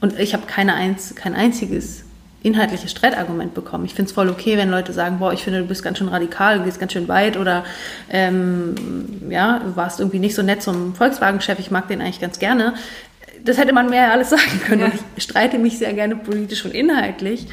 [0.00, 2.02] und ich habe keine einz, kein einziges
[2.42, 3.84] inhaltliches Streitargument bekommen.
[3.84, 6.08] Ich finde es voll okay, wenn Leute sagen, boah, ich finde, du bist ganz schön
[6.08, 7.64] radikal, du gehst ganz schön weit oder
[8.10, 8.74] ähm,
[9.30, 12.74] ja, du warst irgendwie nicht so nett zum Volkswagen-Chef, ich mag den eigentlich ganz gerne.
[13.44, 14.80] Das hätte man mehr alles sagen können.
[14.80, 14.92] Ja.
[15.14, 17.46] ich streite mich sehr gerne politisch und inhaltlich.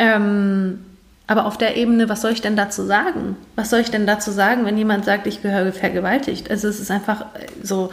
[0.00, 0.80] Ähm,
[1.26, 3.36] aber auf der Ebene, was soll ich denn dazu sagen?
[3.56, 6.50] Was soll ich denn dazu sagen, wenn jemand sagt, ich gehöre vergewaltigt?
[6.50, 7.90] Also es ist einfach äh, so,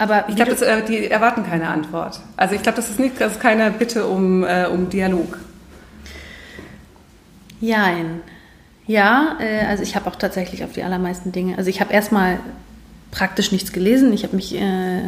[0.00, 2.20] aber ich glaube, äh, die erwarten keine Antwort.
[2.36, 5.38] Also ich glaube, das ist nicht, das ist keine Bitte um, äh, um Dialog.
[7.60, 8.22] Jein.
[8.86, 11.58] Ja, äh, also ich habe auch tatsächlich auf die allermeisten Dinge.
[11.58, 12.38] Also ich habe erstmal
[13.10, 14.12] praktisch nichts gelesen.
[14.12, 15.00] Ich habe mich äh,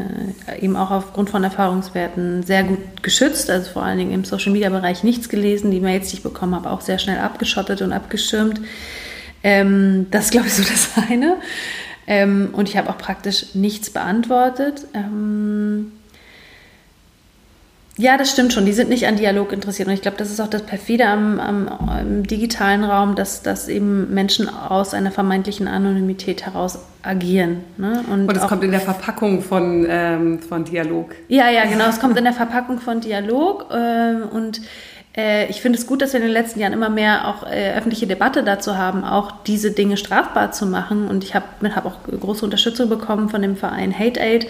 [0.61, 5.29] eben auch aufgrund von Erfahrungswerten sehr gut geschützt, also vor allen Dingen im Social-Media-Bereich nichts
[5.29, 5.71] gelesen.
[5.71, 8.61] Die Mails, die ich bekommen habe, auch sehr schnell abgeschottet und abgeschirmt.
[9.45, 11.37] Ähm, das ist, glaube ich, so das eine.
[12.07, 14.87] Ähm, und ich habe auch praktisch nichts beantwortet.
[14.95, 15.93] Ähm,
[17.99, 18.65] ja, das stimmt schon.
[18.65, 19.87] Die sind nicht an Dialog interessiert.
[19.87, 24.15] Und ich glaube, das ist auch das Perfide am, am, digitalen Raum, dass, dass eben
[24.15, 27.65] Menschen aus einer vermeintlichen Anonymität heraus agieren.
[27.77, 28.03] Ne?
[28.11, 31.15] Und, und es kommt in der Verpackung von, ähm, von Dialog.
[31.29, 31.87] Ja, ja, genau.
[31.87, 33.67] Es kommt in der Verpackung von Dialog.
[33.71, 34.63] Äh, und
[35.15, 38.07] ich finde es gut, dass wir in den letzten Jahren immer mehr auch äh, öffentliche
[38.07, 41.07] Debatte dazu haben, auch diese Dinge strafbar zu machen.
[41.07, 41.45] Und ich habe
[41.75, 44.47] hab auch große Unterstützung bekommen von dem Verein Hate Aid,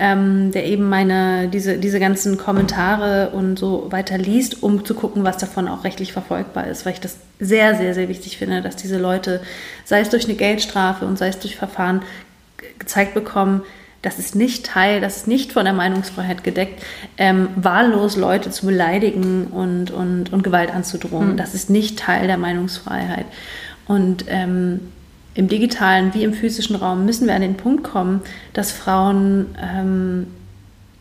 [0.00, 5.22] ähm, der eben meine, diese, diese ganzen Kommentare und so weiter liest, um zu gucken,
[5.22, 8.74] was davon auch rechtlich verfolgbar ist, weil ich das sehr, sehr, sehr wichtig finde, dass
[8.74, 9.40] diese Leute,
[9.84, 12.02] sei es durch eine Geldstrafe und sei es durch Verfahren,
[12.80, 13.62] gezeigt bekommen,
[14.02, 16.82] das ist nicht Teil, das ist nicht von der Meinungsfreiheit gedeckt,
[17.18, 21.32] ähm, wahllos Leute zu beleidigen und, und, und Gewalt anzudrohen.
[21.32, 21.36] Mhm.
[21.36, 23.26] Das ist nicht Teil der Meinungsfreiheit.
[23.86, 24.80] Und ähm,
[25.34, 28.22] im digitalen wie im physischen Raum müssen wir an den Punkt kommen,
[28.52, 30.26] dass Frauen ähm,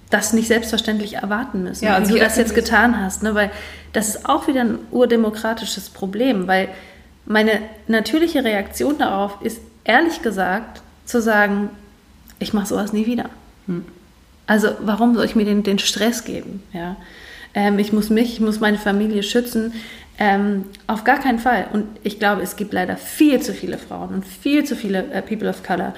[0.10, 3.24] das nicht selbstverständlich erwarten müssen, ja, wie du das jetzt getan hast.
[3.24, 3.36] Ne?
[3.36, 3.52] Weil
[3.94, 6.70] das ist auch wieder ein urdemokratisches Problem, weil
[7.26, 11.70] meine natürliche Reaktion darauf ist, ehrlich gesagt, zu sagen,
[12.40, 13.30] ich mache sowas nie wieder.
[13.68, 13.86] Hm.
[14.48, 16.64] Also warum soll ich mir den, den Stress geben?
[16.74, 16.96] Ja?
[17.54, 19.74] Ähm, ich muss mich, ich muss meine Familie schützen.
[20.18, 21.68] Ähm, auf gar keinen Fall.
[21.72, 25.22] Und ich glaube, es gibt leider viel zu viele Frauen und viel zu viele äh,
[25.22, 25.94] People of Color,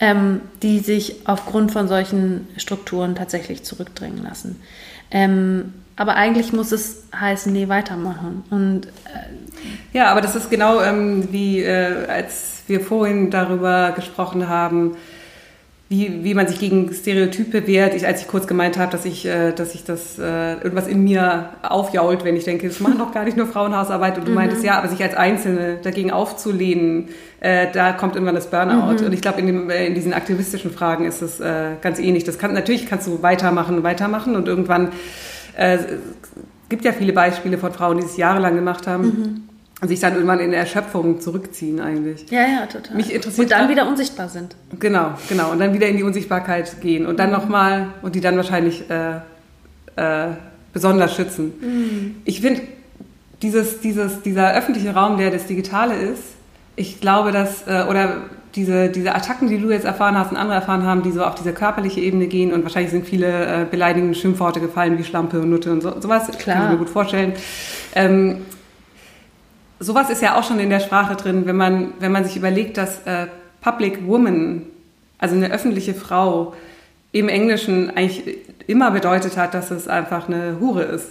[0.00, 4.60] ähm, die sich aufgrund von solchen Strukturen tatsächlich zurückdrängen lassen.
[5.10, 8.44] Ähm, aber eigentlich muss es heißen, nee, weitermachen.
[8.50, 14.48] Und, äh, ja, aber das ist genau ähm, wie äh, als wir vorhin darüber gesprochen
[14.48, 14.96] haben,
[15.92, 17.94] wie, wie man sich gegen Stereotype wehrt.
[17.94, 21.04] Ich, als ich kurz gemeint habe, dass ich, äh, dass ich das äh, irgendwas in
[21.04, 24.16] mir aufjault, wenn ich denke, das machen doch gar nicht nur Frauenhausarbeit.
[24.16, 24.36] Und du mhm.
[24.36, 29.00] meintest, ja, aber sich als Einzelne dagegen aufzulehnen, äh, da kommt irgendwann das Burnout.
[29.00, 29.06] Mhm.
[29.06, 32.24] Und ich glaube, in, äh, in diesen aktivistischen Fragen ist es äh, ganz ähnlich.
[32.24, 34.92] Das kann, natürlich kannst du weitermachen, weitermachen und irgendwann
[35.58, 35.76] äh,
[36.70, 39.04] gibt ja viele Beispiele von Frauen, die es jahrelang gemacht haben.
[39.04, 39.51] Mhm und
[39.88, 42.30] sich dann irgendwann in Erschöpfung zurückziehen eigentlich.
[42.30, 42.96] Ja, ja, total.
[42.96, 44.54] Mich interessiert und dann wieder unsichtbar sind.
[44.78, 45.50] Genau, genau.
[45.50, 47.36] Und dann wieder in die Unsichtbarkeit gehen und dann mhm.
[47.36, 49.16] nochmal und die dann wahrscheinlich äh,
[49.96, 50.28] äh,
[50.72, 51.52] besonders schützen.
[51.60, 52.16] Mhm.
[52.24, 52.62] Ich finde,
[53.42, 56.22] dieses, dieses, dieser öffentliche Raum, der das Digitale ist,
[56.76, 58.22] ich glaube, dass, äh, oder
[58.54, 61.34] diese, diese Attacken, die du jetzt erfahren hast und andere erfahren haben, die so auf
[61.34, 65.50] diese körperliche Ebene gehen und wahrscheinlich sind viele äh, beleidigende Schimpfworte gefallen wie Schlampe und
[65.50, 66.56] Nutte und so, sowas, Klar.
[66.56, 67.32] kann ich mir gut vorstellen.
[67.94, 68.42] Ähm,
[69.82, 72.76] sowas ist ja auch schon in der Sprache drin, wenn man, wenn man sich überlegt,
[72.76, 73.26] dass äh,
[73.60, 74.62] Public Woman,
[75.18, 76.54] also eine öffentliche Frau,
[77.12, 81.08] im Englischen eigentlich immer bedeutet hat, dass es einfach eine Hure ist.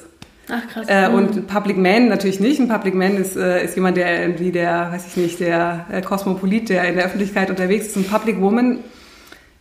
[0.49, 0.87] Ach krass.
[0.89, 1.47] Äh, und mhm.
[1.47, 2.59] Public Man natürlich nicht.
[2.59, 6.01] Ein Public Man ist, äh, ist jemand, der irgendwie der, weiß ich nicht, der äh,
[6.01, 7.97] Kosmopolit, der in der Öffentlichkeit unterwegs ist.
[7.97, 8.79] Ein Public Woman,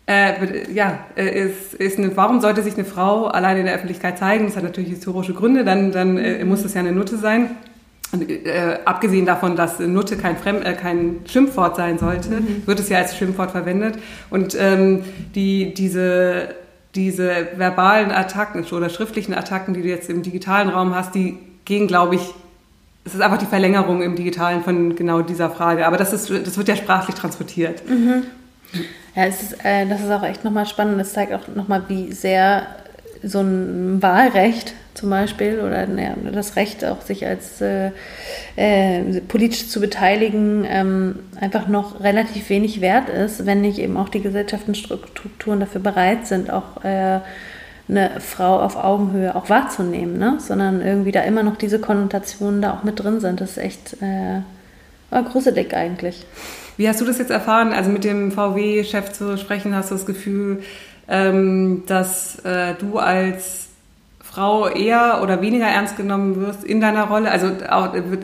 [0.07, 4.19] äh, ja, äh, ist, ist eine, warum sollte sich eine Frau allein in der Öffentlichkeit
[4.19, 4.47] zeigen?
[4.47, 7.51] Das hat natürlich historische Gründe, dann, dann äh, muss es ja eine Nutte sein.
[8.13, 12.63] Äh, abgesehen davon, dass Nutte kein, Fremd, äh, kein Schimpfwort sein sollte, mhm.
[12.67, 13.99] wird es ja als Schimpfwort verwendet.
[14.31, 15.05] Und ähm,
[15.35, 16.55] die, diese,
[16.97, 21.87] diese verbalen Attacken oder schriftlichen Attacken, die du jetzt im digitalen Raum hast, die gehen,
[21.87, 22.23] glaube ich,
[23.05, 25.87] es ist einfach die Verlängerung im Digitalen von genau dieser Frage.
[25.87, 27.89] Aber das, ist, das wird ja sprachlich transportiert.
[27.89, 28.25] Mhm.
[29.15, 31.01] Ja, es ist, äh, das ist auch echt nochmal spannend.
[31.01, 32.67] Es zeigt auch nochmal, wie sehr
[33.23, 37.91] so ein Wahlrecht zum Beispiel oder ja, das Recht auch sich als äh,
[38.57, 44.09] äh, politisch zu beteiligen ähm, einfach noch relativ wenig wert ist, wenn nicht eben auch
[44.09, 47.21] die Gesellschaftsstrukturen dafür bereit sind, auch äh,
[47.89, 50.39] eine Frau auf Augenhöhe auch wahrzunehmen, ne?
[50.39, 53.41] sondern irgendwie da immer noch diese Konnotationen da auch mit drin sind.
[53.41, 54.43] Das ist echt äh,
[55.11, 56.25] gruselig eigentlich.
[56.77, 57.73] Wie hast du das jetzt erfahren?
[57.73, 60.63] Also mit dem VW-Chef zu sprechen, hast du das Gefühl,
[61.11, 63.69] ähm, dass äh, du als
[64.23, 67.31] Frau eher oder weniger ernst genommen wirst in deiner Rolle?
[67.31, 67.49] Also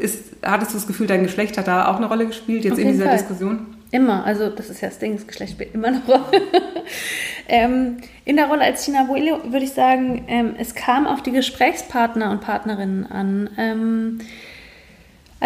[0.01, 2.89] ist, hattest du das Gefühl, dein Geschlecht hat da auch eine Rolle gespielt jetzt in
[2.89, 3.17] dieser Fall.
[3.19, 3.67] Diskussion?
[3.91, 6.43] Immer, also das ist ja das Ding, das Geschlecht spielt immer eine Rolle.
[7.49, 11.33] ähm, in der Rolle als Tina Boelio würde ich sagen, ähm, es kam auf die
[11.33, 13.51] Gesprächspartner und Partnerinnen an.
[13.59, 14.19] Ähm,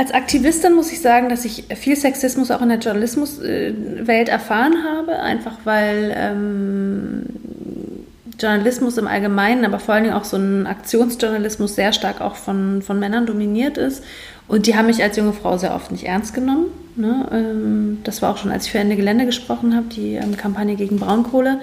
[0.01, 5.21] als Aktivistin muss ich sagen, dass ich viel Sexismus auch in der Journalismuswelt erfahren habe,
[5.21, 7.27] einfach weil ähm,
[8.41, 12.81] Journalismus im Allgemeinen, aber vor allen Dingen auch so ein Aktionsjournalismus sehr stark auch von,
[12.81, 14.03] von Männern dominiert ist.
[14.49, 16.69] Und die haben mich als junge Frau sehr oft nicht ernst genommen.
[16.97, 17.29] Ne?
[17.31, 20.77] Ähm, das war auch schon, als ich für Ende Gelände gesprochen habe, die ähm, Kampagne
[20.77, 21.61] gegen Braunkohle.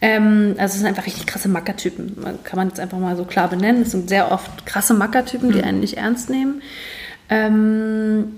[0.00, 2.16] Ähm, also es sind einfach richtig krasse Mackertypen.
[2.42, 3.82] Kann man jetzt einfach mal so klar benennen.
[3.82, 5.64] Es sind sehr oft krasse Mackertypen, die mhm.
[5.64, 6.60] einen nicht ernst nehmen.
[7.28, 8.32] Ähm,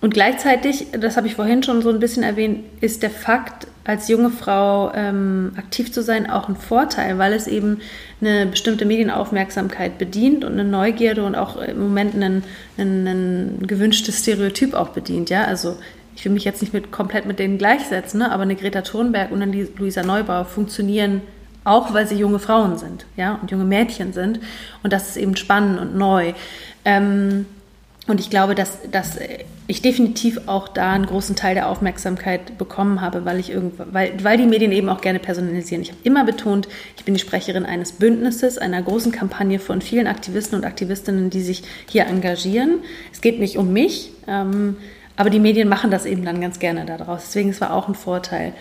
[0.00, 4.08] und gleichzeitig, das habe ich vorhin schon so ein bisschen erwähnt, ist der Fakt, als
[4.08, 7.80] junge Frau ähm, aktiv zu sein, auch ein Vorteil, weil es eben
[8.20, 14.88] eine bestimmte Medienaufmerksamkeit bedient und eine Neugierde und auch im Moment ein, gewünschtes Stereotyp auch
[14.88, 15.30] bedient.
[15.30, 15.44] Ja?
[15.44, 15.76] Also
[16.16, 18.32] ich will mich jetzt nicht mit, komplett mit denen gleichsetzen, ne?
[18.32, 21.22] aber eine Greta Thunberg und eine Luisa Neubauer funktionieren
[21.62, 23.38] auch, weil sie junge Frauen sind ja?
[23.40, 24.40] und junge Mädchen sind.
[24.82, 26.32] Und das ist eben spannend und neu.
[26.84, 27.46] Ähm,
[28.06, 29.18] und ich glaube, dass, dass
[29.66, 34.12] ich definitiv auch da einen großen Teil der Aufmerksamkeit bekommen habe, weil, ich irgend, weil,
[34.22, 35.82] weil die Medien eben auch gerne personalisieren.
[35.82, 40.06] Ich habe immer betont, ich bin die Sprecherin eines Bündnisses, einer großen Kampagne von vielen
[40.06, 42.78] Aktivisten und Aktivistinnen, die sich hier engagieren.
[43.12, 44.76] Es geht nicht um mich, ähm,
[45.16, 47.24] aber die Medien machen das eben dann ganz gerne daraus.
[47.24, 48.52] Deswegen, es auch ein Vorteil.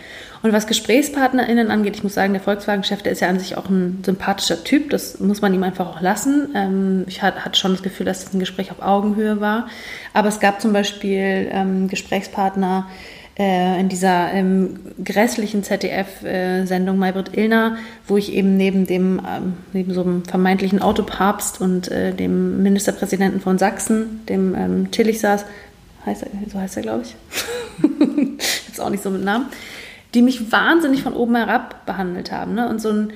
[0.41, 3.69] Und was GesprächspartnerInnen angeht, ich muss sagen, der Volkswagen-Chef, der ist ja an sich auch
[3.69, 4.89] ein sympathischer Typ.
[4.89, 6.49] Das muss man ihm einfach auch lassen.
[6.55, 9.67] Ähm, ich hatte schon das Gefühl, dass das ein Gespräch auf Augenhöhe war.
[10.13, 12.87] Aber es gab zum Beispiel ähm, Gesprächspartner,
[13.37, 17.75] äh, in dieser ähm, grässlichen ZDF-Sendung Maybrit Illner,
[18.07, 19.21] wo ich eben neben dem
[19.73, 25.43] neben so einem vermeintlichen Autopapst und äh, dem Ministerpräsidenten von Sachsen, dem ähm, Tillich saß,
[26.05, 27.15] heißt er, so heißt er, glaube ich.
[28.67, 29.47] Jetzt auch nicht so mit Namen.
[30.13, 32.53] Die mich wahnsinnig von oben herab behandelt haben.
[32.53, 32.69] Ne?
[32.69, 33.13] Und so ein,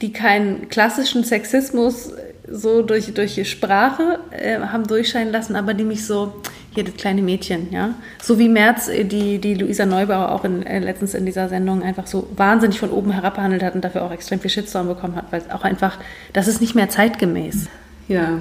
[0.00, 2.12] die keinen klassischen Sexismus
[2.50, 6.42] so durch, durch Sprache äh, haben durchscheinen lassen, aber die mich so,
[6.74, 7.94] hier das kleine Mädchen, ja.
[8.20, 11.82] So wie Merz äh, die, die Luisa Neubauer auch in, äh, letztens in dieser Sendung
[11.82, 15.16] einfach so wahnsinnig von oben herab behandelt hat und dafür auch extrem viel Shitstorm bekommen
[15.16, 15.98] hat, weil es auch einfach,
[16.32, 17.68] das ist nicht mehr zeitgemäß.
[18.08, 18.40] Ja.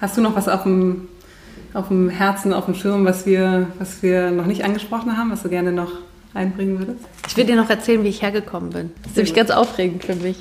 [0.00, 1.08] Hast du noch was auf dem
[1.74, 5.42] auf dem Herzen, auf dem Schirm, was wir, was wir noch nicht angesprochen haben, was
[5.42, 5.92] du gerne noch
[6.34, 7.04] einbringen würdest?
[7.26, 8.90] Ich will dir noch erzählen, wie ich hergekommen bin.
[9.02, 10.36] Das ist nämlich ganz aufregend für mich.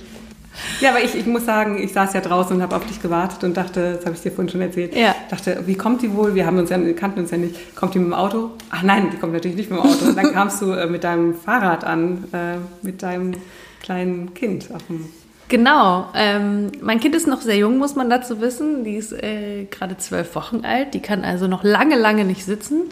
[0.82, 3.44] Ja, aber ich, ich muss sagen, ich saß ja draußen und habe auf dich gewartet
[3.44, 5.16] und dachte, das habe ich dir vorhin schon erzählt, ja.
[5.30, 6.36] dachte, wie kommt die wohl?
[6.36, 7.76] Wir haben uns ja, kannten uns ja nicht.
[7.76, 8.52] Kommt die mit dem Auto?
[8.70, 10.06] Ach nein, die kommt natürlich nicht mit dem Auto.
[10.06, 13.34] Und dann kamst du äh, mit deinem Fahrrad an, äh, mit deinem
[13.82, 15.08] kleinen Kind auf dem
[15.50, 16.10] Genau.
[16.14, 18.84] Ähm, mein Kind ist noch sehr jung, muss man dazu wissen.
[18.84, 20.94] Die ist äh, gerade zwölf Wochen alt.
[20.94, 22.84] Die kann also noch lange, lange nicht sitzen.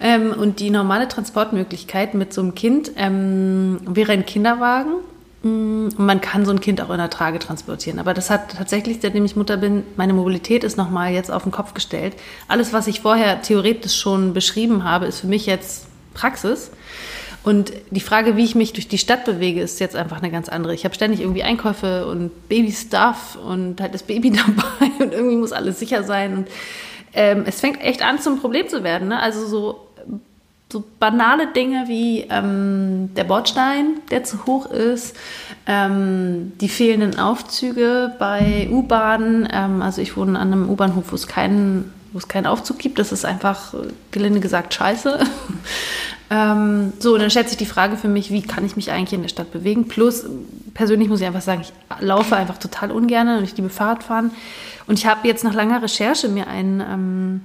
[0.00, 4.92] Ähm, und die normale Transportmöglichkeit mit so einem Kind ähm, wäre ein Kinderwagen.
[5.42, 7.98] Mm, und man kann so ein Kind auch in der Trage transportieren.
[7.98, 11.52] Aber das hat tatsächlich, seitdem ich Mutter bin, meine Mobilität ist nochmal jetzt auf den
[11.52, 12.16] Kopf gestellt.
[12.48, 16.70] Alles, was ich vorher theoretisch schon beschrieben habe, ist für mich jetzt Praxis.
[17.44, 20.48] Und die Frage, wie ich mich durch die Stadt bewege, ist jetzt einfach eine ganz
[20.48, 20.74] andere.
[20.74, 25.52] Ich habe ständig irgendwie Einkäufe und Baby-Stuff und halt das Baby dabei und irgendwie muss
[25.52, 26.38] alles sicher sein.
[26.38, 26.48] Und
[27.12, 29.08] ähm, es fängt echt an, zum Problem zu werden.
[29.08, 29.20] Ne?
[29.20, 29.86] Also so,
[30.72, 35.14] so banale Dinge wie ähm, der Bordstein, der zu hoch ist,
[35.66, 39.46] ähm, die fehlenden Aufzüge bei U-Bahnen.
[39.52, 43.00] Ähm, also ich wohne an einem U-Bahnhof, wo es keinen wo es keinen Aufzug gibt.
[43.00, 43.74] Das ist einfach,
[44.12, 45.18] gelinde gesagt, scheiße.
[46.30, 49.12] Ähm, so, und dann stellt sich die Frage für mich, wie kann ich mich eigentlich
[49.12, 49.88] in der Stadt bewegen?
[49.88, 50.24] Plus,
[50.72, 54.30] persönlich muss ich einfach sagen, ich laufe einfach total ungern und ich liebe Fahrradfahren.
[54.86, 57.40] Und ich habe jetzt nach langer Recherche mir ein, ähm,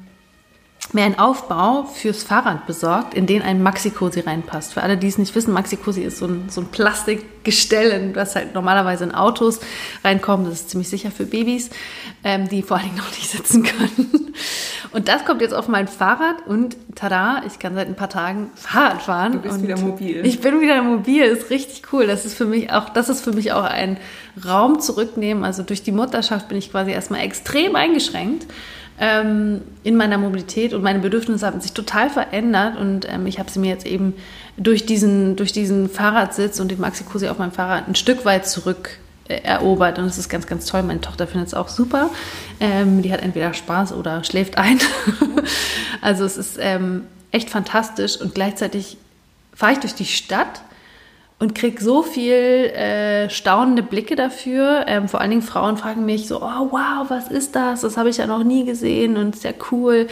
[0.94, 4.74] mir einen Aufbau fürs Fahrrad besorgt, in den ein Maxi-Cosi reinpasst.
[4.74, 8.56] Für alle, die es nicht wissen, Maxi-Cosi ist so ein, so ein Plastikgestell, was halt
[8.56, 9.60] normalerweise in Autos
[10.04, 10.48] reinkommt.
[10.48, 11.70] Das ist ziemlich sicher für Babys,
[12.24, 14.34] ähm, die vor allen Dingen noch nicht sitzen können.
[14.92, 18.50] Und das kommt jetzt auf mein Fahrrad und tada, ich kann seit ein paar Tagen
[18.56, 19.32] Fahrrad fahren.
[19.34, 20.26] Du bist wieder mobil.
[20.26, 22.08] Ich bin wieder mobil, ist richtig cool.
[22.08, 23.98] Das ist für mich auch, das ist für mich auch ein
[24.44, 25.44] Raum zurücknehmen.
[25.44, 28.48] Also durch die Mutterschaft bin ich quasi erstmal extrem eingeschränkt
[29.00, 33.50] ähm, in meiner Mobilität und meine Bedürfnisse haben sich total verändert und ähm, ich habe
[33.50, 34.14] sie mir jetzt eben
[34.58, 39.00] durch diesen, durch diesen Fahrradsitz und den Maxi-Cosi auf meinem Fahrrad ein Stück weit zurück
[39.30, 40.84] äh, erobert und es ist ganz, ganz toll.
[40.84, 42.10] Meine Tochter findet es auch super.
[42.60, 44.80] Ähm, die hat entweder Spaß oder schläft ein.
[46.02, 48.98] also es ist ähm, echt fantastisch und gleichzeitig
[49.54, 50.62] fahre ich durch die Stadt
[51.40, 54.86] und kriege so viel äh, staunende Blicke dafür.
[54.88, 57.82] Ähm, vor allen Dingen Frauen fragen mich so, oh wow, was ist das?
[57.82, 60.08] Das habe ich ja noch nie gesehen und ist ja cool.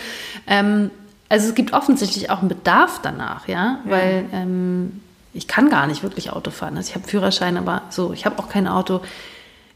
[0.47, 0.89] Ähm,
[1.29, 3.91] also es gibt offensichtlich auch einen Bedarf danach, ja, ja.
[3.91, 5.01] weil ähm,
[5.33, 6.77] ich kann gar nicht wirklich Auto fahren.
[6.77, 9.01] Also ich habe Führerschein, aber so, ich habe auch kein Auto.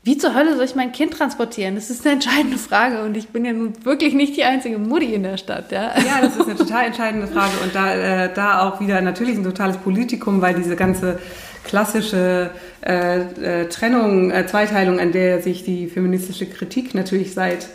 [0.03, 1.76] Wie zur Hölle soll ich mein Kind transportieren?
[1.76, 5.14] Das ist eine entscheidende Frage und ich bin ja nun wirklich nicht die einzige Mutti
[5.14, 5.72] in der Stadt.
[5.72, 9.38] Ja, ja das ist eine total entscheidende Frage und da, äh, da auch wieder natürlich
[9.38, 11.19] ein totales Politikum, weil diese ganze
[11.64, 12.49] klassische
[12.84, 17.68] äh, äh, Trennung, äh, Zweiteilung, an der sich die feministische Kritik natürlich seit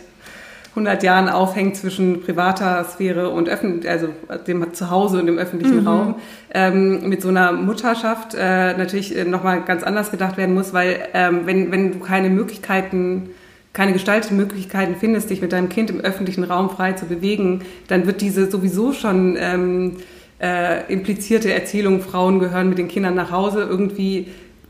[0.77, 4.09] 100 Jahren aufhängt zwischen privater Sphäre und öffentlich, also
[4.45, 5.87] dem Zuhause und dem öffentlichen mhm.
[5.87, 6.15] Raum,
[6.53, 10.99] ähm, mit so einer Mutterschaft äh, natürlich äh, nochmal ganz anders gedacht werden muss, weil
[11.13, 13.29] ähm, wenn, wenn du keine Möglichkeiten
[13.73, 18.07] keine gestalteten Möglichkeiten findest, dich mit deinem Kind im öffentlichen Raum frei zu bewegen, dann
[18.07, 19.97] wird diese sowieso schon ähm,
[20.41, 24.27] äh, implizierte Erzählung, Frauen gehören mit den Kindern nach Hause, irgendwie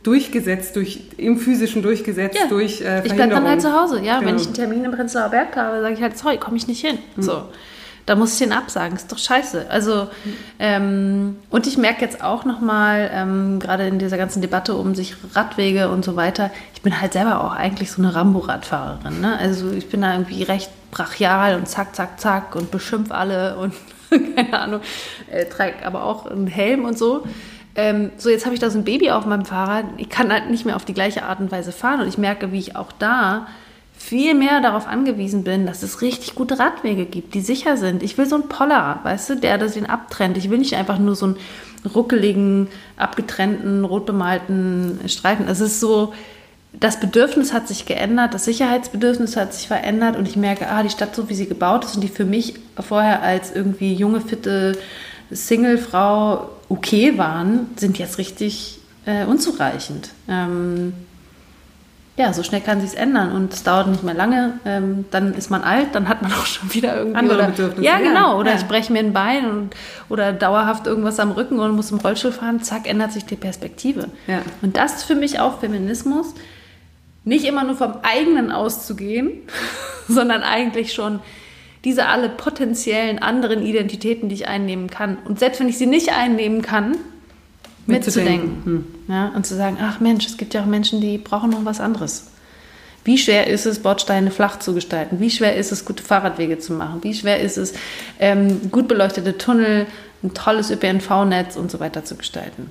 [0.07, 2.47] durchgesetzt, durch, im physischen durchgesetzt, ja.
[2.47, 4.19] durch äh, Ich bleibe dann halt zu Hause, ja.
[4.19, 4.29] Genau.
[4.29, 6.79] Wenn ich einen Termin im Prenzlauer Berg habe, sage ich halt, sorry, komme ich nicht
[6.79, 6.97] hin.
[7.17, 7.21] Mhm.
[7.21, 7.43] So.
[8.05, 9.65] Da muss ich den absagen, ist doch scheiße.
[9.69, 10.34] Also, mhm.
[10.59, 15.17] ähm, und ich merke jetzt auch nochmal, ähm, gerade in dieser ganzen Debatte um sich
[15.34, 19.19] Radwege und so weiter, ich bin halt selber auch eigentlich so eine Rambo-Radfahrerin.
[19.19, 19.38] Ne?
[19.38, 23.73] Also ich bin da irgendwie recht brachial und zack, zack, zack und beschimpf alle und
[24.35, 24.79] keine Ahnung,
[25.29, 27.25] äh, trage aber auch einen Helm und so.
[27.77, 29.85] Ähm, so, jetzt habe ich da so ein Baby auf meinem Fahrrad.
[29.97, 32.51] Ich kann halt nicht mehr auf die gleiche Art und Weise fahren und ich merke,
[32.51, 33.47] wie ich auch da
[33.97, 38.03] viel mehr darauf angewiesen bin, dass es richtig gute Radwege gibt, die sicher sind.
[38.03, 40.37] Ich will so einen Poller, weißt du, der das den abtrennt.
[40.37, 41.37] Ich will nicht einfach nur so einen
[41.93, 42.67] ruckeligen,
[42.97, 45.47] abgetrennten, rot bemalten Streifen.
[45.47, 46.13] Es ist so,
[46.73, 50.89] das Bedürfnis hat sich geändert, das Sicherheitsbedürfnis hat sich verändert und ich merke, ah, die
[50.89, 54.77] Stadt, so wie sie gebaut ist und die für mich vorher als irgendwie junge, fitte
[55.29, 60.09] Singlefrau okay waren, sind jetzt richtig äh, unzureichend.
[60.27, 60.93] Ähm,
[62.17, 64.59] ja, so schnell kann sich ändern und es dauert nicht mehr lange.
[64.65, 67.83] Ähm, dann ist man alt, dann hat man auch schon wieder irgendwie andere oder, Bedürfnisse.
[67.83, 68.39] Ja, genau.
[68.39, 68.57] Oder ja.
[68.57, 69.75] ich breche mir ein Bein und,
[70.09, 72.63] oder dauerhaft irgendwas am Rücken und muss im Rollstuhl fahren.
[72.63, 74.09] Zack, ändert sich die Perspektive.
[74.25, 74.41] Ja.
[74.63, 76.33] Und das ist für mich auch Feminismus
[77.23, 79.31] nicht immer nur vom eigenen auszugehen,
[80.07, 81.19] sondern eigentlich schon
[81.88, 85.18] diese alle potenziellen anderen Identitäten, die ich einnehmen kann.
[85.23, 86.97] Und selbst wenn ich sie nicht einnehmen kann,
[87.85, 88.61] mitzudenken.
[88.65, 88.85] Hm.
[89.07, 91.80] Ja, und zu sagen, ach Mensch, es gibt ja auch Menschen, die brauchen noch was
[91.80, 92.27] anderes.
[93.05, 95.22] Wie schwer ist es, Bordsteine flach zu gestalten?
[95.22, 97.05] Wie schwer ist es, gute Fahrradwege zu machen?
[97.05, 97.73] Wie schwer ist es,
[98.19, 99.88] ähm, gut beleuchtete Tunnel,
[100.23, 102.69] ein tolles ÖPNV-Netz und so weiter zu gestalten?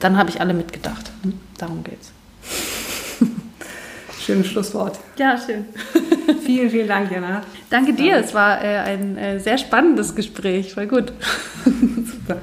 [0.00, 1.10] Dann habe ich alle mitgedacht.
[1.22, 1.40] Hm?
[1.56, 2.12] Darum geht's.
[4.24, 4.98] Schönes Schlusswort.
[5.18, 5.66] Ja, schön.
[6.44, 7.42] vielen, vielen Dank, Jana.
[7.68, 8.16] Danke dir.
[8.16, 10.76] Es war äh, ein äh, sehr spannendes Gespräch.
[10.76, 11.12] War gut.
[11.64, 12.40] Super.